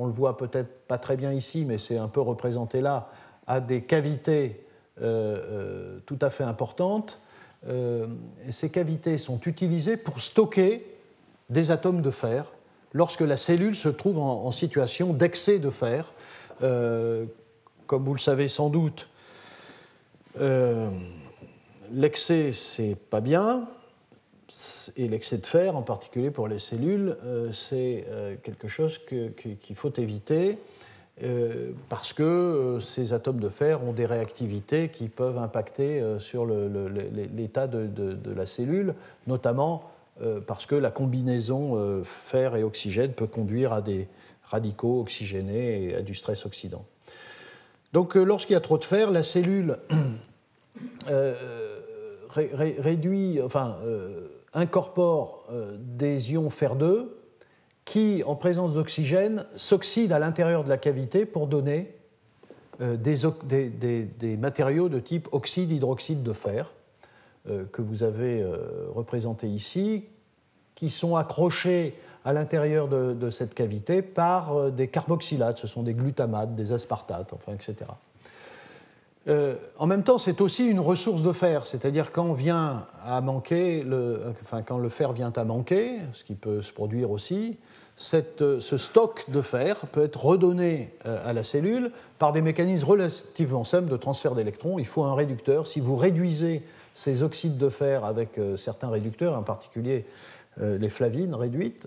on 0.00 0.06
le 0.06 0.12
voit 0.12 0.38
peut-être 0.38 0.86
pas 0.88 0.96
très 0.96 1.16
bien 1.16 1.32
ici, 1.32 1.66
mais 1.66 1.78
c'est 1.78 1.98
un 1.98 2.08
peu 2.08 2.22
représenté 2.22 2.80
là, 2.80 3.10
a 3.46 3.60
des 3.60 3.82
cavités 3.82 4.64
euh, 5.02 5.42
euh, 5.44 5.98
tout 6.06 6.18
à 6.22 6.30
fait 6.30 6.44
importantes. 6.44 7.20
Euh, 7.68 8.06
et 8.48 8.52
ces 8.52 8.70
cavités 8.70 9.18
sont 9.18 9.38
utilisées 9.44 9.98
pour 9.98 10.22
stocker 10.22 10.86
des 11.50 11.70
atomes 11.70 12.00
de 12.00 12.10
fer 12.10 12.50
lorsque 12.94 13.20
la 13.20 13.36
cellule 13.36 13.74
se 13.74 13.90
trouve 13.90 14.18
en, 14.18 14.50
situation 14.52 15.12
d'excès 15.12 15.58
de 15.58 15.70
fer. 15.70 16.12
comme 16.60 18.04
vous 18.04 18.14
le 18.14 18.20
savez 18.20 18.48
sans 18.48 18.70
doute, 18.70 19.08
l'excès, 21.90 22.52
c'est 22.52 22.96
pas 22.96 23.20
bien 23.20 23.68
et 24.96 25.08
l'excès 25.08 25.38
de 25.38 25.46
fer, 25.46 25.76
en 25.76 25.82
particulier 25.82 26.30
pour 26.30 26.48
les 26.48 26.58
cellules, 26.58 27.16
euh, 27.24 27.52
c'est 27.52 28.04
euh, 28.08 28.36
quelque 28.42 28.68
chose 28.68 28.98
qu'il 28.98 29.76
faut 29.76 29.92
éviter 29.96 30.58
euh, 31.22 31.70
parce 31.88 32.12
que 32.12 32.78
ces 32.80 33.12
atomes 33.12 33.40
de 33.40 33.48
fer 33.48 33.84
ont 33.84 33.92
des 33.92 34.06
réactivités 34.06 34.88
qui 34.88 35.08
peuvent 35.08 35.38
impacter 35.38 36.02
sur 36.18 36.46
l'état 36.46 37.66
de, 37.66 38.34
la 38.34 38.46
cellule, 38.46 38.94
notamment 39.26 39.90
parce 40.46 40.66
que 40.66 40.74
la 40.74 40.90
combinaison 40.90 42.02
fer 42.04 42.56
et 42.56 42.62
oxygène 42.62 43.12
peut 43.12 43.26
conduire 43.26 43.72
à 43.72 43.82
des 43.82 44.08
radicaux 44.44 45.00
oxygénés 45.00 45.84
et 45.84 45.94
à 45.96 46.02
du 46.02 46.14
stress 46.14 46.46
oxydant. 46.46 46.84
Donc 47.92 48.14
lorsqu'il 48.14 48.54
y 48.54 48.56
a 48.56 48.60
trop 48.60 48.78
de 48.78 48.84
fer, 48.84 49.10
la 49.10 49.22
cellule 49.22 49.78
réduit, 52.30 53.40
enfin, 53.42 53.78
incorpore 54.52 55.44
euh, 55.50 55.76
des 55.78 56.32
ions 56.32 56.48
fer2 56.48 57.06
qui, 57.84 58.22
en 58.24 58.36
présence 58.36 58.74
d'oxygène, 58.74 59.46
s'oxydent 59.56 60.12
à 60.12 60.18
l'intérieur 60.18 60.64
de 60.64 60.68
la 60.68 60.78
cavité 60.78 61.26
pour 61.26 61.46
donner 61.46 61.94
euh, 62.80 62.96
des, 62.96 64.36
matériaux 64.36 64.88
de 64.88 65.00
type 65.00 65.28
oxyde-hydroxyde 65.32 66.22
de 66.22 66.32
fer, 66.32 66.72
euh, 67.48 67.64
que 67.72 67.82
vous 67.82 68.02
avez 68.02 68.44
représentés 68.94 69.48
ici, 69.48 70.04
qui 70.74 70.90
sont 70.90 71.16
accrochés 71.16 71.94
à 72.24 72.32
l'intérieur 72.32 72.86
de, 72.88 73.14
de, 73.14 73.30
cette 73.30 73.54
cavité 73.54 74.02
par 74.02 74.70
des 74.70 74.88
carboxylates, 74.88 75.58
ce 75.58 75.66
sont 75.66 75.82
des 75.82 75.94
glutamates, 75.94 76.54
des 76.54 76.72
aspartates, 76.72 77.32
enfin, 77.32 77.54
etc. 77.54 77.76
Euh, 79.28 79.56
en 79.78 79.86
même 79.86 80.02
temps, 80.02 80.18
c'est 80.18 80.40
aussi 80.40 80.66
une 80.66 80.80
ressource 80.80 81.22
de 81.22 81.32
fer, 81.32 81.66
c'est-à-dire 81.66 82.10
quand 82.10 82.32
vient 82.32 82.86
à 83.04 83.20
manquer, 83.20 83.82
le, 83.82 84.22
enfin, 84.42 84.62
quand 84.62 84.78
le 84.78 84.88
fer 84.88 85.12
vient 85.12 85.32
à 85.36 85.44
manquer, 85.44 85.98
ce 86.14 86.24
qui 86.24 86.34
peut 86.34 86.62
se 86.62 86.72
produire 86.72 87.10
aussi, 87.10 87.58
ce 87.96 88.76
stock 88.78 89.26
de 89.28 89.42
fer 89.42 89.76
peut 89.92 90.04
être 90.04 90.24
redonné 90.24 90.94
à 91.04 91.34
la 91.34 91.44
cellule 91.44 91.92
par 92.18 92.32
des 92.32 92.40
mécanismes 92.40 92.86
relativement 92.86 93.62
simples 93.64 93.90
de 93.90 93.96
transfert 93.98 94.34
d'électrons. 94.34 94.78
Il 94.78 94.86
faut 94.86 95.04
un 95.04 95.14
réducteur. 95.14 95.66
Si 95.66 95.80
vous 95.80 95.96
réduisez 95.96 96.62
ces 96.94 97.22
oxydes 97.22 97.58
de 97.58 97.68
fer 97.68 98.06
avec 98.06 98.40
certains 98.56 98.88
réducteurs, 98.88 99.36
en 99.36 99.42
particulier 99.42 100.06
les 100.58 100.90
flavines 100.90 101.34
réduites, 101.34 101.86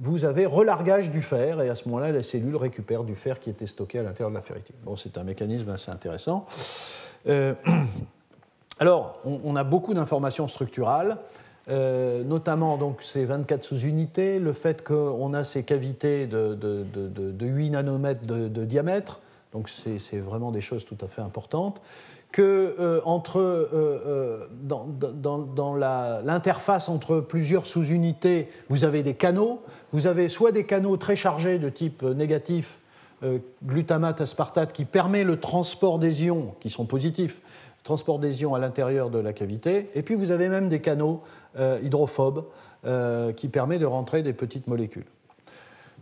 vous 0.00 0.24
avez 0.24 0.46
relargage 0.46 1.10
du 1.10 1.22
fer 1.22 1.60
et 1.60 1.68
à 1.68 1.74
ce 1.74 1.88
moment-là, 1.88 2.10
la 2.10 2.22
cellule 2.22 2.56
récupère 2.56 3.04
du 3.04 3.14
fer 3.14 3.38
qui 3.38 3.50
était 3.50 3.66
stocké 3.66 3.98
à 3.98 4.02
l'intérieur 4.02 4.30
de 4.30 4.34
la 4.34 4.42
ferritine. 4.42 4.76
Bon, 4.84 4.96
c'est 4.96 5.18
un 5.18 5.24
mécanisme 5.24 5.68
assez 5.70 5.90
intéressant. 5.90 6.46
alors, 8.78 9.20
on, 9.24 9.54
a 9.56 9.64
beaucoup 9.64 9.94
d'informations 9.94 10.48
structurales. 10.48 11.18
Euh, 11.68 12.24
notamment 12.24 12.76
donc 12.76 13.02
ces 13.02 13.24
24 13.24 13.62
sous-unités, 13.62 14.40
le 14.40 14.52
fait 14.52 14.82
qu'on 14.82 15.32
a 15.32 15.44
ces 15.44 15.62
cavités 15.62 16.26
de, 16.26 16.56
8 17.40 17.70
nanomètres 17.70 18.26
de, 18.26 18.64
diamètre, 18.64 19.20
donc 19.52 19.68
c'est 19.68 20.18
vraiment 20.18 20.50
des 20.50 20.60
choses 20.60 20.84
tout 20.84 20.96
à 21.00 21.06
fait 21.06 21.22
importantes, 21.22 21.80
que 22.32 22.74
euh, 22.80 23.00
entre, 23.04 23.38
euh, 23.38 24.46
dans, 24.62 25.76
l'interface 26.24 26.88
entre 26.88 27.20
plusieurs 27.20 27.66
sous-unités, 27.66 28.48
vous 28.68 28.84
avez 28.84 29.02
des 29.02 29.14
canaux, 29.14 29.62
vous 29.92 30.06
avez 30.06 30.28
soit 30.28 30.50
des 30.50 30.64
canaux 30.64 30.96
très 30.96 31.16
chargés 31.16 31.58
de 31.58 31.68
type 31.68 32.02
négatif, 32.02 32.78
glutamate, 33.64 34.20
aspartate, 34.20 34.72
qui 34.72 34.84
permet 34.84 35.22
le 35.22 35.38
transport 35.38 36.00
des 36.00 36.24
ions, 36.24 36.56
qui 36.58 36.70
sont 36.70 36.86
positifs, 36.86 37.40
transport 37.84 38.18
des 38.18 38.42
ions 38.42 38.54
à 38.54 38.58
l'intérieur 38.58 39.10
de 39.10 39.18
la 39.18 39.32
cavité, 39.32 39.90
et 39.94 40.02
puis 40.02 40.14
vous 40.14 40.30
avez 40.30 40.48
même 40.48 40.68
des 40.68 40.80
canaux 40.80 41.20
euh, 41.58 41.78
hydrophobe 41.82 42.46
euh, 42.86 43.32
qui 43.32 43.48
permet 43.48 43.78
de 43.78 43.86
rentrer 43.86 44.22
des 44.22 44.32
petites 44.32 44.66
molécules. 44.66 45.04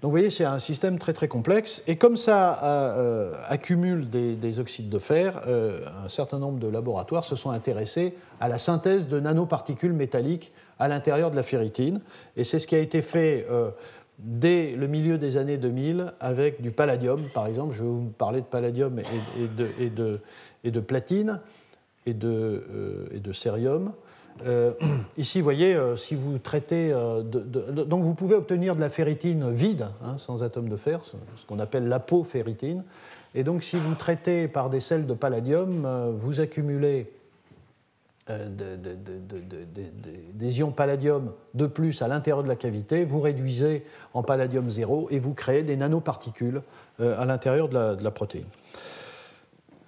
Donc 0.01 0.11
vous 0.11 0.17
voyez, 0.17 0.31
c'est 0.31 0.45
un 0.45 0.59
système 0.59 0.99
très 0.99 1.13
très 1.13 1.29
complexe. 1.29 1.83
Et 1.87 1.97
comme 1.97 2.17
ça 2.17 2.65
euh, 2.65 3.33
accumule 3.49 4.09
des, 4.09 4.59
oxydes 4.59 4.89
de 4.89 4.99
fer, 4.99 5.43
un 5.47 6.09
certain 6.09 6.39
nombre 6.39 6.59
de 6.59 6.69
laboratoires 6.69 7.25
se 7.25 7.37
sont 7.37 7.51
intéressés 7.51 8.15
à 8.41 8.49
la 8.49 8.59
synthèse 8.59 9.09
de 9.09 9.21
nanoparticules 9.21 9.93
métalliques 9.93 10.53
à 10.79 10.89
l'intérieur 10.89 11.31
de 11.31 11.37
la 11.37 11.43
ferritine. 11.43 12.01
Et 12.37 12.45
c'est 12.45 12.59
ce 12.59 12.67
qui 12.67 12.75
a 12.75 12.79
été 12.79 13.03
fait 13.03 13.47
dès 14.23 14.73
le 14.73 14.87
milieu 14.87 15.19
des 15.19 15.37
années 15.37 15.59
2000 15.59 16.13
avec 16.21 16.61
du 16.61 16.71
palladium, 16.71 17.25
par 17.33 17.47
exemple. 17.47 17.75
Je 17.75 17.83
vais 17.83 17.89
vous 17.89 18.13
parler 18.17 18.41
de 18.41 18.47
palladium 18.47 18.99
et, 18.99 20.71
de, 20.71 20.81
platine 20.81 21.41
et 22.07 22.15
de, 22.15 22.65
et. 23.13 23.21
Euh, 24.47 24.73
ici, 25.17 25.39
vous 25.39 25.45
voyez, 25.45 25.75
euh, 25.75 25.97
si 25.97 26.15
vous 26.15 26.39
traitez. 26.39 26.93
Euh, 26.93 27.23
donc, 27.23 28.03
vous 28.03 28.15
pouvez 28.15 28.35
obtenir 28.35 28.77
de 28.77 28.81
la 28.81 28.91
ferritine 28.91 29.51
vide, 29.51 29.89
hein, 30.05 30.19
sans 30.19 30.43
atome 30.43 30.69
de 30.69 30.77
fer, 30.77 31.01
ce 31.05 31.47
qu'on 31.47 31.59
appelle 31.59 31.89
l'apoferritine. 31.89 32.85
Et 33.35 33.45
donc, 33.45 33.63
si 33.63 33.77
vous 33.77 33.95
traitez 33.95 34.49
par 34.49 34.71
des 34.71 34.81
sels 34.81 35.07
de 35.07 35.15
palladium, 35.15 35.87
vous 36.19 36.41
accumulez 36.41 37.13
des 40.35 40.59
ions 40.59 40.73
palladium 40.73 41.33
de 41.55 41.67
plus 41.67 42.03
à 42.03 42.09
l'intérieur 42.09 42.43
de 42.43 42.49
la 42.49 42.57
cavité, 42.57 43.05
vous 43.05 43.21
réduisez 43.21 43.85
en 44.15 44.25
palladium 44.25 44.69
zéro 44.69 45.07
et 45.11 45.21
vous 45.21 45.33
créez 45.33 45.63
des 45.63 45.77
nanoparticules 45.77 46.63
à 46.99 47.25
l'intérieur 47.25 47.69
de 47.69 47.75
la, 47.75 47.95
de 47.95 48.03
la 48.03 48.11
protéine. 48.11 48.47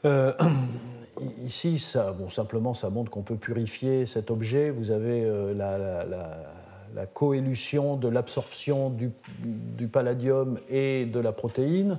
ici, 1.44 1.78
ça, 1.78 2.14
simplement, 2.30 2.74
ça 2.74 2.90
montre 2.90 3.10
qu'on 3.10 3.22
peut 3.22 3.36
purifier 3.36 4.06
cet 4.06 4.30
objet. 4.30 4.70
Vous 4.70 4.90
avez 4.90 5.24
euh, 5.24 5.54
la, 5.54 7.06
coélution 7.14 7.96
de 7.96 8.08
l'absorption 8.08 8.90
du, 8.90 9.88
palladium 9.88 10.58
et 10.68 11.06
de 11.06 11.20
la 11.20 11.32
protéine. 11.32 11.98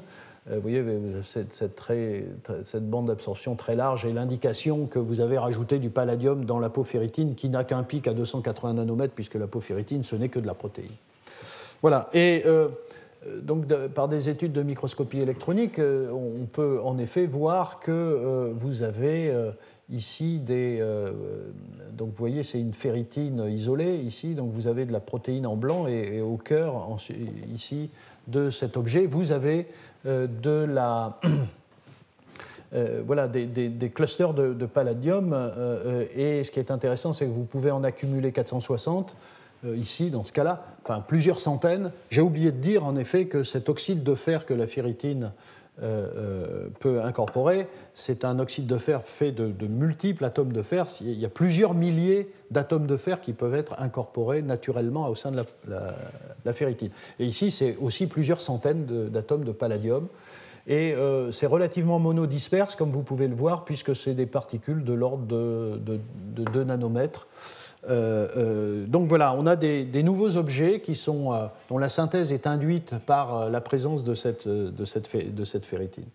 Euh, 0.50 0.56
vous 0.56 0.62
voyez, 0.62 0.84
cette, 1.24 1.54
cette, 1.54 2.90
bande 2.90 3.08
d'absorption 3.08 3.56
très 3.56 3.76
large 3.76 4.06
et 4.06 4.14
l'indication 4.14 4.86
que 4.86 5.00
vous 5.00 5.20
avez 5.20 5.38
rajouté 5.38 5.80
du 5.80 5.90
palladium 5.90 6.46
dans 6.46 6.60
la 6.60 6.70
peau 6.70 6.84
ferritine 6.84 7.36
qui 7.36 7.50
n'a 7.50 7.64
qu'un 7.64 7.84
pic 7.84 8.08
à 8.08 8.14
280 8.14 8.74
nanomètres, 8.74 9.14
puisque 9.14 9.36
la 9.36 9.48
peau 9.48 9.62
ferritine, 9.62 10.04
ce 10.04 10.16
n'est 10.16 10.30
que 10.30 10.40
de 10.40 10.48
la 10.48 10.54
protéine. 10.54 10.92
Voilà. 11.82 12.10
Et. 12.14 12.44
Euh, 12.46 12.70
euh, 13.28 13.42
donc, 13.42 13.68
par 13.94 14.08
des 14.08 14.30
études 14.30 14.54
de 14.54 14.64
microscopie 14.64 15.20
électronique, 15.20 15.80
euh, 15.80 16.12
on 16.12 16.46
peut 16.46 16.80
en 16.84 16.98
effet 16.98 17.26
voir 17.26 17.80
que 17.80 17.92
euh, 17.92 18.52
vous 18.56 18.84
avez 18.84 19.34
ici 19.90 20.40
des. 20.40 20.84
donc, 21.94 22.10
vous 22.10 22.18
voyez, 22.18 22.44
c'est 22.44 22.60
une 22.60 22.74
ferritine 22.74 23.46
isolée 23.50 23.98
ici. 23.98 24.34
Donc, 24.34 24.52
vous 24.52 24.68
avez 24.68 24.86
de 24.86 24.92
la 24.92 25.00
protéine 25.00 25.46
en 25.46 25.56
blanc 25.56 25.88
et, 25.88 26.22
au 26.22 26.38
cœur, 26.38 26.88
ici, 27.54 27.90
de 28.28 28.50
cet 28.50 28.78
objet, 28.78 29.06
vous 29.06 29.32
avez 29.32 29.68
de 30.06 30.66
la. 30.66 31.20
voilà, 33.06 33.28
des, 33.28 33.92
clusters 33.94 34.34
de, 34.34 34.66
palladium. 34.66 35.34
et 36.16 36.44
ce 36.44 36.52
qui 36.52 36.60
est 36.60 36.72
intéressant, 36.72 37.14
c'est 37.14 37.26
que 37.26 37.32
vous 37.32 37.46
pouvez 37.46 37.72
en 37.72 37.84
accumuler 37.84 38.32
460 38.32 39.12
euh, 39.12 39.16
ici, 39.76 40.10
dans 40.10 40.24
ce 40.24 40.34
cas-là, 40.34 40.66
enfin 40.84 41.04
plusieurs 41.06 41.40
centaines. 41.40 41.92
J'ai 42.10 42.22
oublié 42.22 42.52
de 42.52 42.58
dire 42.58 42.86
en 42.86 42.96
effet 42.96 43.26
que 43.26 43.44
cet 43.44 43.70
oxyde 43.70 44.04
de 44.04 44.16
fer 44.16 44.46
que 44.46 44.54
la 44.54 44.68
ferritine 44.68 45.32
euh, 45.82 46.08
euh, 46.16 46.68
peut 46.80 47.02
incorporer, 47.02 47.68
c'est 47.96 48.26
un 48.26 48.38
oxyde 48.38 48.68
de 48.68 48.78
fer 48.78 49.02
fait 49.02 49.32
de, 49.32 49.66
multiples 49.66 50.24
atomes 50.24 50.54
de 50.54 50.62
fer. 50.62 50.86
Il 51.02 51.20
y 51.20 51.26
a 51.26 51.30
plusieurs 51.30 51.74
milliers 51.74 52.32
d'atomes 52.52 52.86
de 52.86 52.96
fer 52.96 53.20
qui 53.20 53.34
peuvent 53.34 53.56
être 53.56 53.82
incorporés 53.82 54.44
naturellement 54.44 55.08
au 55.08 55.16
sein 55.16 55.32
de 55.32 55.44
la, 55.68 56.54
ferritine. 56.54 56.92
Et 57.18 57.26
ici, 57.26 57.50
c'est 57.50 57.76
aussi 57.78 58.06
plusieurs 58.06 58.40
centaines 58.40 58.86
d'atomes 59.10 59.46
de, 59.46 59.52
palladium. 59.52 60.10
Et 60.68 60.96
c'est 61.32 61.48
relativement 61.48 61.98
monodisperse, 61.98 62.76
comme 62.76 62.92
vous 62.92 63.02
pouvez 63.02 63.28
le 63.28 63.36
voir, 63.36 63.66
puisque 63.66 63.96
c'est 63.96 64.14
des 64.14 64.28
particules 64.28 64.84
de 64.84 64.94
l'ordre 64.94 65.26
de, 65.26 65.80
de, 65.84 66.44
2 66.44 66.64
nanomètres. 66.66 67.28
Euh, 67.90 68.28
euh, 68.38 68.86
donc 68.86 69.10
voilà, 69.10 69.34
on 69.38 69.46
a 69.46 69.56
des, 69.56 70.04
nouveaux 70.04 70.38
objets 70.38 70.80
qui 70.80 70.96
sont, 70.96 71.34
euh, 71.34 71.48
dont 71.70 71.78
la 71.78 71.90
synthèse 71.90 72.32
est 72.32 72.48
induite 72.48 72.96
par 73.06 73.50
la 73.50 73.62
présence 73.62 74.04
de 74.04 74.16
cette, 74.16 74.48
de 74.48 75.46
ferritine. 75.64 76.06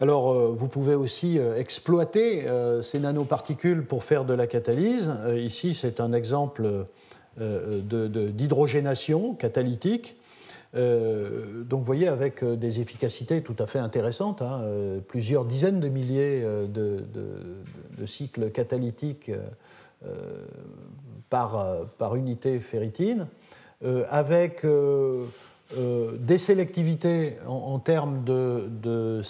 Alors, 0.00 0.52
vous 0.52 0.66
pouvez 0.66 0.94
aussi 0.94 1.38
exploiter 1.38 2.46
ces 2.82 2.98
nanoparticules 3.00 3.84
pour 3.84 4.02
faire 4.02 4.24
de 4.24 4.32
la 4.32 4.46
catalyse. 4.46 5.12
Ici, 5.36 5.74
c'est 5.74 6.00
un 6.00 6.14
exemple 6.14 6.86
d'hydrogénation 7.38 9.34
catalytique. 9.34 10.16
donc, 10.72 11.80
vous 11.80 11.84
voyez, 11.84 12.08
avec 12.08 12.42
des 12.42 12.80
efficacités 12.80 13.42
tout 13.42 13.56
à 13.58 13.66
fait 13.66 13.78
intéressantes, 13.78 14.40
hein, 14.40 14.62
plusieurs 15.06 15.44
dizaines 15.44 15.80
de 15.80 15.90
milliers 15.90 16.46
de, 16.66 17.04
cycles 18.06 18.50
catalytiques 18.52 19.30
par, 21.28 21.58
euh, 21.58 21.84
par, 21.98 22.16
unité 22.16 22.60
ferritine, 22.60 23.26
euh, 23.84 24.04
avec 24.10 24.66
des 26.18 26.38
sélectivités 26.38 27.36
en, 27.46 27.78
termes 27.78 28.24
de, 28.24 28.68
de, 28.68 29.22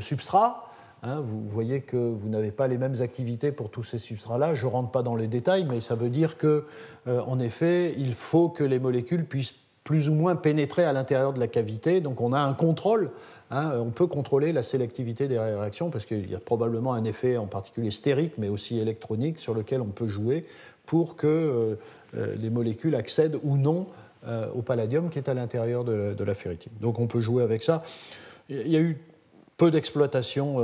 substrats. 0.00 0.70
Hein, 1.02 1.20
vous 1.20 1.46
voyez 1.50 1.82
que 1.82 1.96
vous 1.96 2.30
n'avez 2.30 2.50
pas 2.50 2.66
les 2.66 2.78
mêmes 2.78 3.02
activités 3.02 3.52
pour 3.52 3.70
tous 3.70 3.84
ces 3.84 3.98
substrats-là. 3.98 4.54
Je 4.54 4.64
ne 4.64 4.70
rentre 4.70 4.90
pas 4.90 5.02
dans 5.02 5.14
les 5.14 5.26
détails, 5.26 5.66
mais 5.68 5.82
ça 5.82 5.94
veut 5.94 6.08
dire 6.08 6.38
que, 6.38 6.64
en 7.06 7.38
effet, 7.38 7.94
il 7.98 8.14
faut 8.14 8.48
que 8.48 8.64
les 8.64 8.78
molécules 8.78 9.26
puissent 9.26 9.64
plus 9.84 10.08
ou 10.08 10.14
moins 10.14 10.34
pénétrer 10.34 10.84
à 10.84 10.92
l'intérieur 10.92 11.34
de 11.34 11.38
la 11.38 11.46
cavité. 11.46 12.00
Donc 12.00 12.20
on 12.20 12.32
a 12.32 12.40
un 12.40 12.54
contrôle 12.54 13.10
Hein, 13.54 13.78
on 13.78 13.90
peut 13.90 14.08
contrôler 14.08 14.52
la 14.52 14.64
sélectivité 14.64 15.28
des 15.28 15.38
réactions 15.38 15.88
parce 15.88 16.06
qu'il 16.06 16.28
y 16.28 16.34
a 16.34 16.40
probablement 16.40 16.92
un 16.92 17.04
effet 17.04 17.36
en 17.36 17.46
particulier 17.46 17.92
stérique 17.92 18.32
mais 18.36 18.48
aussi 18.48 18.80
électronique 18.80 19.38
sur 19.38 19.54
lequel 19.54 19.80
on 19.80 19.90
peut 19.90 20.08
jouer 20.08 20.44
pour 20.86 21.14
que 21.14 21.28
euh, 21.28 21.74
euh, 22.16 22.34
les 22.36 22.50
molécules 22.50 22.96
accèdent 22.96 23.38
ou 23.44 23.56
non 23.56 23.86
euh, 24.26 24.48
au 24.56 24.62
palladium 24.62 25.08
qui 25.08 25.18
est 25.18 25.28
à 25.28 25.34
l'intérieur 25.34 25.84
de, 25.84 26.24
la 26.24 26.34
ferritine. 26.34 26.72
Donc 26.80 26.98
on 26.98 27.06
peut 27.06 27.20
jouer 27.20 27.44
avec 27.44 27.62
ça. 27.62 27.84
Il 28.48 28.66
y 28.66 28.76
a 28.76 28.80
eu 28.80 28.98
peu 29.56 29.70
d'exploitation 29.70 30.58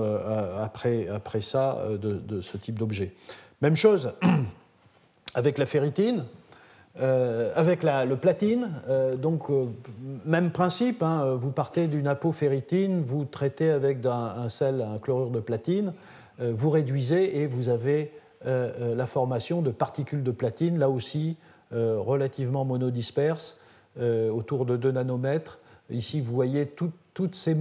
après, 0.58 1.06
après 1.06 1.42
ça 1.42 1.84
de 2.02 2.40
ce 2.40 2.56
type 2.56 2.76
d'objet. 2.76 3.12
Même 3.62 3.76
chose 3.76 4.14
avec 5.34 5.58
la 5.58 5.66
ferritine. 5.66 6.24
Euh, 7.00 7.50
avec 7.54 7.82
le 7.82 8.14
platine, 8.16 8.68
euh, 8.90 9.16
donc 9.16 9.48
euh, 9.48 9.66
même 10.26 10.50
principe, 10.50 11.02
hein, 11.02 11.34
vous 11.34 11.50
partez 11.50 11.88
d'une 11.88 12.06
apoferritine, 12.06 13.00
vous 13.00 13.24
traitez 13.24 13.70
avec 13.70 14.04
un, 14.04 14.50
sel, 14.50 14.82
un 14.82 14.98
chlorure 14.98 15.30
de 15.30 15.40
platine, 15.40 15.94
vous 16.38 16.70
réduisez 16.70 17.40
et 17.40 17.46
vous 17.46 17.68
avez 17.68 18.12
la 18.46 19.06
formation 19.06 19.60
de 19.60 19.70
particules 19.70 20.22
de 20.22 20.30
platine, 20.30 20.78
là 20.78 20.88
aussi 20.88 21.36
relativement 21.70 22.64
monodisperses, 22.64 23.58
autour 24.00 24.64
de 24.64 24.78
2 24.78 24.92
nanomètres. 24.92 25.58
Ici, 25.90 26.22
vous 26.22 26.32
voyez 26.32 26.64
toutes 26.66 27.34
ces, 27.34 27.54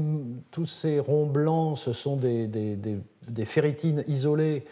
tous 0.52 0.66
ces 0.66 1.02
ronds 1.02 1.26
blancs, 1.26 1.78
ce 1.78 1.92
sont 1.92 2.16
des, 2.16 2.48
des, 2.48 2.78
des 2.78 3.46
ferritines 3.46 4.06
isolées 4.08 4.64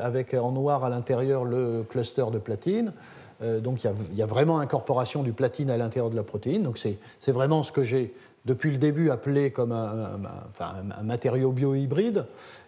avec 0.00 0.34
en 0.34 0.52
noir 0.52 0.84
à 0.84 0.88
l'intérieur 0.88 1.44
le 1.44 1.82
cluster 1.82 2.26
de 2.30 2.38
platine. 2.38 2.92
Donc 3.40 3.84
il 3.84 4.16
y, 4.16 4.22
a 4.22 4.26
vraiment 4.26 4.58
incorporation 4.58 5.22
du 5.22 5.32
platine 5.32 5.70
à 5.70 5.76
l'intérieur 5.76 6.10
de 6.10 6.16
la 6.16 6.22
protéine. 6.22 6.62
Donc 6.62 6.78
c'est 6.78 7.32
vraiment 7.32 7.62
ce 7.62 7.72
que 7.72 7.82
j'ai 7.82 8.14
depuis 8.46 8.70
le 8.70 8.78
début 8.78 9.10
appelé 9.10 9.50
comme 9.50 9.72
un, 9.72 11.02
matériau 11.02 11.52
biohybride. 11.52 12.24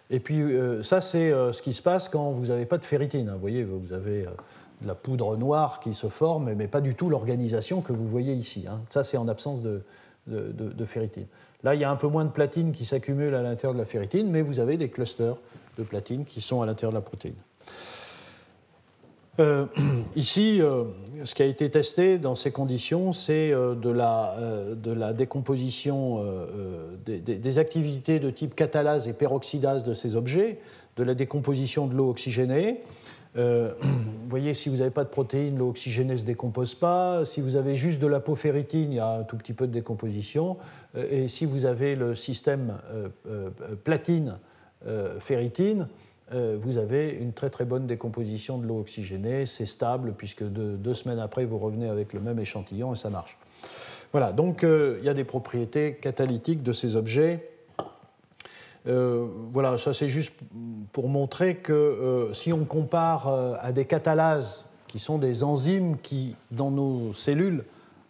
Et 0.09 0.19
puis 0.19 0.41
ça, 0.83 1.01
c'est 1.01 1.31
ce 1.31 1.61
qui 1.61 1.73
se 1.73 1.81
passe 1.81 2.07
quand 2.07 2.31
vous 2.31 2.47
n'avez 2.47 2.65
pas 2.65 2.77
de 2.77 2.85
ferritine. 2.85 3.29
Vous 3.31 3.39
voyez, 3.39 3.63
vous 3.63 3.91
avez 3.93 4.25
de 4.81 4.87
la 4.87 4.95
poudre 4.95 5.37
noire 5.37 5.79
qui 5.79 5.93
se 5.93 6.07
forme, 6.07 6.53
mais 6.53 6.67
pas 6.67 6.81
du 6.81 6.95
tout 6.95 7.09
l'organisation 7.09 7.81
que 7.81 7.93
vous 7.93 8.07
voyez 8.07 8.33
ici. 8.33 8.65
Hein. 8.67 8.81
Ça, 8.89 9.03
c'est 9.03 9.17
en 9.17 9.27
absence 9.27 9.61
de, 9.61 9.83
de, 10.27 10.85
ferritine. 10.85 11.25
Là, 11.63 11.75
il 11.75 11.81
y 11.81 11.83
a 11.83 11.91
un 11.91 11.95
peu 11.95 12.07
moins 12.07 12.25
de 12.25 12.31
platine 12.31 12.71
qui 12.71 12.85
s'accumule 12.85 13.35
à 13.35 13.43
l'intérieur 13.43 13.73
de 13.73 13.79
la 13.79 13.85
ferritine, 13.85 14.29
mais 14.29 14.41
vous 14.41 14.59
avez 14.59 14.77
des 14.77 14.89
clusters 14.89 15.35
de 15.77 15.83
platine 15.83 16.25
qui 16.25 16.41
sont 16.41 16.61
à 16.61 16.65
l'intérieur 16.65 16.91
de 16.91 16.97
la 16.97 17.01
protéine. 17.01 17.35
Euh, 19.39 19.65
ici, 20.15 20.61
euh, 20.61 20.83
ce 21.23 21.35
qui 21.35 21.43
a 21.43 21.45
été 21.45 21.69
testé 21.69 22.17
dans 22.17 22.35
ces 22.35 22.51
conditions, 22.51 23.13
c'est 23.13 23.51
euh, 23.51 23.75
de, 23.75 23.89
la, 23.89 24.35
de 24.75 24.91
la 24.91 25.13
décomposition 25.13 26.23
des, 27.05 27.59
activités 27.59 28.19
de 28.19 28.29
type 28.29 28.55
catalase 28.55 29.07
et 29.07 29.13
peroxydase 29.13 29.83
de 29.83 29.93
ces 29.93 30.15
objets, 30.15 30.59
de 30.97 31.03
la 31.03 31.13
décomposition 31.13 31.87
de 31.87 31.95
l'eau 31.95 32.09
oxygénée, 32.09 32.81
vous 33.35 33.41
voyez, 34.29 34.53
si 34.53 34.67
vous 34.67 34.75
n'avez 34.75 34.89
pas 34.89 35.05
de 35.05 35.09
protéines, 35.09 35.57
l'eau 35.57 35.69
oxygénée 35.69 36.13
ne 36.13 36.17
se 36.17 36.25
décompose 36.25 36.75
pas. 36.75 37.23
Si 37.23 37.39
vous 37.39 37.55
avez 37.55 37.77
juste 37.77 38.01
de 38.01 38.07
la 38.07 38.21
ferritine, 38.35 38.91
il 38.91 38.95
y 38.95 38.99
a 38.99 39.19
un 39.19 39.23
tout 39.23 39.37
petit 39.37 39.53
peu 39.53 39.67
de 39.67 39.71
décomposition. 39.71 40.57
Et 41.09 41.29
si 41.29 41.45
vous 41.45 41.63
avez 41.63 41.95
le 41.95 42.13
système 42.17 42.77
euh, 46.33 46.57
vous 46.59 46.77
avez 46.77 47.09
une 47.09 47.33
très 47.33 47.49
très 47.49 47.65
bonne 47.65 47.87
décomposition 47.87 48.57
de 48.57 48.67
l'eau 48.67 48.79
oxygénée. 48.79 49.45
C'est 49.45 49.65
stable, 49.65 50.13
puisque 50.17 50.43
deux, 50.43 50.93
semaines 50.93 51.19
après, 51.19 51.45
vous 51.45 51.57
revenez 51.57 51.89
avec 51.89 52.13
le 52.13 52.19
même 52.19 52.39
échantillon 52.39 52.93
et 52.93 52.97
ça 52.97 53.09
marche. 53.09 53.37
Voilà, 54.11 54.31
donc 54.33 54.63
il 54.63 55.03
y 55.03 55.09
a 55.09 55.13
des 55.13 55.23
propriétés 55.23 55.95
catalytiques 55.95 56.63
de 56.63 56.73
ces 56.73 56.95
objets 56.97 57.51
euh, 58.87 59.27
voilà, 59.51 59.77
ça 59.77 59.93
c'est 59.93 60.07
juste 60.07 60.33
pour 60.91 61.07
montrer 61.07 61.55
que 61.55 61.71
euh, 61.71 62.33
si 62.33 62.51
on 62.51 62.65
compare 62.65 63.27
euh, 63.27 63.53
à 63.59 63.71
des 63.71 63.85
catalases, 63.85 64.65
qui 64.87 64.99
sont 64.99 65.17
des 65.17 65.43
enzymes 65.43 65.97
qui, 66.01 66.35
dans 66.51 66.69
nos 66.69 67.13
cellules, 67.13 67.63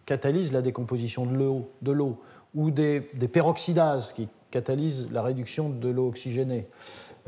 catalysent 0.04 0.52
la 0.52 0.62
décomposition 0.62 1.26
de 1.26 1.92
l'eau, 1.92 2.18
ou 2.54 2.70
des, 2.72 3.00
peroxydases 3.00 4.12
qui 4.12 4.28
catalysent 4.50 5.08
la 5.12 5.22
réduction 5.22 5.68
de 5.68 5.88
l'eau 5.88 6.08
oxygénée, 6.08 6.66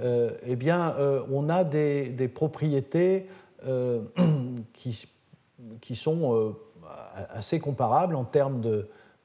eh 0.02 0.56
bien, 0.56 0.94
on 1.30 1.48
a 1.48 1.64
des, 1.64 2.30
propriétés 2.32 3.26
qui, 4.72 5.06
qui, 5.80 5.96
sont 5.96 6.54
assez 7.30 7.60
comparables 7.60 8.16
en 8.16 8.24
termes 8.24 8.62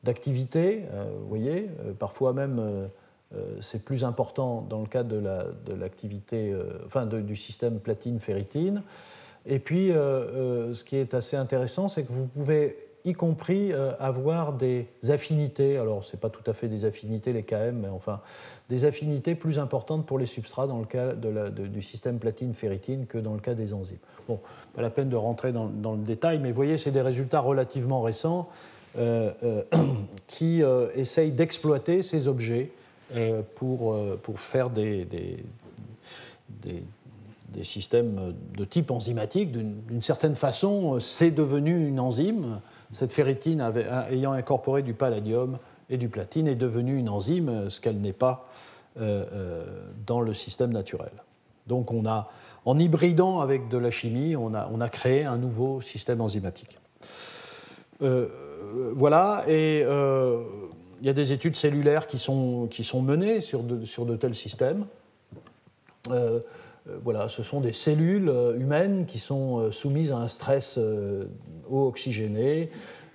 d'activité, 0.03 0.83
vous 1.19 1.27
voyez, 1.27 1.69
parfois 1.97 2.33
même 2.33 2.89
euh, 3.35 3.57
c'est 3.61 3.85
plus 3.85 4.03
important 4.03 4.65
dans 4.67 4.81
le 4.81 4.87
cadre 4.87 5.15
de 5.15 5.73
l'activité, 5.73 6.51
euh, 6.51 6.63
enfin 6.87 7.05
du 7.05 7.35
système 7.35 7.79
platine-ferritine. 7.79 8.81
Et 9.45 9.59
puis, 9.59 9.91
euh, 9.91 10.73
ce 10.73 10.83
qui 10.83 10.95
est 10.95 11.13
assez 11.13 11.37
intéressant, 11.37 11.89
c'est 11.89 12.03
que 12.03 12.11
vous 12.11 12.25
pouvez 12.25 12.88
y 13.05 13.13
compris 13.13 13.71
avoir 13.99 14.53
des 14.53 14.87
affinités, 15.09 15.77
alors 15.77 16.03
ce 16.03 16.15
n'est 16.15 16.19
pas 16.19 16.29
tout 16.29 16.43
à 16.49 16.53
fait 16.53 16.67
des 16.67 16.85
affinités 16.85 17.33
les 17.33 17.43
KM, 17.43 17.79
mais 17.81 17.87
enfin 17.87 18.21
des 18.69 18.85
affinités 18.85 19.35
plus 19.35 19.57
importantes 19.57 20.05
pour 20.05 20.19
les 20.19 20.25
substrats 20.25 20.67
dans 20.67 20.79
le 20.79 20.85
cas 20.85 21.13
du 21.13 21.81
système 21.81 22.19
platine-ferritine 22.19 23.05
que 23.05 23.17
dans 23.17 23.33
le 23.33 23.39
cas 23.39 23.53
des 23.53 23.73
enzymes. 23.73 23.97
Bon, 24.27 24.39
pas 24.75 24.81
la 24.81 24.89
peine 24.89 25.09
de 25.09 25.15
rentrer 25.15 25.51
dans, 25.51 25.93
le 25.93 26.03
détail, 26.03 26.39
mais 26.39 26.49
vous 26.49 26.55
voyez, 26.55 26.77
c'est 26.77 26.91
des 26.91 27.01
résultats 27.01 27.39
relativement 27.39 28.01
récents 28.01 28.49
qui 30.27 30.61
essayent 30.95 31.31
d'exploiter 31.31 32.03
ces 32.03 32.27
objets 32.27 32.71
euh, 33.15 33.41
pour, 33.55 33.93
euh, 33.95 34.19
pour 34.21 34.39
faire 34.39 34.69
des, 34.69 35.03
des, 35.03 35.43
des, 36.61 37.63
systèmes 37.63 38.35
de 38.55 38.63
type 38.63 38.91
enzymatique. 38.91 39.51
D'une 39.51 40.01
certaine 40.03 40.35
façon, 40.35 40.99
c'est 40.99 41.31
devenu 41.31 41.87
une 41.87 41.99
enzyme. 41.99 42.61
Cette 42.91 43.13
ferritine 43.13 43.63
ayant 44.11 44.31
incorporé 44.31 44.81
du 44.81 44.93
palladium 44.93 45.57
et 45.89 45.97
du 45.97 46.09
platine 46.09 46.47
est 46.47 46.55
devenue 46.55 46.97
une 46.97 47.09
enzyme, 47.09 47.69
ce 47.69 47.79
qu'elle 47.81 48.01
n'est 48.01 48.13
pas 48.13 48.47
euh, 48.99 49.65
dans 50.07 50.21
le 50.21 50.33
système 50.33 50.71
naturel. 50.71 51.11
Donc 51.67 51.91
on 51.91 52.05
a, 52.05 52.29
en 52.65 52.79
hybridant 52.79 53.41
avec 53.41 53.69
de 53.69 53.77
la 53.77 53.91
chimie, 53.91 54.35
on 54.35 54.53
a, 54.53 54.69
on 54.73 54.81
a 54.81 54.89
créé 54.89 55.23
un 55.23 55.37
nouveau 55.37 55.81
système 55.81 56.21
enzymatique. 56.21 56.77
voilà, 57.99 59.43
et 59.47 59.81
il 59.81 61.05
y 61.05 61.09
a 61.09 61.13
des 61.13 61.31
études 61.31 61.55
cellulaires 61.55 62.07
qui 62.07 62.17
sont, 62.17 62.67
qui 62.69 62.83
sont 62.83 63.01
menées 63.01 63.41
sur 63.41 63.63
de, 63.63 63.85
sur 63.85 64.05
de 64.05 64.15
tels 64.15 64.35
systèmes. 64.35 64.85
Euh, 66.89 66.95
euh, 66.95 66.99
voilà, 67.03 67.29
ce 67.29 67.43
sont 67.43 67.61
des 67.61 67.73
cellules 67.73 68.29
euh, 68.29 68.57
humaines 68.57 69.05
qui 69.05 69.19
sont 69.19 69.71
soumises 69.71 70.11
à 70.11 70.17
un 70.17 70.27
stress 70.27 70.77
eau 71.69 71.87
oxygéné. 71.87 72.69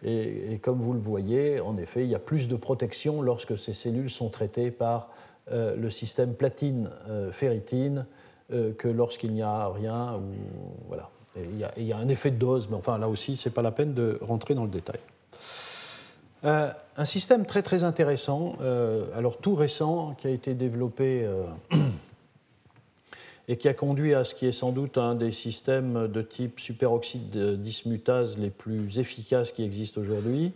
Et, 0.06 0.58
comme 0.62 0.80
vous 0.80 0.92
le 0.92 0.98
voyez, 0.98 1.60
en 1.60 1.76
effet, 1.78 2.04
il 2.04 2.10
y 2.10 2.14
a 2.14 2.18
plus 2.18 2.48
de 2.48 2.56
protection 2.56 3.22
lorsque 3.22 3.58
ces 3.58 3.72
cellules 3.72 4.10
sont 4.10 4.28
traitées 4.28 4.70
par 4.70 5.08
le 5.50 5.90
système 5.90 6.34
platine-ferritine 6.34 8.04
que 8.50 8.88
lorsqu'il 8.88 9.32
n'y 9.32 9.40
a 9.40 9.68
rien. 9.68 10.20
Voilà. 10.88 11.08
il, 11.36 11.86
y 11.86 11.92
a, 11.92 11.96
un 11.96 12.08
effet 12.08 12.30
de 12.30 12.36
dose, 12.36 12.68
mais 12.68 12.76
enfin 12.76 12.98
là 12.98 13.08
aussi, 13.08 13.36
ce 13.36 13.48
n'est 13.48 13.54
pas 13.54 13.62
la 13.62 13.70
peine 13.70 13.94
de 13.94 14.18
rentrer 14.20 14.54
dans 14.54 14.64
le 14.64 14.70
détail. 14.70 15.00
Euh, 16.44 16.70
un 16.98 17.04
système 17.06 17.46
très 17.46 17.62
très 17.62 17.84
intéressant, 17.84 18.56
euh, 18.60 19.06
alors 19.16 19.38
tout 19.38 19.54
récent, 19.54 20.14
qui 20.18 20.26
a 20.26 20.30
été 20.30 20.52
développé 20.52 21.24
euh, 21.24 21.44
et 23.48 23.56
qui 23.56 23.68
a 23.68 23.74
conduit 23.74 24.14
à 24.14 24.24
ce 24.24 24.34
qui 24.34 24.46
est 24.46 24.52
sans 24.52 24.72
doute 24.72 24.96
un 24.98 25.14
des 25.14 25.32
systèmes 25.32 26.08
de 26.08 26.22
type 26.22 26.60
superoxyde 26.60 27.60
dismutase 27.60 28.38
les 28.38 28.50
plus 28.50 28.98
efficaces 28.98 29.52
qui 29.52 29.62
existent 29.64 30.00
aujourd'hui. 30.00 30.52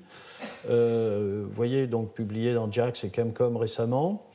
vous 0.68 1.50
voyez 1.52 1.86
donc 1.86 2.14
publié 2.14 2.54
dans 2.54 2.70
JAX 2.70 3.04
et 3.04 3.12
Chemcom 3.14 3.56
récemment. 3.56 4.26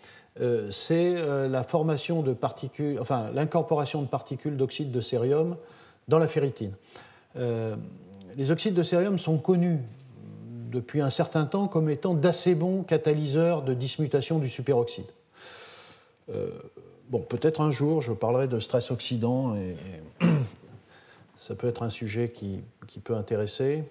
c'est 0.69 1.15
la 1.47 1.63
formation 1.63 2.21
de 2.21 2.33
particules, 2.33 2.99
enfin 2.99 3.31
l'incorporation 3.33 4.01
de 4.01 4.07
particules 4.07 4.55
d'oxyde 4.55 4.91
de 4.91 5.01
cérium 5.01 5.57
dans 6.07 6.19
la 6.19 6.27
ferritine. 6.27 6.73
les 7.35 8.51
oxydes 8.51 8.75
de 8.75 8.83
cérium 8.83 9.17
sont 9.17 9.37
connus 9.39 9.79
depuis 10.73 11.01
un 11.01 11.11
certain 11.11 11.45
temps 11.45 11.67
comme 11.67 11.89
étant 11.89 12.13
d'assez 12.15 12.55
bons 12.55 12.83
catalyseurs 12.83 13.61
de 13.61 13.73
dismutation 13.73 14.39
du 14.39 14.49
superoxyde. 14.49 15.05
Euh, 16.33 16.49
bon, 17.09 17.19
peut-être 17.19 17.61
un 17.61 17.71
jour 17.71 18.01
je 18.01 18.13
parlerai 18.13 18.47
de 18.47 18.59
stress 18.59 18.91
oxydant 18.91 19.55
et, 19.55 19.75
ça 21.37 21.55
peut 21.55 21.67
être 21.67 21.83
un 21.83 21.89
sujet 21.89 22.29
qui, 22.29 22.63
peut 23.03 23.15
intéresser 23.15 23.83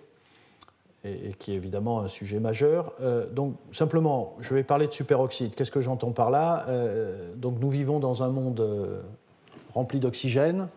et, 1.04 1.34
qui 1.38 1.52
est 1.52 1.56
évidemment 1.56 2.00
un 2.00 2.08
sujet 2.08 2.40
majeur. 2.40 2.94
Euh, 3.02 3.26
donc 3.28 3.56
simplement, 3.72 4.36
je 4.40 4.54
vais 4.54 4.62
parler 4.62 4.86
de 4.86 4.92
superoxyde. 4.92 5.54
Qu'est-ce 5.54 5.70
que 5.70 5.82
j'entends 5.82 6.12
par 6.12 6.30
là? 6.30 6.64
Euh, 6.68 7.34
Donc 7.36 7.60
nous 7.60 7.68
vivons 7.68 7.98
dans 7.98 8.22
un 8.22 8.30
monde 8.30 9.02
rempli 9.74 10.00
d'oxygène. 10.00 10.68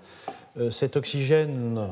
cet 0.70 0.98
oxygène 0.98 1.88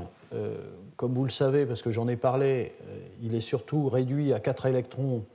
comme 1.04 1.14
vous 1.14 1.26
le 1.26 1.32
savez, 1.32 1.66
parce 1.66 1.82
que 1.82 1.92
j'en 1.92 2.08
ai 2.08 2.16
parlé, 2.16 2.72
euh, 2.88 3.00
il 3.22 3.36
est 3.36 3.42
surtout 3.42 3.90
réduit 3.90 4.34
à 4.34 4.40
4 4.40 4.68
électrons 4.68 5.26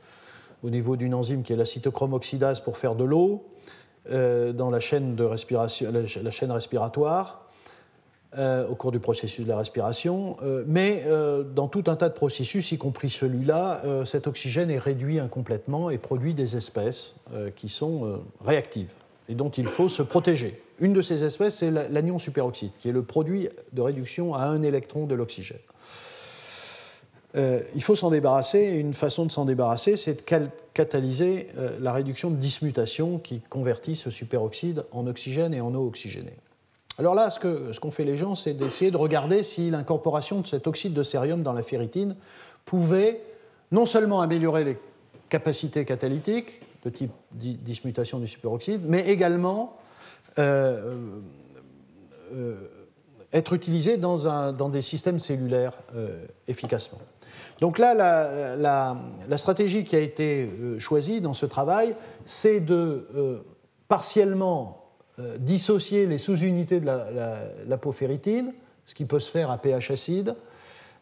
au 0.63 0.71
niveau 0.71 0.97
d'une 0.97 1.15
enzyme 1.15 1.43
qui 1.43 1.53
est 1.53 1.57
la 1.57 1.65
cytochrome 1.65 2.15
oxydase 2.15 2.61
pour 2.61 2.79
faire 2.79 2.95
de 2.95 3.05
l'eau 3.05 3.45
euh, 3.67 3.69
dans 4.11 4.71
la 4.71 4.81
chaîne, 4.81 5.17
respiratoire 6.51 7.45
euh, 8.37 8.69
au 8.69 8.75
cours 8.75 8.93
du 8.93 9.01
processus 9.01 9.45
de 9.45 9.49
la 9.49 9.57
respiration. 9.57 10.37
mais 10.67 11.05
dans 11.55 11.69
tout 11.69 11.85
un 11.87 11.97
tas 11.97 12.09
de 12.09 12.15
processus, 12.15 12.73
y 12.73 12.79
compris 12.79 13.11
celui-là, 13.11 13.83
cet 14.05 14.27
oxygène 14.27 14.71
est 14.71 14.79
réduit 14.79 15.19
incomplètement 15.19 15.91
et 15.91 15.99
produit 15.99 16.35
des 16.35 16.57
espèces 16.57 17.17
qui 17.57 17.69
sont 17.69 18.21
réactives 18.45 18.91
et 19.29 19.35
dont 19.35 19.51
il 19.51 19.67
faut 19.67 19.89
se 19.89 20.03
protéger. 20.03 20.63
Une 20.81 20.93
de 20.93 21.03
ces 21.03 21.25
espèces, 21.25 21.57
c'est 21.57 21.71
l'anion 21.71 22.19
superoxyde, 22.19 22.71
qui 22.79 22.89
est 22.89 22.93
le 22.93 23.03
produit 23.03 23.49
de 23.73 23.83
réduction 23.83 24.35
à 24.35 24.45
un 24.45 24.63
électron 24.63 25.07
de 25.07 25.15
l'oxygène. 25.15 25.59
Euh, 27.37 27.61
il 27.75 27.83
faut 27.83 27.97
s'en 27.97 28.11
débarrasser, 28.11 28.59
et 28.59 28.75
une 28.77 28.95
façon 28.95 29.27
de 29.27 29.33
s'en 29.33 29.45
débarrasser, 29.45 29.97
c'est 29.97 30.27
de 30.27 30.49
catalyser 30.73 31.49
euh, 31.59 31.77
la 31.81 31.93
réduction 31.93 32.31
de 32.31 32.37
dismutation 32.37 33.19
qui 33.19 33.41
convertit 33.41 33.97
ce 33.97 34.11
superoxyde 34.11 34.85
en 34.93 35.07
oxygène 35.07 35.53
et 35.53 35.61
en 35.61 35.75
eau 35.75 35.87
oxygénée. 35.87 36.37
Alors 36.99 37.15
là, 37.15 37.31
ce 37.31 37.79
qu'ont 37.79 37.91
fait 37.91 38.05
les 38.05 38.17
gens, 38.17 38.35
c'est 38.35 38.55
d'essayer 38.55 38.91
de 38.91 38.97
regarder 38.97 39.43
si 39.43 39.71
l'incorporation 39.71 40.41
de 40.41 40.47
cet 40.47 40.67
oxyde 40.67 40.95
de 40.95 41.03
cérium 41.03 41.43
dans 41.43 41.53
la 41.53 41.63
ferritine 41.63 42.17
pouvait 42.65 43.21
non 43.71 43.87
seulement 43.87 44.21
améliorer 44.21 44.65
les 44.65 44.79
capacités 45.29 45.85
catalytiques 45.85 46.61
de 46.85 46.91
type 46.91 47.13
dismutation 47.31 48.19
du 48.19 48.27
superoxyde, 48.27 48.83
mais 48.89 49.09
également 49.11 49.77
euh, 50.39 50.97
être 53.33 53.53
utilisé 53.53 53.97
dans 53.97 54.69
des 54.71 54.81
systèmes 54.81 55.21
cellulaires 55.21 55.75
efficacement. 56.49 56.99
Donc 57.61 57.79
là, 57.79 57.95
la, 57.95 59.37
stratégie 59.37 59.85
qui 59.85 59.97
a 59.97 60.01
été 60.01 60.49
choisie 60.79 61.21
dans 61.21 61.35
ce 61.35 61.47
travail, 61.47 61.95
c'est 62.25 62.61
de 62.61 63.43
partiellement 63.89 64.85
dissocier 65.41 66.07
les 66.07 66.19
sous-unités 66.19 66.79
de 66.79 66.87
l'apoféritine, 67.67 68.53
ce 68.87 68.95
qui 68.95 69.05
peut 69.05 69.19
se 69.19 69.31
faire 69.31 69.51
à 69.51 69.59
pH 69.59 69.91
acide, 69.91 70.37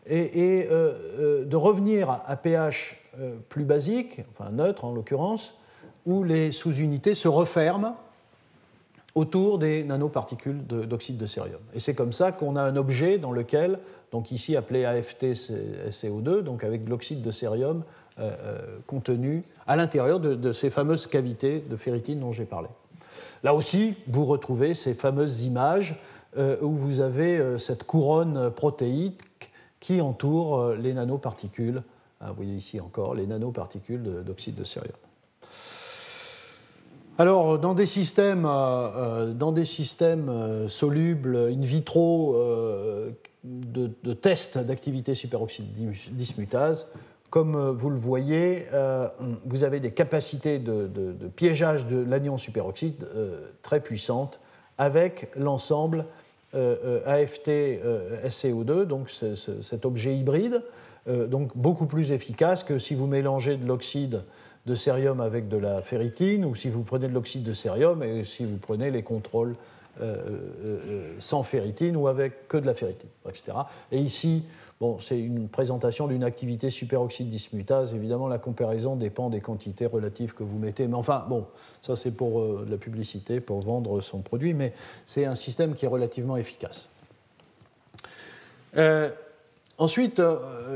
et, 0.08 0.66
de 0.68 1.56
revenir 1.56 2.22
à 2.26 2.36
pH 2.36 3.02
plus 3.50 3.64
basique, 3.64 4.22
enfin 4.32 4.50
neutre 4.50 4.86
en 4.86 4.92
l'occurrence, 4.92 5.58
où 6.06 6.22
les 6.22 6.52
sous-unités 6.52 7.14
se 7.14 7.28
referment 7.28 7.96
autour 9.16 9.58
des 9.58 9.82
nanoparticules 9.82 10.64
d'oxyde 10.66 11.16
de, 11.16 11.26
cérium. 11.26 11.58
Et 11.74 11.80
c'est 11.80 11.94
comme 11.94 12.12
ça 12.12 12.32
qu'on 12.32 12.54
a 12.54 12.62
un 12.62 12.76
objet 12.76 13.16
dans 13.16 13.32
lequel, 13.32 13.78
donc 14.12 14.30
ici 14.30 14.54
appelé 14.56 14.84
AFT-SCO2, 14.84 16.42
donc 16.42 16.62
avec 16.62 16.84
de 16.84 16.90
l'oxyde 16.90 17.22
de 17.22 17.30
cérium 17.30 17.82
euh, 18.18 18.30
euh, 18.44 18.78
contenu 18.86 19.42
à 19.66 19.74
l'intérieur 19.74 20.20
de, 20.20 20.52
ces 20.52 20.68
fameuses 20.68 21.06
cavités 21.06 21.60
de 21.60 21.76
ferritine 21.76 22.20
dont 22.20 22.32
j'ai 22.32 22.44
parlé. 22.44 22.68
Là 23.42 23.54
aussi, 23.54 23.94
vous 24.06 24.26
retrouvez 24.26 24.74
ces 24.74 24.92
fameuses 24.92 25.44
images 25.44 25.96
euh, 26.36 26.58
où 26.60 26.72
vous 26.72 27.00
avez 27.00 27.58
cette 27.58 27.84
couronne 27.84 28.50
protéique 28.50 29.22
qui 29.80 30.02
entoure 30.02 30.74
les 30.74 30.92
nanoparticules. 30.92 31.82
Ah, 32.20 32.28
vous 32.28 32.36
voyez 32.36 32.56
ici 32.56 32.80
encore 32.80 33.14
les 33.14 33.26
nanoparticules 33.26 34.02
d'oxyde 34.26 34.56
de 34.56 34.64
cérium. 34.64 34.96
Alors, 37.18 37.58
dans 37.58 37.72
des 37.72 37.86
systèmes, 37.86 38.44
euh, 38.44 38.50
euh, 38.50 39.32
dans 39.32 39.50
des 39.50 39.64
systèmes 39.64 40.28
euh, 40.28 40.68
solubles 40.68 41.48
in 41.50 41.62
vitro 41.62 42.36
de, 43.42 43.90
de 44.02 44.12
tests 44.12 44.58
d'activité 44.58 45.14
superoxyde 45.14 45.64
dismutase, 46.12 46.92
comme 47.30 47.70
vous 47.70 47.88
le 47.90 47.96
voyez, 47.96 48.66
vous 49.44 49.64
avez 49.64 49.80
des 49.80 49.90
capacités 49.90 50.60
de, 50.60 50.88
piégeage 51.34 51.86
de 51.86 51.98
l'anion 51.98 52.38
superoxyde 52.38 53.04
très 53.62 53.80
puissantes 53.80 54.38
avec 54.78 55.28
l'ensemble 55.36 56.06
AFT-SCO2, 56.54 58.84
donc 58.84 59.10
cet 59.10 59.84
objet 59.84 60.16
hybride, 60.16 60.62
donc 61.08 61.50
beaucoup 61.56 61.86
plus 61.86 62.12
efficace 62.12 62.62
que 62.64 62.78
si 62.78 62.94
vous 62.94 63.08
mélangez 63.08 63.56
de 63.56 63.66
l'oxyde 63.66 64.22
de 64.66 64.74
cérium 64.74 65.20
avec 65.20 65.48
de 65.48 65.56
la 65.56 65.80
ferritine, 65.80 66.44
ou 66.44 66.54
si 66.54 66.68
vous 66.68 66.82
prenez 66.82 67.08
de 67.08 67.14
l'oxyde 67.14 67.44
de 67.44 67.54
cérium 67.54 68.02
et 68.02 68.24
si 68.24 68.44
vous 68.44 68.56
prenez 68.56 68.90
les 68.90 69.02
contrôles 69.02 69.54
euh, 69.98 70.14
euh, 70.66 70.78
euh, 70.88 71.12
sans 71.20 71.42
ferritine 71.42 71.96
ou 71.96 72.06
avec 72.06 72.48
que 72.48 72.58
de 72.58 72.66
la 72.66 72.74
ferritine, 72.74 73.08
etc. 73.26 73.56
Et 73.90 73.98
ici, 73.98 74.42
bon, 74.78 74.98
c'est 74.98 75.18
une 75.18 75.48
présentation 75.48 76.06
d'une 76.06 76.22
activité 76.22 76.68
superoxyde 76.68 77.30
dismutase. 77.30 77.94
Évidemment, 77.94 78.28
la 78.28 78.36
comparaison 78.36 78.96
dépend 78.96 79.30
des 79.30 79.40
quantités 79.40 79.86
relatives 79.86 80.34
que 80.34 80.42
vous 80.42 80.58
mettez. 80.58 80.86
Mais 80.86 80.96
enfin, 80.96 81.24
bon, 81.30 81.46
ça 81.80 81.96
c'est 81.96 82.10
pour 82.10 82.44
la 82.68 82.76
publicité, 82.76 83.40
pour 83.40 83.62
vendre 83.62 84.02
son 84.02 84.18
produit, 84.18 84.52
mais 84.52 84.74
c'est 85.06 85.24
un 85.24 85.34
système 85.34 85.74
qui 85.74 85.86
est 85.86 85.88
relativement 85.88 86.36
efficace. 86.36 86.90
ensuite, 89.78 90.20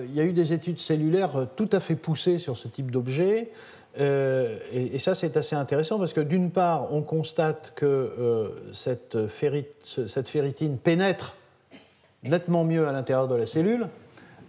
il 0.06 0.14
y 0.14 0.20
a 0.20 0.24
eu 0.24 0.32
des 0.32 0.54
études 0.54 0.80
cellulaires 0.80 1.46
tout 1.56 1.68
à 1.72 1.80
fait 1.80 1.96
poussées 1.96 2.38
sur 2.38 2.56
ce 2.56 2.68
type 2.68 2.90
d'objet. 2.90 3.50
Euh, 3.98 4.58
et, 4.72 4.98
ça, 4.98 5.14
c'est 5.14 5.36
assez 5.36 5.56
intéressant 5.56 5.98
parce 5.98 6.12
que 6.12 6.20
d'une 6.20 6.50
part, 6.50 6.92
on 6.92 7.02
constate 7.02 7.72
que 7.74 7.86
euh, 7.86 8.48
cette, 8.72 9.16
cette, 10.06 10.28
ferritine 10.28 10.78
pénètre 10.78 11.36
nettement 12.22 12.64
mieux 12.64 12.86
à 12.86 12.92
l'intérieur 12.92 13.26
de 13.28 13.34
la 13.34 13.46
cellule. 13.46 13.88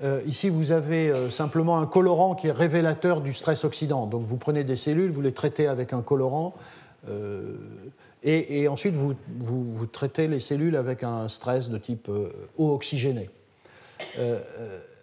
Euh, 0.04 0.22
ici, 0.26 0.50
vous 0.50 0.72
avez 0.72 1.30
simplement 1.32 1.80
un 1.80 1.86
colorant 1.86 2.36
qui 2.36 2.48
est 2.48 2.52
révélateur 2.52 3.22
du 3.22 3.34
stress 3.34 3.64
oxydant. 3.64 4.06
Donc, 4.06 4.24
vous 4.24 4.38
prenez 4.38 4.64
des 4.64 4.76
cellules, 4.76 5.12
vous 5.12 5.22
les 5.22 5.34
traitez 5.34 5.68
avec 5.68 5.94
un 5.94 6.02
colorant, 6.02 6.54
et, 8.24 8.62
et, 8.62 8.68
ensuite, 8.68 8.96
vous, 8.96 9.16
vous, 9.40 9.74
vous, 9.74 9.86
traitez 9.88 10.28
les 10.28 10.40
cellules 10.40 10.76
avec 10.76 11.04
un 11.04 11.28
stress 11.30 11.72
de 11.72 11.80
type 11.80 12.10
eau 12.10 12.74
oxygénée. 12.74 13.30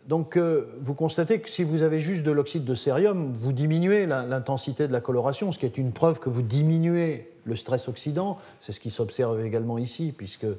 Donc 0.08 0.38
euh, 0.38 0.64
vous 0.80 0.94
constatez 0.94 1.38
que 1.38 1.50
si 1.50 1.62
vous 1.62 1.82
avez 1.82 2.00
juste 2.00 2.22
de 2.22 2.30
l'oxyde 2.32 2.64
de 2.64 2.74
cérium, 2.74 3.34
vous 3.38 3.52
diminuez 3.52 4.06
l'intensité 4.06 4.88
de 4.88 4.92
la 4.92 5.02
coloration, 5.02 5.52
ce 5.52 5.58
qui 5.58 5.66
est 5.66 5.76
une 5.76 5.92
preuve 5.92 6.18
que 6.18 6.30
vous 6.30 6.40
diminuez 6.40 7.30
le 7.44 7.56
stress 7.56 7.88
oxydant. 7.88 8.38
C'est 8.60 8.72
ce 8.72 8.80
qui 8.80 8.88
s'observe 8.88 9.44
également 9.44 9.76
ici, 9.76 10.14
puisque 10.16 10.44
euh, 10.44 10.56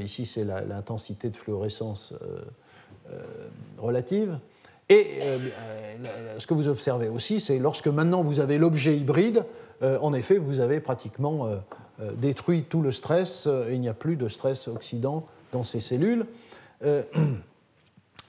ici 0.00 0.26
c'est 0.26 0.44
l'intensité 0.44 1.28
de 1.28 1.36
fluorescence 1.36 2.14
euh, 3.10 3.18
relative. 3.78 4.38
Et 4.90 5.20
ce 6.38 6.46
que 6.46 6.52
vous 6.52 6.68
observez 6.68 7.08
aussi, 7.08 7.40
c'est 7.40 7.58
lorsque 7.58 7.88
maintenant 7.88 8.22
vous 8.22 8.38
avez 8.38 8.58
l'objet 8.58 8.94
hybride, 8.94 9.46
en 9.80 10.12
effet, 10.12 10.36
vous 10.36 10.60
avez 10.60 10.78
pratiquement 10.78 11.48
détruit 12.16 12.64
tout 12.64 12.82
le 12.82 12.92
stress, 12.92 13.46
et 13.46 13.72
il 13.72 13.80
n'y 13.80 13.88
a 13.88 13.94
plus 13.94 14.16
de 14.16 14.28
stress 14.28 14.68
oxydant 14.68 15.24
dans 15.52 15.64
ces 15.64 15.80
cellules. 15.80 16.26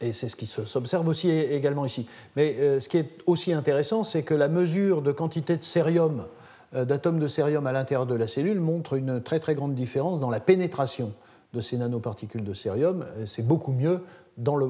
Et 0.01 0.11
c'est 0.11 0.27
ce 0.27 0.35
qui 0.35 0.45
s'observe 0.45 1.07
aussi 1.07 1.29
également 1.29 1.85
ici. 1.85 2.07
Mais 2.35 2.55
euh, 2.59 2.79
ce 2.79 2.89
qui 2.89 2.97
est 2.97 3.09
aussi 3.25 3.53
intéressant, 3.53 4.03
c'est 4.03 4.23
que 4.23 4.33
la 4.33 4.49
mesure 4.49 5.01
de 5.01 5.11
quantité 5.11 5.55
de 5.55 5.63
cérium, 5.63 6.25
euh, 6.73 6.83
d'atomes 6.83 7.19
de 7.19 7.27
cérium 7.27 7.65
à 7.65 7.71
l'intérieur 7.71 8.05
de 8.05 8.15
la 8.15 8.27
cellule 8.27 8.59
montre 8.59 8.95
une 8.95 9.21
très 9.21 9.39
très 9.39 9.55
grande 9.55 9.73
différence 9.73 10.19
dans 10.19 10.29
la 10.29 10.41
pénétration 10.41 11.13
de 11.53 11.61
ces 11.61 11.77
nanoparticules 11.77 12.43
de 12.43 12.53
cérium. 12.53 13.05
C'est 13.25 13.47
beaucoup 13.47 13.71
mieux 13.71 14.01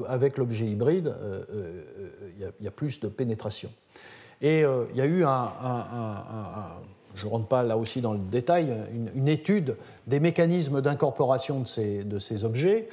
avec 0.06 0.38
l'objet 0.38 0.66
hybride, 0.66 1.12
euh, 1.20 1.82
il 2.38 2.64
y, 2.64 2.68
a 2.68 2.70
plus 2.70 3.00
de 3.00 3.08
pénétration. 3.08 3.68
Et 4.40 4.60
il 4.60 4.96
y 4.96 5.00
a 5.00 5.06
eu 5.06 5.24
un, 5.24 5.50
je 7.16 7.26
ne 7.26 7.30
rentre 7.30 7.48
pas 7.48 7.64
là 7.64 7.76
aussi 7.76 8.00
dans 8.00 8.12
le 8.12 8.20
détail, 8.20 8.72
une, 9.16 9.26
étude 9.26 9.76
des 10.06 10.20
mécanismes 10.20 10.80
d'incorporation 10.80 11.64
de 11.64 12.18
ces 12.20 12.44
objets. 12.44 12.88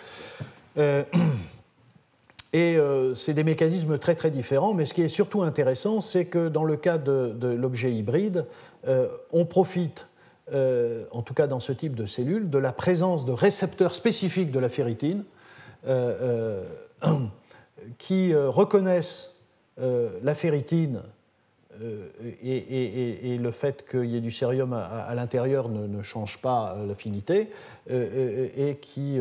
Et 2.54 2.78
euh, 2.78 3.16
c'est 3.16 3.34
des 3.34 3.44
mécanismes 3.44 3.98
très 3.98 4.14
très 4.14 4.30
différents, 4.30 4.76
mais 4.76 4.86
ce 4.86 4.94
qui 4.94 5.02
est 5.02 5.10
surtout 5.10 5.42
intéressant, 5.42 6.02
c'est 6.02 6.26
que 6.26 6.50
dans 6.50 6.64
le 6.64 6.78
cas 6.78 7.00
de, 7.00 7.34
l'objet 7.42 7.92
hybride, 7.92 8.46
euh, 8.88 9.08
on 9.32 9.46
profite, 9.46 10.06
euh, 10.54 11.06
en 11.12 11.24
tout 11.24 11.34
cas 11.34 11.48
dans 11.48 11.60
ce 11.60 11.72
type 11.72 11.96
de 11.96 12.06
cellules, 12.06 12.52
de 12.52 12.60
la 12.60 12.72
présence 12.72 13.26
de 13.26 13.32
récepteurs 13.32 13.96
spécifiques 13.96 14.52
de 14.52 14.60
la 14.60 14.70
ferritine 14.70 15.24
qui 17.98 18.34
reconnaissent 18.34 19.36
la 19.78 20.34
ferritine 20.34 21.02
et, 22.42 23.38
le 23.38 23.52
fait 23.52 23.84
qu'il 23.90 24.06
y 24.06 24.16
ait 24.16 24.22
du 24.22 24.32
cérium 24.32 24.72
à, 24.72 25.14
l'intérieur 25.14 25.68
ne, 25.68 26.02
change 26.02 26.38
pas 26.38 26.78
l'affinité, 26.88 27.50
et 27.90 28.78
qui, 28.80 29.20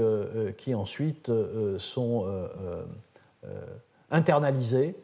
qui 0.56 0.74
ensuite 0.76 1.32
sont 1.78 2.26
internalisés 4.12 4.94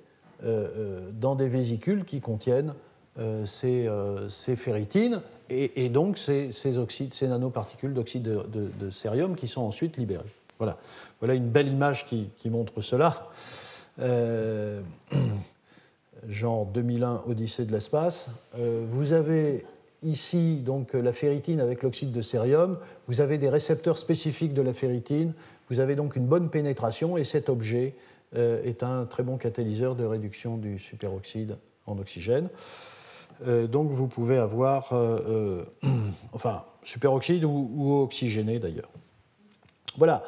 euh, 0.44 0.68
euh, 0.76 1.10
dans 1.12 1.34
des 1.34 1.48
vésicules 1.48 2.04
qui 2.04 2.20
contiennent 2.20 2.74
ces, 3.46 3.90
ces, 4.28 4.54
ferritines 4.54 5.20
et, 5.50 5.88
donc 5.88 6.18
ces, 6.18 6.52
ces, 6.52 6.78
oxydes, 6.78 7.12
ces 7.12 7.26
nanoparticules 7.26 7.92
d'oxyde 7.92 8.22
de, 8.22 8.70
de, 8.78 9.34
qui 9.34 9.48
sont 9.48 9.62
ensuite 9.62 9.96
libérées. 9.96 10.32
Voilà, 10.58 10.78
voilà 11.18 11.34
une 11.34 11.48
belle 11.48 11.66
image 11.66 12.04
qui, 12.04 12.30
qui 12.36 12.48
montre 12.48 12.80
cela. 12.80 13.26
genre 16.28 16.66
2001 16.66 17.22
Odyssée 17.26 17.64
de 17.64 17.72
l'espace. 17.72 18.30
vous 18.56 19.12
avez 19.12 19.66
ici 20.04 20.60
donc 20.64 20.92
la 20.92 21.12
ferritine 21.12 21.58
avec 21.58 21.82
l'oxyde 21.82 22.12
de 22.12 22.22
cérium. 22.22 22.78
Vous 23.08 23.20
avez 23.20 23.36
des 23.36 23.48
récepteurs 23.48 23.98
spécifiques 23.98 24.54
de 24.54 24.62
la 24.62 24.74
ferritine. 24.74 25.32
Vous 25.70 25.80
avez 25.80 25.96
donc 25.96 26.14
une 26.14 26.26
bonne 26.26 26.50
pénétration 26.50 27.16
et 27.16 27.24
cet 27.24 27.48
objet 27.48 27.96
euh, 27.96 28.17
est 28.34 28.82
un 28.82 29.06
très 29.06 29.22
bon 29.22 29.38
catalyseur 29.38 29.94
de 29.94 30.04
réduction 30.04 30.56
du 30.56 30.78
superoxyde 30.78 31.56
en 31.86 31.98
oxygène. 31.98 32.50
Euh, 33.46 33.66
donc 33.66 33.90
vous 33.90 34.08
pouvez 34.08 34.38
avoir, 34.38 34.92
euh, 34.92 35.64
enfin, 36.32 36.64
superoxyde 36.82 37.44
ou, 37.44 38.00
oxygéné 38.02 38.58
d'ailleurs. 38.58 38.90
Voilà. 39.96 40.24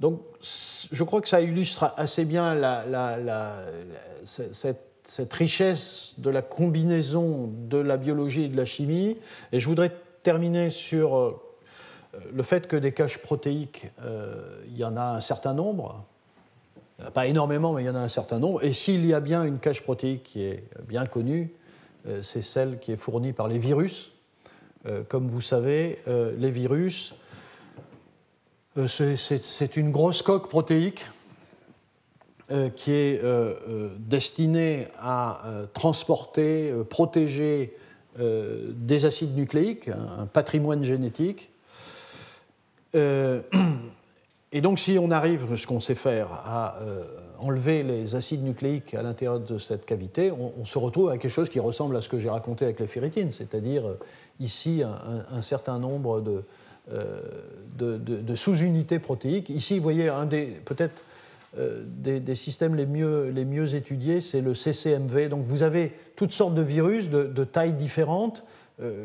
Donc 0.00 0.20
je 0.40 1.04
crois 1.04 1.20
que 1.20 1.28
ça 1.28 1.40
illustre 1.40 1.92
assez 1.96 2.24
bien 2.24 2.60
cette, 4.24 5.32
richesse 5.32 6.14
de 6.18 6.30
la 6.30 6.42
combinaison 6.42 7.52
de 7.68 7.78
la 7.78 7.96
biologie 7.96 8.44
et 8.44 8.48
de 8.48 8.56
la 8.56 8.64
chimie. 8.64 9.16
Et 9.52 9.60
je 9.60 9.68
voudrais 9.68 9.92
terminer 10.24 10.70
sur 10.70 11.40
le 12.32 12.42
fait 12.42 12.66
que 12.66 12.76
des 12.76 12.92
caches 12.92 13.18
protéiques, 13.18 13.90
il 14.66 14.76
y 14.76 14.84
en 14.84 14.96
a 14.96 15.04
un 15.04 15.20
certain 15.20 15.54
nombre. 15.54 16.04
Pas 17.10 17.26
énormément, 17.26 17.72
mais 17.72 17.82
il 17.82 17.86
y 17.86 17.90
en 17.90 17.94
a 17.94 18.00
un 18.00 18.08
certain 18.08 18.38
nombre. 18.38 18.62
Et 18.64 18.72
s'il 18.72 19.04
y 19.06 19.14
a 19.14 19.20
bien 19.20 19.44
une 19.44 19.58
cache 19.58 19.82
protéique 19.82 20.22
qui 20.22 20.42
est 20.42 20.64
bien 20.88 21.06
connue, 21.06 21.52
euh, 22.06 22.22
c'est 22.22 22.42
celle 22.42 22.78
qui 22.78 22.92
est 22.92 22.96
fournie 22.96 23.32
par 23.32 23.48
les 23.48 23.58
virus. 23.58 24.12
Euh, 24.86 25.02
comme 25.08 25.28
vous 25.28 25.40
savez, 25.40 25.98
euh, 26.08 26.32
les 26.38 26.50
virus 26.50 27.14
c'est 28.86 29.76
une 29.76 29.90
grosse 29.90 30.22
coque 30.22 30.48
protéique 30.48 31.04
qui 32.74 32.92
est 32.92 33.22
destinée 33.98 34.88
à 34.98 35.42
transporter, 35.74 36.72
protéger 36.88 37.76
des 38.18 39.04
acides 39.04 39.36
nucléiques, 39.36 39.88
un 39.88 40.24
patrimoine 40.24 40.82
génétique. 40.82 41.50
Et 44.52 44.60
donc, 44.60 44.78
si 44.78 44.98
on 44.98 45.10
arrive, 45.10 45.56
ce 45.56 45.66
qu'on 45.66 45.80
sait 45.80 45.94
faire, 45.94 46.28
à 46.44 46.76
euh, 46.82 47.04
enlever 47.38 47.82
les 47.82 48.14
acides 48.14 48.44
nucléiques 48.44 48.92
à 48.92 49.02
l'intérieur 49.02 49.40
de 49.40 49.56
cette 49.56 49.86
cavité, 49.86 50.30
on, 50.30 50.66
se 50.66 50.78
retrouve 50.78 51.08
avec 51.08 51.22
quelque 51.22 51.30
chose 51.30 51.48
qui 51.48 51.58
ressemble 51.58 51.96
à 51.96 52.02
ce 52.02 52.08
que 52.10 52.18
j'ai 52.18 52.28
raconté 52.28 52.66
avec 52.66 52.78
les 52.78 52.86
ferritines, 52.86 53.32
c'est-à-dire 53.32 53.88
euh, 53.88 53.98
ici 54.40 54.82
un, 54.82 55.40
certain 55.40 55.78
nombre 55.78 56.20
de, 56.20 56.44
euh, 56.92 57.22
de, 57.78 58.34
sous-unités 58.34 58.98
protéiques. 58.98 59.48
Ici, 59.48 59.76
vous 59.78 59.82
voyez, 59.82 60.10
un 60.10 60.26
des 60.26 60.46
peut-être 60.64 61.02
des, 61.56 62.34
systèmes 62.34 62.74
les 62.74 62.86
mieux 62.86 63.74
étudiés, 63.74 64.20
c'est 64.20 64.40
le 64.40 64.54
CCMV. 64.54 65.28
Donc, 65.28 65.44
vous 65.44 65.62
avez 65.62 65.92
toutes 66.16 66.32
sortes 66.32 66.54
de 66.54 66.62
virus 66.62 67.08
de, 67.08 67.44
tailles 67.44 67.74
différentes. 67.74 68.44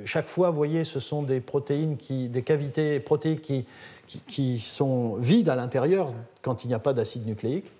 Chaque 0.05 0.27
fois, 0.27 0.49
vous 0.49 0.57
voyez, 0.57 0.83
ce 0.83 0.99
sont 0.99 1.21
des 1.21 1.39
protéines 1.39 1.97
qui, 1.97 2.29
des 2.29 2.41
cavités 2.41 2.99
protéiques 2.99 3.65
qui 4.25 4.59
sont 4.59 5.15
vides 5.15 5.49
à 5.49 5.55
l'intérieur 5.55 6.13
quand 6.41 6.63
il 6.63 6.69
n'y 6.69 6.73
a 6.73 6.79
pas 6.79 6.93
d'acide 6.93 7.27
nucléique. 7.27 7.71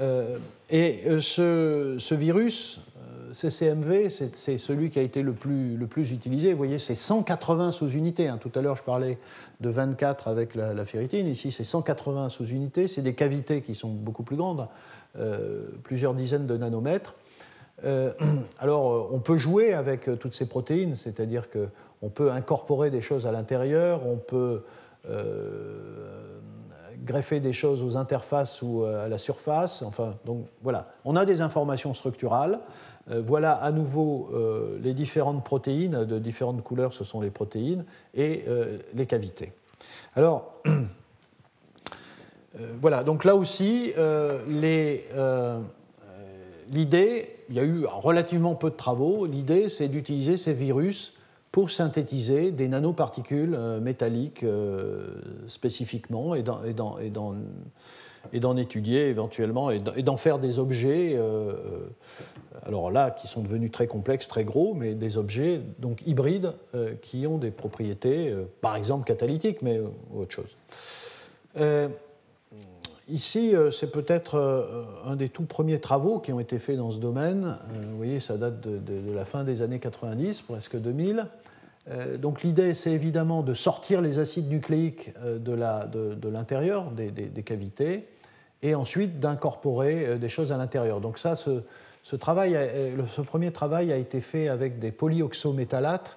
Euh, 0.00 0.38
et 0.70 1.02
euh, 1.06 1.20
ce, 1.20 2.14
virus, 2.14 2.80
euh, 2.96 3.32
CCMV, 3.32 4.10
c'est 4.10 4.58
celui 4.58 4.90
qui 4.90 4.98
a 4.98 5.02
été 5.02 5.22
le 5.22 5.32
plus, 5.32 6.12
utilisé. 6.12 6.52
Vous 6.52 6.58
voyez, 6.58 6.78
c'est 6.78 6.94
180 6.94 7.72
sous-unités. 7.72 8.28
Hein. 8.28 8.38
Tout 8.38 8.52
à 8.54 8.62
l'heure, 8.62 8.76
je 8.76 8.82
parlais 8.82 9.18
de 9.60 9.68
24 9.68 10.28
avec 10.28 10.54
la, 10.54 10.84
ferritine. 10.84 11.26
Ici, 11.26 11.52
c'est 11.52 11.64
180 11.64 12.28
sous-unités. 12.30 12.88
C'est 12.88 13.02
des 13.02 13.14
cavités 13.14 13.62
qui 13.62 13.74
sont 13.74 13.90
beaucoup 13.90 14.22
plus 14.22 14.36
grandes, 14.36 14.68
plusieurs 15.82 16.14
dizaines 16.14 16.46
de 16.46 16.56
nanomètres. 16.56 17.14
alors, 18.58 19.12
on 19.12 19.18
peut 19.18 19.38
jouer 19.38 19.72
avec 19.72 20.08
toutes 20.18 20.34
ces 20.34 20.48
protéines, 20.48 20.96
c'est-à-dire 20.96 21.48
qu'on 21.50 22.08
peut 22.08 22.30
incorporer 22.30 22.90
des 22.90 23.02
choses 23.02 23.26
à 23.26 23.32
l'intérieur, 23.32 24.06
on 24.06 24.16
peut 24.16 24.62
euh, 25.08 26.38
greffer 27.04 27.38
des 27.38 27.52
choses 27.52 27.84
aux 27.84 27.96
interfaces 27.96 28.62
ou 28.62 28.82
euh, 28.82 29.04
à 29.04 29.08
la 29.08 29.18
surface. 29.18 29.82
Enfin, 29.82 30.16
donc 30.24 30.46
voilà, 30.62 30.88
on 31.04 31.14
a 31.14 31.24
des 31.24 31.40
informations 31.40 31.94
structurales. 31.94 32.58
Euh, 33.10 33.22
voilà 33.24 33.52
à 33.52 33.70
nouveau 33.70 34.30
les 34.82 34.92
différentes 34.92 35.44
protéines 35.44 36.04
de 36.04 36.18
différentes 36.18 36.64
couleurs, 36.64 36.92
ce 36.92 37.04
sont 37.04 37.20
les 37.20 37.30
protéines 37.30 37.84
et 38.14 38.44
les 38.94 39.06
cavités. 39.06 39.52
Alors, 40.16 40.54
voilà, 42.80 43.04
donc 43.04 43.24
là 43.24 43.36
aussi, 43.36 43.92
l'idée, 46.68 47.35
il 47.48 47.56
y 47.56 47.60
a 47.60 47.64
eu 47.64 47.86
relativement 47.86 48.54
peu 48.54 48.70
de 48.70 48.76
travaux, 48.76 49.26
l'idée 49.26 49.68
c'est 49.68 49.88
d'utiliser 49.88 50.36
ces 50.36 50.54
virus 50.54 51.16
pour 51.56 51.70
synthétiser 51.70 52.50
des 52.50 52.68
nanoparticules 52.68 53.54
euh, 53.54 53.80
métalliques 53.80 54.42
euh, 54.42 55.06
spécifiquement 55.46 56.34
et 56.34 56.42
d'en 56.42 57.38
étudier 58.58 59.08
éventuellement 59.08 59.70
et 59.70 59.80
d'en 59.80 60.18
faire 60.18 60.38
des 60.38 60.58
objets, 60.58 61.14
euh, 61.16 61.54
alors 62.66 62.90
là, 62.90 63.10
qui 63.10 63.26
sont 63.26 63.40
devenus 63.40 63.70
très 63.70 63.86
complexes, 63.86 64.28
très 64.28 64.44
gros, 64.44 64.74
mais 64.74 64.94
des 64.94 65.16
objets 65.16 65.62
donc 65.78 66.06
hybrides 66.06 66.52
qui 67.00 67.26
ont 67.26 67.38
des 67.38 67.50
propriétés, 67.50 68.34
par 68.60 68.76
exemple 68.76 69.06
catalytiques, 69.06 69.62
mais 69.62 69.80
autre 70.14 70.34
chose. 70.34 70.54
Ici, 73.08 73.54
c'est 73.70 73.92
peut-être 73.92 74.84
un 75.04 75.14
des 75.14 75.28
tout 75.28 75.44
premiers 75.44 75.78
travaux 75.78 76.18
qui 76.18 76.32
ont 76.32 76.40
été 76.40 76.58
faits 76.58 76.76
dans 76.76 76.90
ce 76.90 76.98
domaine. 76.98 77.56
Vous 77.90 77.96
voyez, 77.96 78.18
ça 78.18 78.36
date 78.36 78.60
de, 78.60 79.14
la 79.14 79.24
fin 79.24 79.44
des 79.44 79.62
années 79.62 79.78
90, 79.78 80.42
presque 80.42 80.76
2000. 80.76 81.26
Euh, 81.88 82.16
donc 82.16 82.42
l'idée, 82.42 82.74
c'est 82.74 82.92
évidemment 82.92 83.42
de 83.42 83.54
sortir 83.54 84.00
les 84.00 84.18
acides 84.18 84.48
nucléiques 84.50 85.12
euh, 85.22 85.38
de 85.38 86.28
l'intérieur 86.28 86.90
des, 86.90 87.42
cavités 87.42 88.08
et 88.62 88.74
ensuite 88.74 89.20
d'incorporer 89.20 90.06
euh, 90.06 90.18
des 90.18 90.28
choses 90.28 90.50
à 90.50 90.56
l'intérieur. 90.56 91.00
Donc 91.00 91.18
ça, 91.18 91.36
ce, 91.36 92.16
travail, 92.16 92.56
ce 93.08 93.20
premier 93.20 93.52
travail 93.52 93.92
a 93.92 93.96
été 93.96 94.20
fait 94.20 94.48
avec 94.48 94.78
des 94.78 94.90
polyoxométallates. 94.90 96.16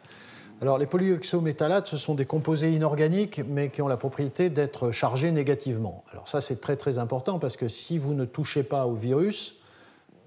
Alors 0.61 0.77
les 0.77 0.87
polyoxométallates, 0.87 1.87
ce 1.87 1.97
sont 1.97 2.15
des 2.15 2.25
composés 2.25 2.73
inorganiques, 2.73 3.41
mais 3.47 3.69
qui 3.69 3.81
ont 3.81 3.87
la 3.87 3.95
propriété 3.95 4.49
d'être 4.49 4.91
chargés 4.91 5.31
négativement. 5.31 6.03
Alors 6.11 6.27
ça, 6.27 6.41
c'est 6.41 6.59
très 6.59 6.75
très 6.75 6.97
important 6.97 7.39
parce 7.39 7.55
que 7.55 7.69
si 7.69 7.97
vous 7.97 8.13
ne 8.13 8.25
touchez 8.25 8.63
pas 8.63 8.85
au 8.85 8.93
virus, 8.93 9.55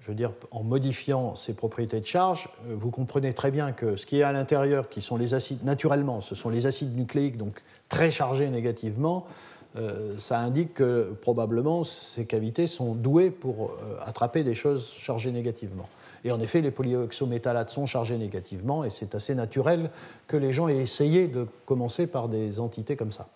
je 0.01 0.07
veux 0.07 0.15
dire, 0.15 0.31
en 0.49 0.63
modifiant 0.63 1.35
ces 1.35 1.53
propriétés 1.53 1.99
de 1.99 2.05
charge, 2.07 2.49
euh, 2.67 2.75
vous 2.75 2.89
comprenez 2.89 3.33
très 3.33 3.51
bien 3.51 3.73
que 3.73 3.95
ce 3.95 4.07
qui 4.07 4.19
est 4.19 4.23
à 4.23 4.31
l'intérieur, 4.31 4.89
qui 4.89 5.03
sont 5.03 5.17
les 5.17 5.35
acides, 5.35 5.63
naturellement, 5.63 6.19
ce 6.19 6.33
sont 6.33 6.49
les 6.49 6.65
acides 6.65 6.97
nucléiques, 6.97 7.37
donc 7.37 7.61
très 7.87 8.09
chargés 8.09 8.49
négativement, 8.49 9.27
euh, 9.75 10.15
ça 10.17 10.39
indique 10.39 10.73
que 10.73 11.15
probablement 11.21 11.83
ces 11.83 12.25
cavités 12.25 12.67
sont 12.67 12.95
douées 12.95 13.29
pour 13.29 13.71
euh, 13.71 13.97
attraper 14.05 14.43
des 14.43 14.55
choses 14.55 14.93
chargées 14.97 15.31
négativement. 15.31 15.87
Et 16.25 16.31
en 16.31 16.39
effet, 16.39 16.61
les 16.61 16.71
polyoxométallates 16.71 17.69
sont 17.69 17.85
chargés 17.85 18.17
négativement, 18.17 18.83
et 18.83 18.89
c'est 18.89 19.15
assez 19.15 19.35
naturel 19.35 19.89
que 20.27 20.37
les 20.37 20.53
gens 20.53 20.67
aient 20.67 20.77
essayé 20.77 21.27
de 21.27 21.47
commencer 21.65 22.07
par 22.07 22.29
des 22.29 22.59
entités 22.59 22.95
comme 22.95 23.11
ça. 23.11 23.27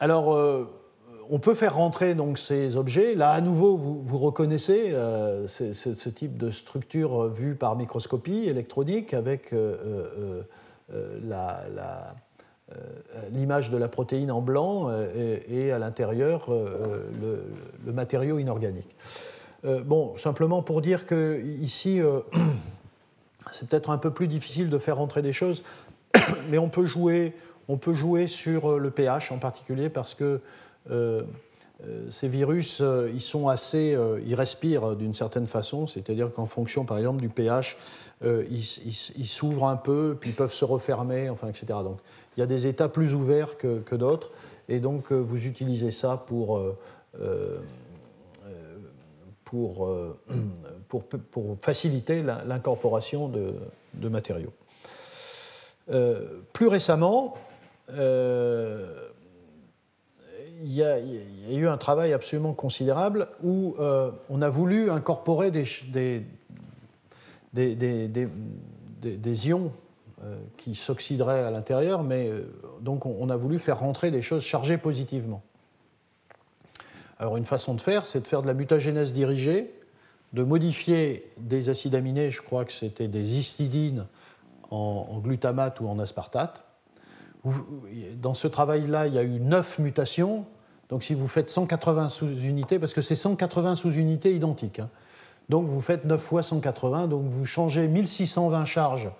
alors, 0.00 0.68
on 1.30 1.38
peut 1.38 1.54
faire 1.54 1.76
rentrer 1.76 2.14
donc 2.14 2.38
ces 2.38 2.76
objets. 2.76 3.14
Là, 3.14 3.30
à 3.30 3.40
nouveau, 3.40 3.76
vous, 3.76 4.18
reconnaissez 4.18 4.90
euh, 4.92 5.46
ce, 5.46 6.08
type 6.08 6.36
de 6.36 6.50
structure 6.50 7.28
vue 7.28 7.54
par 7.54 7.76
microscopie 7.76 8.44
électronique 8.46 9.14
avec 9.14 9.52
euh, 9.52 10.42
euh, 10.92 11.18
l'image 13.32 13.70
de 13.70 13.76
la 13.76 13.88
protéine 13.88 14.30
en 14.30 14.40
blanc 14.40 14.90
et, 15.48 15.72
à 15.72 15.78
l'intérieur 15.78 16.48
le, 16.50 17.92
matériau 17.92 18.38
inorganique. 18.38 18.96
Bon, 19.84 20.16
simplement 20.16 20.62
pour 20.62 20.80
dire 20.80 21.06
que 21.06 21.42
ici, 21.60 22.00
c'est 23.52 23.68
peut-être 23.68 23.90
un 23.90 23.98
peu 23.98 24.10
plus 24.10 24.28
difficile 24.28 24.70
de 24.70 24.78
faire 24.78 24.96
rentrer 24.96 25.22
des 25.22 25.32
choses, 25.32 25.62
mais 26.50 26.58
on 26.58 26.68
peut 26.68 26.86
jouer, 26.86 27.34
on 27.68 27.76
peut 27.76 27.94
jouer 27.94 28.26
sur 28.26 28.78
le 28.78 28.90
pH 28.90 29.32
en 29.32 29.38
particulier 29.38 29.88
parce 29.88 30.14
que 30.14 30.40
euh, 30.90 31.22
euh, 31.86 32.06
ces 32.10 32.28
virus, 32.28 32.80
euh, 32.80 33.10
ils 33.12 33.20
sont 33.20 33.48
assez, 33.48 33.96
ils 34.24 34.34
respirent 34.34 34.96
d'une 34.96 35.14
certaine 35.14 35.46
façon, 35.46 35.86
c'est-à-dire 35.86 36.32
qu'en 36.32 36.46
fonction, 36.46 36.84
par 36.84 36.98
exemple, 36.98 37.20
du 37.20 37.28
pH, 37.28 37.76
ils 38.24 39.26
s'ouvrent 39.26 39.66
un 39.66 39.76
peu, 39.76 40.16
puis 40.18 40.30
ils 40.30 40.36
peuvent 40.36 40.52
se 40.52 40.64
refermer, 40.64 41.28
enfin, 41.28 41.48
etc. 41.48 41.66
Donc, 41.84 41.98
il 42.36 42.40
y 42.40 42.42
a 42.42 42.46
des 42.46 42.66
états 42.66 42.88
plus 42.88 43.14
ouverts 43.14 43.58
que 43.58 43.94
d'autres, 43.94 44.30
et 44.70 44.80
donc 44.80 45.12
vous 45.12 45.44
utilisez 45.44 45.90
ça 45.90 46.24
pour, 46.26 46.58
pour, 50.88 51.04
pour, 51.04 51.04
pour, 51.04 51.56
faciliter 51.62 52.22
l'incorporation 52.22 53.28
de, 53.28 53.54
de, 53.94 54.08
matériaux. 54.08 54.52
plus 56.52 56.66
récemment, 56.66 57.36
il 60.62 60.72
y, 60.72 60.82
a, 60.82 60.98
eu 61.50 61.68
un 61.68 61.76
travail 61.76 62.12
absolument 62.12 62.54
considérable 62.54 63.28
où 63.42 63.74
euh, 63.78 64.10
on 64.30 64.42
a 64.42 64.48
voulu 64.48 64.90
incorporer 64.90 65.50
des, 65.50 65.66
des, 67.52 69.48
ions 69.48 69.72
euh, 70.24 70.36
qui 70.56 70.74
s'oxyderaient 70.74 71.42
à 71.42 71.50
l'intérieur, 71.50 72.02
mais 72.02 72.30
euh, 72.30 72.46
donc 72.80 73.06
on, 73.06 73.28
a 73.28 73.36
voulu 73.36 73.58
faire 73.58 73.80
rentrer 73.80 74.10
des 74.10 74.22
choses 74.22 74.42
chargées 74.42 74.78
positivement. 74.78 75.42
Alors 77.18 77.36
une 77.36 77.44
façon 77.44 77.74
de 77.74 77.80
faire, 77.80 78.06
c'est 78.06 78.20
de 78.20 78.26
faire 78.26 78.42
de 78.42 78.46
la 78.46 78.54
mutagénèse 78.54 79.12
dirigée, 79.12 79.72
de 80.32 80.42
modifier 80.42 81.30
des 81.38 81.70
acides 81.70 81.94
aminés, 81.94 82.30
je 82.30 82.42
crois 82.42 82.64
que 82.64 82.72
c'était 82.72 83.08
des 83.08 83.38
histidines 83.38 84.06
en 84.70 85.20
glutamate 85.22 85.80
ou 85.80 85.88
en 85.88 85.98
aspartate, 85.98 86.66
dans 88.16 88.34
ce 88.34 88.48
travail-là, 88.48 89.06
il 89.06 89.14
y 89.14 89.18
a 89.18 89.22
eu 89.22 89.40
9 89.40 89.78
mutations. 89.78 90.44
Donc 90.88 91.02
si 91.02 91.14
vous 91.14 91.28
faites 91.28 91.50
180 91.50 92.08
sous-unités, 92.08 92.78
parce 92.78 92.94
que 92.94 93.02
c'est 93.02 93.16
180 93.16 93.76
sous-unités 93.76 94.34
identiques, 94.34 94.80
hein. 94.80 94.90
donc 95.48 95.66
vous 95.66 95.80
faites 95.80 96.04
9 96.04 96.20
fois 96.20 96.42
180, 96.42 97.08
donc 97.08 97.24
vous 97.26 97.44
changez 97.44 97.88
1620 97.88 98.64
charges 98.64 99.10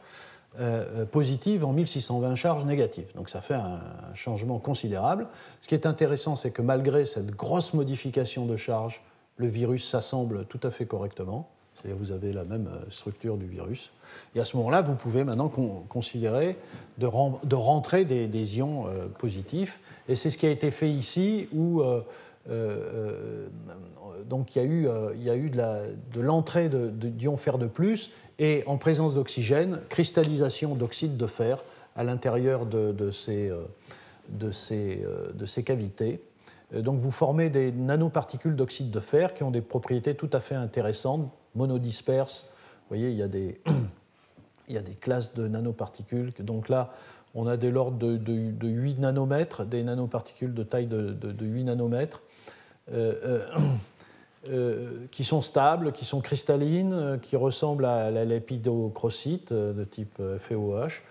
euh, 0.59 1.05
positives 1.05 1.65
en 1.65 1.73
1620 1.73 2.37
charges 2.37 2.65
négatives. 2.65 3.09
Donc 3.15 3.29
ça 3.29 3.41
fait 3.41 3.55
un, 3.55 3.81
changement 4.15 4.59
considérable. 4.59 5.27
Ce 5.61 5.69
qui 5.69 5.75
est 5.75 5.87
intéressant, 5.87 6.37
c'est 6.37 6.51
que 6.51 6.63
malgré 6.63 7.07
cette 7.07 7.31
grosse 7.31 7.75
modification 7.75 8.47
de 8.47 8.57
charge, 8.57 9.03
le 9.37 9.47
virus 9.49 9.89
s'assemble 9.89 10.47
tout 10.47 10.61
à 10.63 10.71
fait 10.71 10.87
correctement. 10.87 11.49
C'est-à-dire 11.75 11.99
vous 11.99 12.13
avez 12.13 12.33
la 12.33 12.45
même 12.45 12.71
structure 12.89 13.37
du 13.37 13.47
virus. 13.47 13.91
Et 14.35 14.41
à 14.41 14.47
ce 14.47 14.57
moment-là, 14.57 14.81
vous 14.81 14.95
pouvez 14.95 15.25
maintenant 15.25 15.53
considérer 15.89 16.57
de, 16.97 17.07
rentrer 17.07 18.07
des, 18.07 18.59
ions 18.59 18.87
positifs. 19.19 19.81
Et 20.09 20.17
c'est 20.17 20.31
ce 20.31 20.39
qui 20.39 20.47
a 20.47 20.51
été 20.51 20.71
fait 20.71 20.91
ici, 20.91 21.49
où 21.55 21.83
donc 24.27 24.55
il 24.55 24.63
y 24.63 24.63
a 24.63 24.65
eu, 24.65 24.89
il 25.15 25.23
y 25.23 25.31
a 25.31 25.37
eu 25.37 25.51
de 25.51 26.21
l'entrée 26.21 26.69
de, 26.69 26.89
d'ions 26.89 27.37
fer 27.37 27.59
de 27.59 27.67
plus 27.67 28.11
et 28.39 28.63
en 28.67 28.77
présence 28.77 29.15
d'oxygène, 29.15 29.81
cristallisation 29.89 30.75
d'oxyde 30.75 31.17
de 31.17 31.27
fer 31.27 31.63
à 31.95 32.05
l'intérieur 32.05 32.67
de, 32.67 33.11
ces, 33.11 33.51
euh, 33.51 33.65
euh, 34.73 35.63
cavités. 35.65 36.21
Euh, 36.75 36.83
donc 36.83 36.99
vous 36.99 37.11
formez 37.11 37.49
des 37.49 37.73
nanoparticules 37.73 38.55
d'oxyde 38.55 38.91
de 38.91 39.01
fer 39.01 39.33
qui 39.33 39.43
ont 39.43 39.51
des 39.51 39.63
propriétés 39.63 40.15
tout 40.15 40.31
à 40.33 40.41
fait 40.41 40.55
intéressantes, 40.55 41.31
monodisperses. 41.55 42.43
Vous 42.43 42.97
voyez, 42.97 43.11
il 43.11 43.17
y 43.17 43.23
a 43.23 43.29
des, 43.29 43.61
il 44.69 44.75
y 44.75 44.79
a 44.79 44.83
des 44.83 44.95
classes 44.95 45.35
de 45.35 45.49
nanoparticules. 45.49 46.33
Donc 46.41 46.69
là, 46.69 46.93
on 47.35 47.47
a 47.47 47.57
de 47.57 47.69
l'ordre 47.69 47.99
de, 47.99 48.67
8 48.67 48.99
nanomètres, 48.99 49.65
des 49.65 49.83
nanoparticules 49.83 50.55
de 50.55 50.63
taille 50.63 50.87
de, 50.87 51.17
8 51.41 51.65
nanomètres. 51.65 52.23
Euh, 54.49 55.07
qui 55.11 55.25
sont 55.25 55.43
stables, 55.43 55.93
qui 55.93 56.05
sont 56.05 56.21
cristallines, 56.21 56.93
euh, 56.93 57.17
qui 57.17 57.37
ressemblent 57.37 57.85
à 57.85 58.11
la 58.11 58.25
lépidocrocyte 58.25 59.51
euh, 59.51 59.73
de 59.73 59.83
type 59.83 60.23
FeOH. 60.41 61.03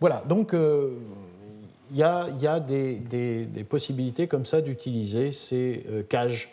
voilà, 0.00 0.22
donc 0.28 0.52
il 0.52 1.96
y 1.96 2.02
a, 2.02 2.60
des, 2.60 3.66
possibilités 3.68 4.26
comme 4.26 4.44
ça 4.44 4.60
d'utiliser 4.60 5.32
ces 5.32 5.84
cages 6.08 6.50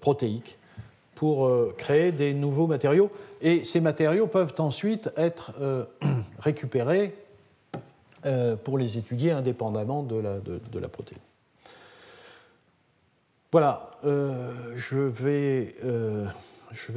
protéiques 0.00 0.58
pour 1.14 1.50
créer 1.76 2.12
des 2.12 2.34
nouveaux 2.34 2.66
matériaux. 2.66 3.10
Et 3.42 3.62
ces 3.62 3.80
matériaux 3.80 4.26
peuvent 4.26 4.54
ensuite 4.58 5.10
être 5.16 5.52
récupérés 6.38 7.14
pour 8.64 8.78
les 8.78 8.96
étudier 8.98 9.32
indépendamment 9.32 10.02
de 10.02 10.78
la 10.78 10.88
protéine. 10.88 11.20
Voilà, 13.54 13.88
euh, 14.04 14.52
je 14.74 14.98
vais, 14.98 15.76
euh, 15.84 16.26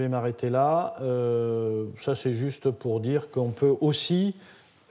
m'arrêter 0.10 0.50
là. 0.50 0.96
Euh, 1.02 1.86
ça, 2.00 2.16
c'est 2.16 2.34
juste 2.34 2.72
pour 2.72 3.00
dire 3.00 3.30
qu'on 3.30 3.52
peut 3.52 3.76
aussi 3.80 4.34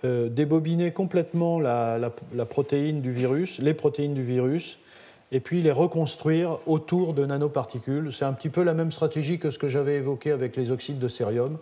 débobiner 0.05 0.93
complètement 0.93 1.59
la, 1.59 2.13
protéine 2.49 3.01
du 3.01 3.11
virus, 3.11 3.59
les 3.59 3.75
protéines 3.75 4.15
du 4.15 4.23
virus, 4.23 4.79
et 5.33 5.41
puis 5.41 5.61
les 5.61 5.73
reconstruire 5.73 6.59
autour 6.69 7.15
de 7.15 7.27
nanoparticules. 7.27 8.13
C'est 8.13 8.25
un 8.25 8.33
petit 8.33 8.49
peu 8.49 8.63
la 8.63 8.73
même 8.73 8.93
stratégie 8.93 9.41
que 9.41 9.51
ce 9.51 9.59
que 9.59 9.67
j'avais 9.67 9.97
évoqué 9.97 10.31
avec 10.31 10.55
les 10.55 10.71
oxydes 10.71 11.01
de 11.01 11.09
cérium. 11.09 11.59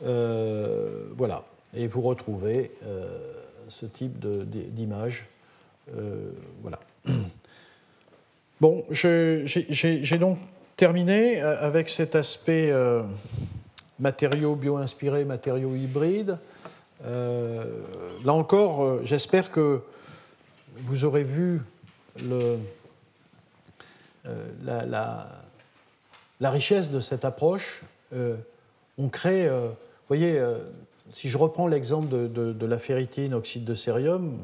voilà, 0.00 1.44
et 1.76 1.86
vous 1.86 2.00
retrouvez 2.00 2.70
ce 3.68 3.84
type 3.84 4.18
d'image. 4.18 5.26
voilà. 6.62 6.80
Bon, 8.58 8.86
j'ai 8.90 10.18
donc 10.18 10.38
terminé 10.78 11.42
euh, 11.42 11.60
avec 11.60 11.90
cet 11.90 12.16
aspect 12.16 12.70
euh, 12.70 13.02
matériaux 13.98 14.54
bio-inspirés, 14.54 15.26
matériaux 15.26 15.74
hybrides. 15.74 16.38
Euh, 17.04 17.64
là 18.24 18.32
encore, 18.32 19.04
j'espère 19.04 19.50
que 19.50 19.82
vous 20.84 21.04
aurez 21.04 21.22
vu 21.22 21.60
la, 24.64 25.28
richesse 26.40 26.90
de 26.90 27.00
cette 27.00 27.26
approche. 27.26 27.82
on 28.96 29.08
crée, 29.08 29.50
vous 29.50 29.74
voyez, 30.08 30.42
si 31.12 31.28
je 31.28 31.36
reprends 31.36 31.66
l'exemple 31.66 32.08
de, 32.08 32.26
de 32.26 32.66
la 32.66 32.78
ferritine, 32.78 33.34
oxyde 33.34 33.66
de 33.66 33.74
cérium, 33.74 34.38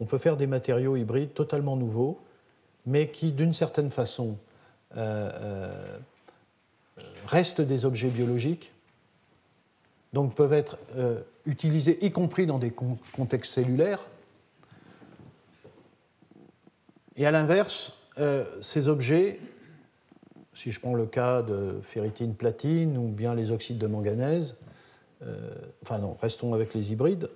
on 0.00 0.04
peut 0.04 0.18
faire 0.18 0.36
des 0.36 0.46
matériaux 0.46 0.96
hybrides 0.96 1.32
totalement 1.32 1.76
nouveaux 1.76 2.20
mais 2.86 3.08
qui, 3.08 3.32
d'une 3.32 3.52
certaine 3.52 3.90
façon, 3.90 4.36
euh, 4.96 5.30
euh, 5.42 7.02
restent 7.26 7.60
des 7.60 7.84
objets 7.84 8.10
biologiques, 8.10 8.72
donc 10.12 10.34
peuvent 10.34 10.52
être 10.52 10.78
euh, 10.96 11.20
utilisés, 11.46 12.04
y 12.04 12.12
compris 12.12 12.46
dans 12.46 12.58
des 12.58 12.72
contextes 13.12 13.52
cellulaires. 13.52 14.06
Et 17.16 17.26
à 17.26 17.30
l'inverse, 17.30 17.92
ces 18.60 18.88
objets, 18.88 19.38
si 20.52 20.72
je 20.72 20.80
prends 20.80 20.94
le 20.94 21.06
cas 21.06 21.42
de 21.42 21.80
ferritine 21.82 22.34
platine 22.34 22.96
ou 22.96 23.08
bien 23.08 23.34
les 23.34 23.50
oxydes 23.52 23.78
de 23.78 23.86
manganèse, 23.86 24.56
enfin 25.82 25.98
non, 25.98 26.16
restons 26.20 26.54
avec 26.54 26.74
les 26.74 26.92
hybrides, 26.92 27.28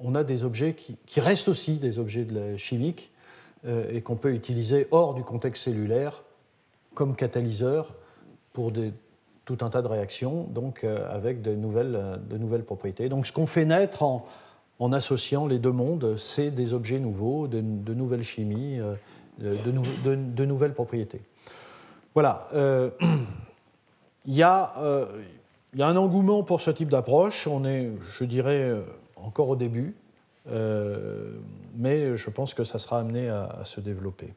on 0.00 0.16
a 0.16 0.24
des 0.24 0.44
objets 0.44 0.74
qui, 0.74 1.20
restent 1.20 1.48
aussi 1.48 1.76
des 1.76 2.00
objets 2.00 2.26
chimiques, 2.58 3.12
euh, 3.14 3.19
et 3.66 4.00
qu'on 4.00 4.16
peut 4.16 4.32
utiliser 4.32 4.88
hors 4.90 5.14
du 5.14 5.22
contexte 5.22 5.64
cellulaire 5.64 6.22
comme 6.94 7.14
catalyseur 7.14 7.94
pour 8.52 8.72
tout 9.44 9.58
un 9.62 9.70
tas 9.70 9.82
de 9.82 9.88
réactions, 9.88 10.44
donc 10.44 10.84
euh, 10.84 11.06
avec 11.10 11.42
de 11.42 11.54
nouvelles, 11.54 11.96
euh, 11.96 12.16
de 12.16 12.38
nouvelles 12.38 12.64
propriétés. 12.64 13.08
Donc 13.08 13.26
ce 13.26 13.32
qu'on 13.32 13.46
fait 13.46 13.64
naître 13.64 14.02
en, 14.02 14.24
associant 14.92 15.46
les 15.46 15.58
deux 15.58 15.72
mondes, 15.72 16.16
c'est 16.16 16.50
des 16.50 16.72
objets 16.72 16.98
nouveaux, 16.98 17.48
de, 17.48 17.60
nouvelles 17.60 18.22
chimies, 18.22 18.78
de, 19.38 20.44
nouvelles 20.44 20.72
propriétés. 20.72 21.20
Voilà. 22.14 22.48
Il 24.26 24.34
y, 24.34 24.42
a 24.42 24.74
un 25.78 25.96
engouement 25.96 26.44
pour 26.44 26.62
ce 26.62 26.70
type 26.70 26.88
d'approche. 26.88 27.46
On 27.46 27.66
est, 27.66 27.90
je 28.18 28.24
dirais, 28.24 28.74
encore 29.16 29.50
au 29.50 29.56
début 29.56 29.94
mais 30.46 32.16
je 32.16 32.30
pense 32.30 32.54
que 32.54 32.64
ça 32.64 32.78
sera 32.78 33.00
amené 33.00 33.28
à, 33.28 33.62
se 33.64 33.80
développer. 33.80 34.34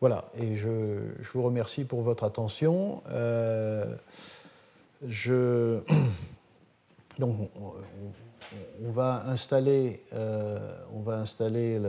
Voilà, 0.00 0.26
et 0.36 0.54
je, 0.54 0.68
vous 1.32 1.42
remercie 1.42 1.84
pour 1.84 2.02
votre 2.02 2.24
attention. 2.24 3.02
Euh, 3.08 3.86
je, 5.06 5.78
donc, 7.18 7.48
on, 8.84 8.90
va 8.90 9.24
installer, 9.28 10.02
euh, 10.12 10.58
on 10.94 11.00
va 11.00 11.14
installer 11.16 11.80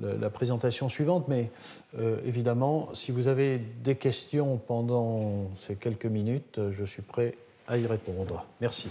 la 0.00 0.30
présentation 0.30 0.88
suivante, 0.88 1.26
mais 1.28 1.50
euh, 1.98 2.20
évidemment, 2.24 2.88
si 2.94 3.12
vous 3.12 3.28
avez 3.28 3.58
des 3.58 3.96
questions 3.96 4.56
pendant 4.56 5.50
ces 5.60 5.74
quelques 5.74 6.06
minutes, 6.06 6.60
je 6.72 6.84
suis 6.84 7.02
prêt 7.02 7.34
à 7.68 7.76
y 7.76 7.86
répondre. 7.86 8.46
Merci. 8.60 8.90